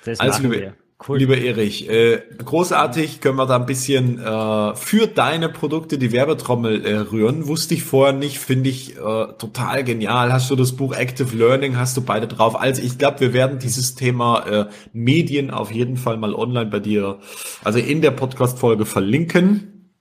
Das 0.04 0.20
also, 0.20 0.44
machen 0.44 0.52
wir. 0.52 0.76
Cool. 1.08 1.20
Lieber 1.20 1.38
Erich, 1.38 1.88
äh, 1.88 2.24
großartig, 2.43 3.22
können 3.22 3.38
wir 3.38 3.45
da 3.45 3.58
ein 3.58 3.68
bisschen 3.68 4.18
äh, 4.18 4.76
für 4.76 5.06
deine 5.06 5.49
Produkte 5.49 5.99
die 5.99 6.12
Werbetrommel 6.12 6.84
äh, 6.84 6.95
rühren. 6.95 7.45
Wusste 7.47 7.76
ich 7.76 7.84
vorher 7.84 8.14
nicht, 8.14 8.39
finde 8.39 8.72
ich 8.72 8.97
äh, 8.97 9.28
total 9.38 9.84
genial. 9.84 10.34
Hast 10.34 10.49
du 10.49 10.56
das 10.56 10.72
Buch 10.72 10.95
Active 10.95 11.36
Learning, 11.36 11.78
hast 11.78 11.95
du 11.95 12.01
beide 12.01 12.28
drauf. 12.28 12.60
Also 12.60 12.82
ich 12.82 12.97
glaube, 12.97 13.20
wir 13.20 13.34
werden 13.34 13.60
dieses 13.60 13.93
Thema 13.93 14.47
äh, 14.47 14.66
Medien 14.93 15.51
auf 15.51 15.72
jeden 15.72 15.97
Fall 15.97 16.18
mal 16.18 16.34
online 16.34 16.72
bei 16.72 16.80
dir, 16.80 17.20
also 17.64 17.78
in 17.78 18.01
der 18.01 18.12
Podcast-Folge 18.12 18.86
verlinken. 18.86 19.91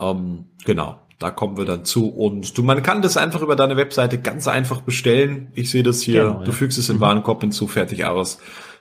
Ähm, 0.00 0.46
genau, 0.64 0.98
da 1.18 1.30
kommen 1.30 1.58
wir 1.58 1.66
dann 1.66 1.84
zu. 1.84 2.08
Und 2.08 2.56
du, 2.56 2.62
man 2.62 2.82
kann 2.82 3.02
das 3.02 3.18
einfach 3.18 3.42
über 3.42 3.54
deine 3.54 3.76
Webseite 3.76 4.18
ganz 4.18 4.48
einfach 4.48 4.80
bestellen. 4.80 5.48
Ich 5.54 5.68
sehe 5.68 5.82
das 5.82 6.00
hier, 6.00 6.24
genau, 6.24 6.42
du 6.42 6.52
fügst 6.52 6.78
es 6.78 6.88
in 6.88 6.96
mhm. 6.96 7.00
Warenkorb 7.00 7.42
hinzu, 7.42 7.66
fertig 7.66 8.06
aus. 8.06 8.38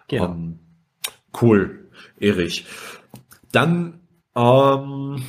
Genau. 0.08 0.26
Ähm, 0.28 0.60
Cool, 1.40 1.90
Erich. 2.20 2.66
Dann 3.52 4.00
ähm, 4.36 5.24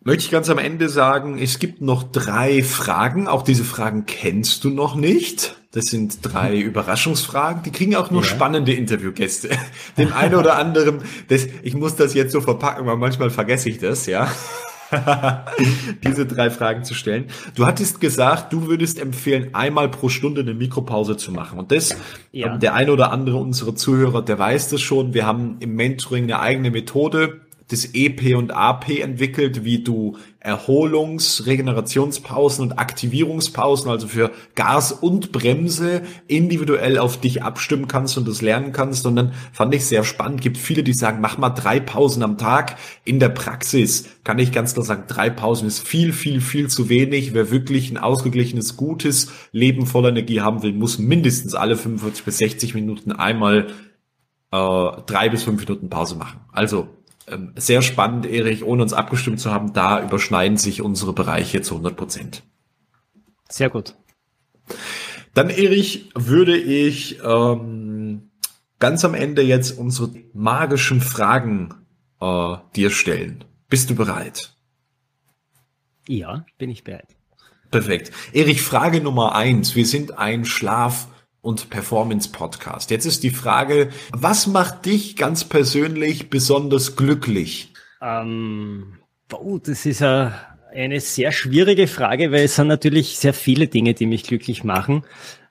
möchte 0.00 0.24
ich 0.24 0.30
ganz 0.30 0.50
am 0.50 0.58
Ende 0.58 0.88
sagen, 0.88 1.38
es 1.38 1.58
gibt 1.58 1.80
noch 1.80 2.02
drei 2.02 2.62
Fragen. 2.62 3.28
Auch 3.28 3.42
diese 3.42 3.64
Fragen 3.64 4.06
kennst 4.06 4.64
du 4.64 4.70
noch 4.70 4.94
nicht. 4.94 5.56
Das 5.72 5.86
sind 5.86 6.18
drei 6.22 6.58
Überraschungsfragen. 6.58 7.62
Die 7.62 7.70
kriegen 7.70 7.96
auch 7.96 8.10
nur 8.10 8.22
ja. 8.22 8.28
spannende 8.28 8.74
Interviewgäste. 8.74 9.50
Dem 9.96 10.12
einen 10.12 10.34
oder 10.34 10.56
anderen, 10.58 11.02
das, 11.28 11.46
ich 11.62 11.74
muss 11.74 11.96
das 11.96 12.14
jetzt 12.14 12.32
so 12.32 12.40
verpacken, 12.42 12.86
weil 12.86 12.96
manchmal 12.96 13.30
vergesse 13.30 13.70
ich 13.70 13.78
das, 13.78 14.06
ja. 14.06 14.30
diese 16.04 16.26
drei 16.26 16.50
Fragen 16.50 16.84
zu 16.84 16.94
stellen. 16.94 17.26
Du 17.54 17.66
hattest 17.66 18.00
gesagt, 18.00 18.52
du 18.52 18.66
würdest 18.66 18.98
empfehlen, 19.00 19.54
einmal 19.54 19.88
pro 19.88 20.08
Stunde 20.08 20.42
eine 20.42 20.54
Mikropause 20.54 21.16
zu 21.16 21.32
machen. 21.32 21.58
Und 21.58 21.72
das, 21.72 21.96
ja. 22.32 22.56
der 22.56 22.74
eine 22.74 22.92
oder 22.92 23.12
andere 23.12 23.36
unserer 23.36 23.74
Zuhörer, 23.74 24.22
der 24.22 24.38
weiß 24.38 24.70
das 24.70 24.80
schon. 24.80 25.14
Wir 25.14 25.26
haben 25.26 25.56
im 25.60 25.74
Mentoring 25.74 26.24
eine 26.24 26.40
eigene 26.40 26.70
Methode, 26.70 27.41
das 27.72 27.90
EP 27.94 28.36
und 28.36 28.50
AP 28.52 29.00
entwickelt, 29.00 29.64
wie 29.64 29.82
du 29.82 30.16
Erholungs-, 30.40 31.46
Regenerationspausen 31.46 32.64
und 32.64 32.78
Aktivierungspausen, 32.78 33.90
also 33.90 34.08
für 34.08 34.32
Gas 34.54 34.92
und 34.92 35.32
Bremse, 35.32 36.02
individuell 36.26 36.98
auf 36.98 37.20
dich 37.20 37.42
abstimmen 37.42 37.88
kannst 37.88 38.18
und 38.18 38.26
das 38.26 38.42
lernen 38.42 38.72
kannst. 38.72 39.06
Und 39.06 39.16
dann 39.16 39.32
fand 39.52 39.74
ich 39.74 39.84
sehr 39.86 40.04
spannend. 40.04 40.40
Gibt 40.40 40.58
viele, 40.58 40.82
die 40.82 40.92
sagen, 40.92 41.20
mach 41.20 41.38
mal 41.38 41.50
drei 41.50 41.80
Pausen 41.80 42.22
am 42.22 42.38
Tag. 42.38 42.76
In 43.04 43.20
der 43.20 43.28
Praxis 43.28 44.08
kann 44.24 44.38
ich 44.38 44.52
ganz 44.52 44.74
klar 44.74 44.84
sagen, 44.84 45.04
drei 45.08 45.30
Pausen 45.30 45.68
ist 45.68 45.86
viel, 45.86 46.12
viel, 46.12 46.40
viel 46.40 46.68
zu 46.68 46.88
wenig. 46.88 47.34
Wer 47.34 47.50
wirklich 47.50 47.90
ein 47.90 47.98
ausgeglichenes, 47.98 48.76
gutes 48.76 49.30
Leben 49.52 49.86
voller 49.86 50.10
Energie 50.10 50.40
haben 50.40 50.62
will, 50.62 50.72
muss 50.72 50.98
mindestens 50.98 51.54
alle 51.54 51.76
45 51.76 52.24
bis 52.24 52.38
60 52.38 52.74
Minuten 52.74 53.12
einmal 53.12 53.68
äh, 54.52 54.90
drei 55.06 55.28
bis 55.28 55.42
fünf 55.42 55.60
Minuten 55.60 55.88
Pause 55.88 56.16
machen. 56.16 56.40
Also 56.52 56.88
sehr 57.56 57.82
spannend, 57.82 58.26
Erich, 58.26 58.64
ohne 58.64 58.82
uns 58.82 58.92
abgestimmt 58.92 59.40
zu 59.40 59.50
haben, 59.50 59.72
da 59.72 60.02
überschneiden 60.02 60.58
sich 60.58 60.82
unsere 60.82 61.12
Bereiche 61.12 61.62
zu 61.62 61.74
100 61.74 61.96
Prozent. 61.96 62.42
Sehr 63.48 63.70
gut. 63.70 63.94
Dann, 65.34 65.50
Erich, 65.50 66.10
würde 66.14 66.56
ich 66.56 67.20
ähm, 67.24 68.30
ganz 68.78 69.04
am 69.04 69.14
Ende 69.14 69.42
jetzt 69.42 69.78
unsere 69.78 70.10
magischen 70.32 71.00
Fragen 71.00 71.74
äh, 72.20 72.56
dir 72.76 72.90
stellen. 72.90 73.44
Bist 73.68 73.88
du 73.90 73.94
bereit? 73.94 74.54
Ja, 76.06 76.44
bin 76.58 76.70
ich 76.70 76.84
bereit. 76.84 77.16
Perfekt. 77.70 78.12
Erich, 78.32 78.60
Frage 78.60 79.00
Nummer 79.00 79.34
eins. 79.34 79.74
Wir 79.74 79.86
sind 79.86 80.18
ein 80.18 80.44
Schlaf- 80.44 81.08
und 81.42 81.68
Performance 81.70 82.30
Podcast. 82.30 82.90
Jetzt 82.90 83.04
ist 83.04 83.22
die 83.22 83.30
Frage, 83.30 83.90
was 84.12 84.46
macht 84.46 84.86
dich 84.86 85.16
ganz 85.16 85.44
persönlich 85.44 86.30
besonders 86.30 86.96
glücklich? 86.96 87.72
Ähm, 88.00 88.98
oh, 89.32 89.58
das 89.58 89.84
ist 89.84 90.02
eine, 90.02 90.34
eine 90.72 91.00
sehr 91.00 91.32
schwierige 91.32 91.88
Frage, 91.88 92.30
weil 92.32 92.44
es 92.44 92.56
sind 92.56 92.68
natürlich 92.68 93.18
sehr 93.18 93.34
viele 93.34 93.66
Dinge, 93.66 93.92
die 93.92 94.06
mich 94.06 94.22
glücklich 94.22 94.62
machen. 94.62 95.04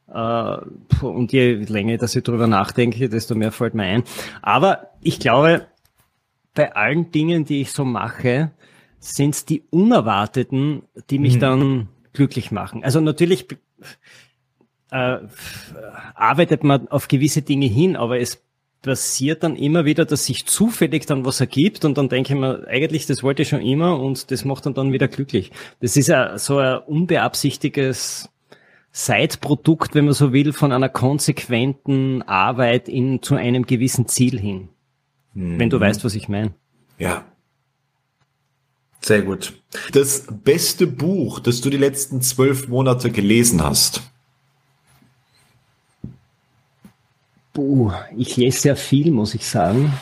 Äh, 0.07 0.57
und 1.01 1.33
je 1.33 1.55
länger, 1.55 1.97
dass 1.97 2.15
ich 2.15 2.23
darüber 2.23 2.47
nachdenke, 2.47 3.09
desto 3.09 3.35
mehr 3.35 3.51
fällt 3.51 3.73
mir 3.73 3.83
ein. 3.83 4.03
Aber 4.41 4.91
ich 5.01 5.19
glaube, 5.19 5.67
bei 6.53 6.73
allen 6.73 7.11
Dingen, 7.11 7.43
die 7.43 7.61
ich 7.61 7.73
so 7.73 7.83
mache, 7.83 8.51
sind 8.99 9.35
es 9.35 9.45
die 9.45 9.63
Unerwarteten, 9.71 10.83
die 11.09 11.19
mich 11.19 11.35
mhm. 11.35 11.39
dann 11.39 11.87
glücklich 12.13 12.51
machen. 12.51 12.83
Also 12.83 13.01
natürlich 13.01 13.47
äh, 14.91 15.17
arbeitet 16.15 16.63
man 16.63 16.87
auf 16.89 17.07
gewisse 17.07 17.41
Dinge 17.41 17.65
hin, 17.65 17.95
aber 17.95 18.19
es 18.19 18.43
passiert 18.81 19.43
dann 19.43 19.55
immer 19.55 19.85
wieder, 19.85 20.05
dass 20.05 20.25
sich 20.25 20.45
zufällig 20.45 21.05
dann 21.05 21.23
was 21.25 21.39
ergibt 21.39 21.85
und 21.85 21.97
dann 21.97 22.09
denke 22.09 22.33
ich 22.33 22.39
mir, 22.39 22.67
eigentlich, 22.67 23.05
das 23.05 23.23
wollte 23.23 23.43
ich 23.43 23.49
schon 23.49 23.61
immer 23.61 23.99
und 23.99 24.31
das 24.31 24.43
macht 24.43 24.65
dann 24.65 24.73
dann 24.73 24.91
wieder 24.91 25.07
glücklich. 25.07 25.51
Das 25.79 25.97
ist 25.97 26.07
ja 26.07 26.37
so 26.37 26.57
ein 26.57 26.79
unbeabsichtiges 26.79 28.29
Side-Produkt, 28.91 29.95
wenn 29.95 30.05
man 30.05 30.13
so 30.13 30.33
will, 30.33 30.51
von 30.51 30.71
einer 30.71 30.89
konsequenten 30.89 32.23
Arbeit 32.23 32.89
in, 32.89 33.21
zu 33.21 33.35
einem 33.35 33.65
gewissen 33.65 34.07
Ziel 34.07 34.39
hin. 34.39 34.69
Mhm. 35.33 35.59
Wenn 35.59 35.69
du 35.69 35.77
mhm. 35.77 35.81
weißt, 35.81 36.03
was 36.03 36.15
ich 36.15 36.27
meine. 36.27 36.53
Ja. 36.97 37.25
Sehr 38.99 39.21
gut. 39.21 39.53
Das 39.93 40.27
beste 40.43 40.85
Buch, 40.85 41.39
das 41.39 41.61
du 41.61 41.69
die 41.69 41.77
letzten 41.77 42.21
zwölf 42.21 42.67
Monate 42.67 43.11
gelesen 43.11 43.63
hast. 43.63 44.10
Puh, 47.53 47.91
ich 48.15 48.37
lese 48.37 48.59
sehr 48.59 48.75
viel, 48.75 49.11
muss 49.11 49.35
ich 49.35 49.45
sagen. 49.45 49.93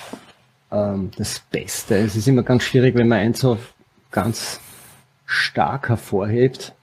Ähm, 0.71 1.11
das 1.17 1.39
Beste. 1.51 1.97
Es 1.97 2.15
ist 2.15 2.27
immer 2.27 2.43
ganz 2.43 2.63
schwierig, 2.63 2.95
wenn 2.95 3.07
man 3.07 3.19
eins 3.19 3.39
so 3.39 3.57
ganz 4.11 4.59
stark 5.25 5.89
hervorhebt. 5.89 6.73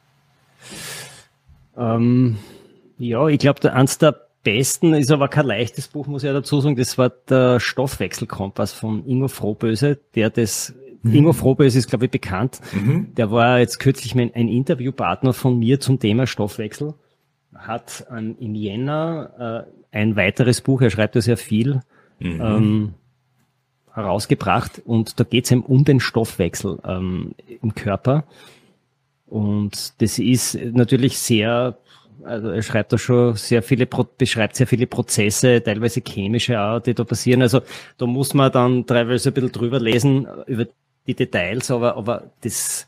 Ähm, 1.77 2.39
ja, 2.99 3.29
ich 3.29 3.39
glaube, 3.39 3.73
eins 3.73 3.99
der 3.99 4.27
besten 4.43 4.95
ist 4.95 5.11
aber 5.11 5.29
kein 5.29 5.47
leichtes 5.47 5.89
Buch, 5.89 6.07
muss 6.07 6.23
ich 6.23 6.29
ja 6.29 6.33
dazu 6.33 6.61
sagen. 6.61 6.77
Das 6.77 6.97
war 6.99 7.11
der 7.11 7.61
Stoffwechselkompass 7.61 8.73
von 8.73 9.05
Ingo 9.07 9.29
Frohböse, 9.29 9.99
der 10.15 10.31
das 10.31 10.73
mhm. 11.03 11.15
Ingo 11.15 11.33
Frohböse 11.33 11.79
ist, 11.79 11.89
glaube 11.89 12.07
ich, 12.07 12.11
bekannt. 12.11 12.61
Mhm. 12.73 13.15
Der 13.17 13.31
war 13.31 13.59
jetzt 13.59 13.79
kürzlich 13.79 14.15
ein 14.15 14.31
Interviewpartner 14.31 15.33
von 15.33 15.59
mir 15.59 15.81
zum 15.81 15.99
Thema 15.99 16.27
Stoffwechsel. 16.27 16.95
Hat 17.55 18.07
ähm, 18.17 18.37
im 18.39 18.55
Jänner 18.55 19.67
äh, 19.67 19.77
ein 19.93 20.17
weiteres 20.17 20.61
Buch, 20.61 20.83
er 20.83 20.91
schreibt 20.91 21.15
ja 21.15 21.21
sehr 21.21 21.37
viel, 21.37 21.81
mhm. 22.19 22.41
ähm, 22.41 22.95
herausgebracht 23.93 24.83
und 24.85 25.19
da 25.19 25.25
geht 25.25 25.47
es 25.47 25.51
ihm 25.51 25.63
um 25.63 25.85
den 25.85 26.01
Stoffwechsel 26.01 26.79
ähm, 26.85 27.35
im 27.63 27.75
Körper. 27.75 28.25
Und 29.27 30.01
das 30.01 30.19
ist 30.19 30.55
natürlich 30.55 31.19
sehr, 31.19 31.79
also 32.23 32.49
er 32.49 32.63
schreibt 32.63 32.93
da 32.93 32.99
schon 32.99 33.35
sehr 33.35 33.63
viele, 33.63 33.87
beschreibt 33.87 34.57
sehr 34.57 34.67
viele 34.67 34.87
Prozesse, 34.87 35.63
teilweise 35.63 36.03
chemische 36.07 36.61
auch, 36.61 36.81
die 36.81 36.95
da 36.95 37.05
passieren. 37.05 37.43
Also 37.43 37.63
da 37.97 38.07
muss 38.07 38.35
man 38.35 38.53
dann 38.53 38.87
teilweise 38.87 39.31
ein 39.31 39.35
bisschen 39.35 39.53
drüber 39.53 39.81
lesen, 39.81 40.27
über 40.47 40.67
die 41.07 41.15
Details, 41.15 41.71
aber, 41.71 41.97
aber 41.97 42.31
das, 42.43 42.87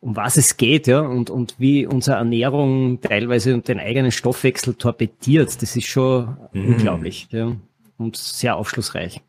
um 0.00 0.16
was 0.16 0.36
es 0.36 0.56
geht, 0.56 0.86
ja, 0.86 1.00
und, 1.00 1.30
und 1.30 1.56
wie 1.58 1.86
unsere 1.86 2.16
Ernährung 2.16 3.00
teilweise 3.00 3.58
den 3.58 3.78
eigenen 3.78 4.12
Stoffwechsel 4.12 4.74
torpediert, 4.74 5.60
das 5.60 5.76
ist 5.76 5.86
schon 5.86 6.36
mhm. 6.52 6.74
unglaublich, 6.74 7.28
ja, 7.30 7.52
und 7.98 8.16
sehr 8.16 8.56
aufschlussreich. 8.56 9.20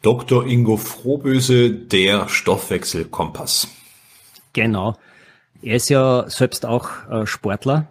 Dr. 0.00 0.46
Ingo 0.46 0.76
Frohböse, 0.76 1.70
der 1.70 2.28
Stoffwechselkompass. 2.28 3.68
Genau. 4.54 4.96
Er 5.60 5.76
ist 5.76 5.90
ja 5.90 6.24
selbst 6.30 6.64
auch 6.64 6.88
äh, 7.10 7.26
Sportler, 7.26 7.88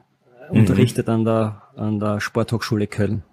mhm. 0.50 0.60
unterrichtet 0.60 1.10
an 1.10 1.26
der, 1.26 1.62
an 1.76 2.00
der 2.00 2.20
Sporthochschule 2.20 2.88
Köln. 2.88 3.24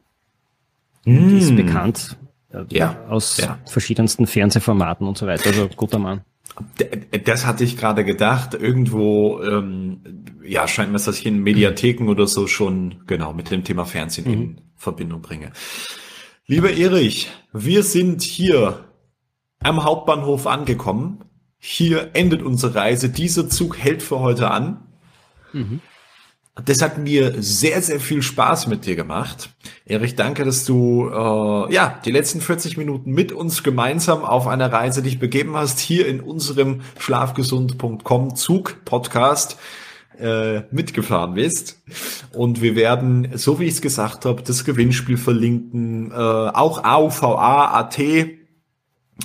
Mhm. 1.07 1.39
Ist 1.39 1.57
bekannt 1.57 2.17
äh, 2.53 2.65
ja. 2.71 3.05
aus 3.09 3.39
ja. 3.39 3.59
verschiedensten 3.67 4.27
Fernsehformaten 4.27 5.07
und 5.07 5.17
so 5.17 5.27
weiter. 5.27 5.47
Also 5.47 5.69
guter 5.75 5.99
Mann. 5.99 6.23
Das 7.25 7.47
hatte 7.47 7.65
ich 7.65 7.77
gerade 7.77 8.05
gedacht. 8.05 8.55
Irgendwo, 8.55 9.43
ähm, 9.43 10.25
ja, 10.45 10.69
scheint 10.69 10.93
mir, 10.93 10.99
dass 10.99 11.19
ich 11.19 11.27
in 11.27 11.43
Mediatheken 11.43 12.09
oder 12.09 12.27
so 12.27 12.47
schon 12.47 13.03
genau 13.07 13.33
mit 13.33 13.51
dem 13.51 13.65
Thema 13.65 13.85
Fernsehen 13.85 14.27
mhm. 14.27 14.33
in 14.33 14.61
Verbindung 14.77 15.21
bringe. 15.21 15.53
Lieber 16.47 16.73
Erich, 16.73 17.31
wir 17.53 17.83
sind 17.83 18.23
hier 18.23 18.85
am 19.61 19.83
Hauptbahnhof 19.83 20.47
angekommen 20.47 21.25
hier 21.67 22.11
endet 22.13 22.43
unsere 22.43 22.75
Reise. 22.75 23.09
Dieser 23.09 23.49
Zug 23.49 23.79
hält 23.79 24.03
für 24.03 24.21
heute 24.21 24.51
an. 24.51 24.87
Mhm. 25.55 25.81
Das 26.63 26.83
hat 26.83 26.99
mir 26.99 27.43
sehr, 27.43 27.83
sehr 27.83 27.99
viel 27.99 28.23
Spaß 28.23 28.69
mit 28.69 28.87
dir 28.87 28.95
gemacht. 28.95 29.51
Erich, 29.87 30.15
danke, 30.15 30.45
dass 30.45 30.65
du 30.65 31.09
äh, 31.09 31.75
ja 31.75 32.01
die 32.05 32.13
letzten 32.13 32.41
40 32.41 32.77
Minuten 32.77 33.11
mit 33.11 33.33
uns 33.33 33.65
gemeinsam 33.65 34.25
auf 34.25 34.47
einer 34.47 34.73
Reise 34.73 35.03
dich 35.03 35.19
begeben 35.19 35.57
hast, 35.57 35.81
hier 35.81 36.07
in 36.07 36.21
unserem 36.21 36.83
schlafgesund.com 36.99 38.37
Zug-Podcast 38.37 39.59
äh, 40.21 40.61
mitgefahren 40.71 41.35
bist. 41.35 41.83
Und 42.33 42.63
wir 42.63 42.77
werden, 42.77 43.33
so 43.35 43.59
wie 43.59 43.65
ich 43.65 43.75
es 43.75 43.83
gesagt 43.83 44.25
habe, 44.25 44.43
das 44.43 44.65
Gewinnspiel 44.65 45.17
verlinken, 45.17 46.13
äh, 46.13 46.15
auch 46.15 46.85
AUVA.at 46.85 47.99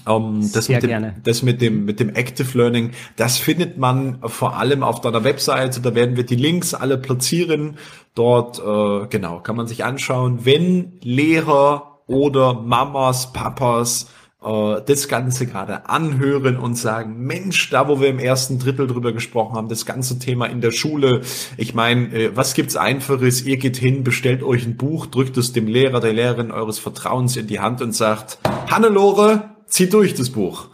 um, 0.06 0.50
das, 0.52 0.70
mit 0.70 0.84
dem, 0.84 1.14
das 1.24 1.44
mit 1.44 1.62
dem, 1.62 1.86
mit 1.86 2.00
dem 2.00 2.10
Active 2.10 2.58
Learning, 2.58 2.92
das 3.16 3.38
findet 3.38 3.78
man 3.78 4.20
vor 4.24 4.58
allem 4.58 4.84
auf 4.84 5.02
deiner 5.02 5.24
Webseite. 5.24 5.82
Da 5.82 5.96
werden 5.96 6.16
wir 6.16 6.26
die 6.26 6.36
Links 6.36 6.74
alle 6.74 6.98
platzieren. 6.98 7.78
Dort, 8.14 8.60
äh, 8.60 9.08
genau, 9.08 9.40
kann 9.40 9.56
man 9.56 9.68
sich 9.68 9.84
anschauen. 9.84 10.46
Wenn 10.46 10.94
Lehrer 11.02 12.02
oder 12.08 12.54
Mamas, 12.54 13.34
Papas 13.34 14.08
äh, 14.44 14.82
das 14.86 15.08
Ganze 15.08 15.48
gerade 15.48 15.90
anhören 15.90 16.58
und 16.58 16.76
sagen, 16.76 17.26
Mensch, 17.26 17.70
da 17.70 17.88
wo 17.88 18.00
wir 18.00 18.10
im 18.10 18.20
ersten 18.20 18.60
Drittel 18.60 18.88
drüber 18.88 19.12
gesprochen 19.12 19.56
haben, 19.56 19.70
das 19.70 19.86
ganze 19.86 20.20
Thema 20.20 20.46
in 20.46 20.62
der 20.62 20.72
Schule. 20.72 21.22
Ich 21.58 21.74
meine, 21.74 22.14
äh, 22.14 22.32
was 22.36 22.54
gibt's 22.54 22.76
Einfaches? 22.76 23.42
Ihr 23.42 23.58
geht 23.58 23.78
hin, 23.78 24.04
bestellt 24.04 24.44
euch 24.44 24.66
ein 24.66 24.78
Buch, 24.78 25.08
drückt 25.08 25.38
es 25.38 25.52
dem 25.52 25.68
Lehrer, 25.68 26.00
der 26.00 26.14
Lehrerin 26.14 26.52
eures 26.52 26.80
Vertrauens 26.80 27.36
in 27.38 27.48
die 27.48 27.60
Hand 27.60 27.82
und 27.82 27.94
sagt, 27.94 28.40
Hannelore, 28.70 29.50
zieh 29.70 29.90
durch 29.90 30.14
das 30.14 30.30
Buch. 30.30 30.70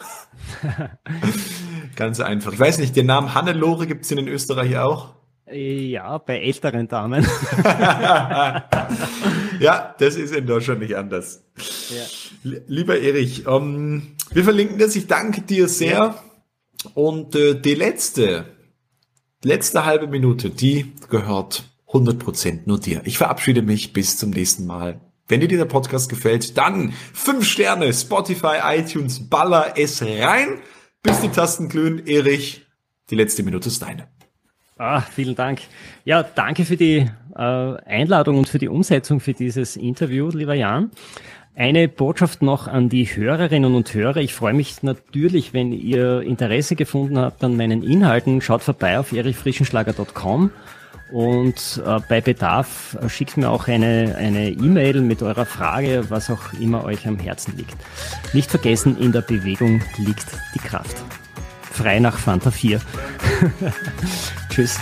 Ganz 1.96 2.20
einfach. 2.20 2.54
Ich 2.54 2.60
weiß 2.60 2.80
nicht, 2.80 2.96
den 2.96 3.06
Namen 3.06 3.34
Hannelore 3.34 3.88
gibt 3.88 4.06
es 4.06 4.12
in 4.12 4.28
Österreich 4.28 4.78
auch? 4.78 5.16
Ja, 5.52 6.18
bei 6.18 6.40
älteren 6.40 6.88
Damen. 6.88 7.24
ja, 9.60 9.96
das 10.00 10.16
ist 10.16 10.34
in 10.34 10.48
Deutschland 10.48 10.80
nicht 10.82 10.98
anders. 10.98 11.44
Ja. 11.90 12.04
Lieber 12.68 13.00
Erich, 13.00 13.46
ähm, 13.48 14.16
wir 14.32 14.44
verlinken 14.44 14.80
das. 14.80 14.96
Ich 14.96 15.06
danke 15.06 15.42
dir 15.42 15.68
sehr. 15.68 15.92
Ja. 15.92 16.24
Und 16.96 17.36
äh, 17.36 17.54
die 17.60 17.76
letzte, 17.76 18.46
letzte 19.44 19.86
halbe 19.86 20.08
Minute, 20.08 20.50
die 20.50 20.94
gehört 21.10 21.64
100% 21.90 22.62
nur 22.66 22.80
dir. 22.80 23.02
Ich 23.06 23.20
verabschiede 23.20 23.62
mich 23.62 23.94
bis 23.94 24.18
zum 24.18 24.32
nächsten 24.32 24.66
Mal. 24.66 25.00
Wenn 25.28 25.40
dir 25.40 25.48
dieser 25.48 25.66
Podcast 25.66 26.10
gefällt, 26.10 26.58
dann 26.58 26.94
fünf 27.14 27.46
Sterne, 27.46 27.92
Spotify, 27.94 28.58
iTunes, 28.64 29.28
baller 29.28 29.74
es 29.76 30.04
rein, 30.04 30.60
bis 31.02 31.22
die 31.22 31.30
Tasten 31.30 31.68
glühen. 31.68 32.06
Erich, 32.06 32.66
die 33.10 33.16
letzte 33.16 33.42
Minute 33.42 33.70
ist 33.70 33.82
deine. 33.82 34.08
Ah, 34.78 35.02
vielen 35.02 35.36
Dank. 35.36 35.62
Ja, 36.04 36.22
danke 36.22 36.66
für 36.66 36.78
die 36.78 37.10
äh, 37.36 37.40
Einladung 37.40 38.38
und 38.38 38.50
für 38.50 38.60
die 38.60 38.68
Umsetzung 38.68 39.20
für 39.20 39.34
dieses 39.34 39.78
Interview, 39.78 40.30
lieber 40.30 40.54
Jan. 40.54 40.92
Eine 41.56 41.88
Botschaft 41.88 42.42
noch 42.42 42.68
an 42.68 42.90
die 42.90 43.06
Hörerinnen 43.06 43.74
und 43.74 43.94
Hörer. 43.94 44.18
Ich 44.18 44.34
freue 44.34 44.54
mich 44.54 44.84
natürlich, 44.84 45.54
wenn 45.54 45.72
ihr 45.72 46.22
Interesse 46.22 46.76
gefunden 46.76 47.18
habt 47.18 47.44
an 47.44 47.56
meinen 47.56 47.82
Inhalten. 47.82 48.42
Schaut 48.42 48.62
vorbei 48.62 49.00
auf 49.00 49.14
erichfrischenschlager.com 49.14 50.52
und 51.12 51.82
äh, 51.86 52.00
bei 52.08 52.22
Bedarf 52.22 52.98
äh, 53.02 53.10
schickt 53.10 53.38
mir 53.38 53.50
auch 53.50 53.68
eine 53.68 54.16
eine 54.18 54.50
E-Mail 54.50 55.02
mit 55.02 55.22
eurer 55.22 55.46
Frage, 55.46 56.06
was 56.10 56.30
auch 56.30 56.54
immer 56.60 56.84
euch 56.84 57.08
am 57.08 57.20
Herzen 57.20 57.56
liegt. 57.58 57.76
Nicht 58.34 58.50
vergessen, 58.50 58.98
in 58.98 59.12
der 59.12 59.22
Bewegung 59.22 59.82
liegt 59.98 60.26
die 60.54 60.60
Kraft. 60.60 61.04
Frei 61.72 62.00
nach 62.00 62.18
Fanta 62.18 62.52
4. 62.52 62.80
Tschüss. 64.50 64.80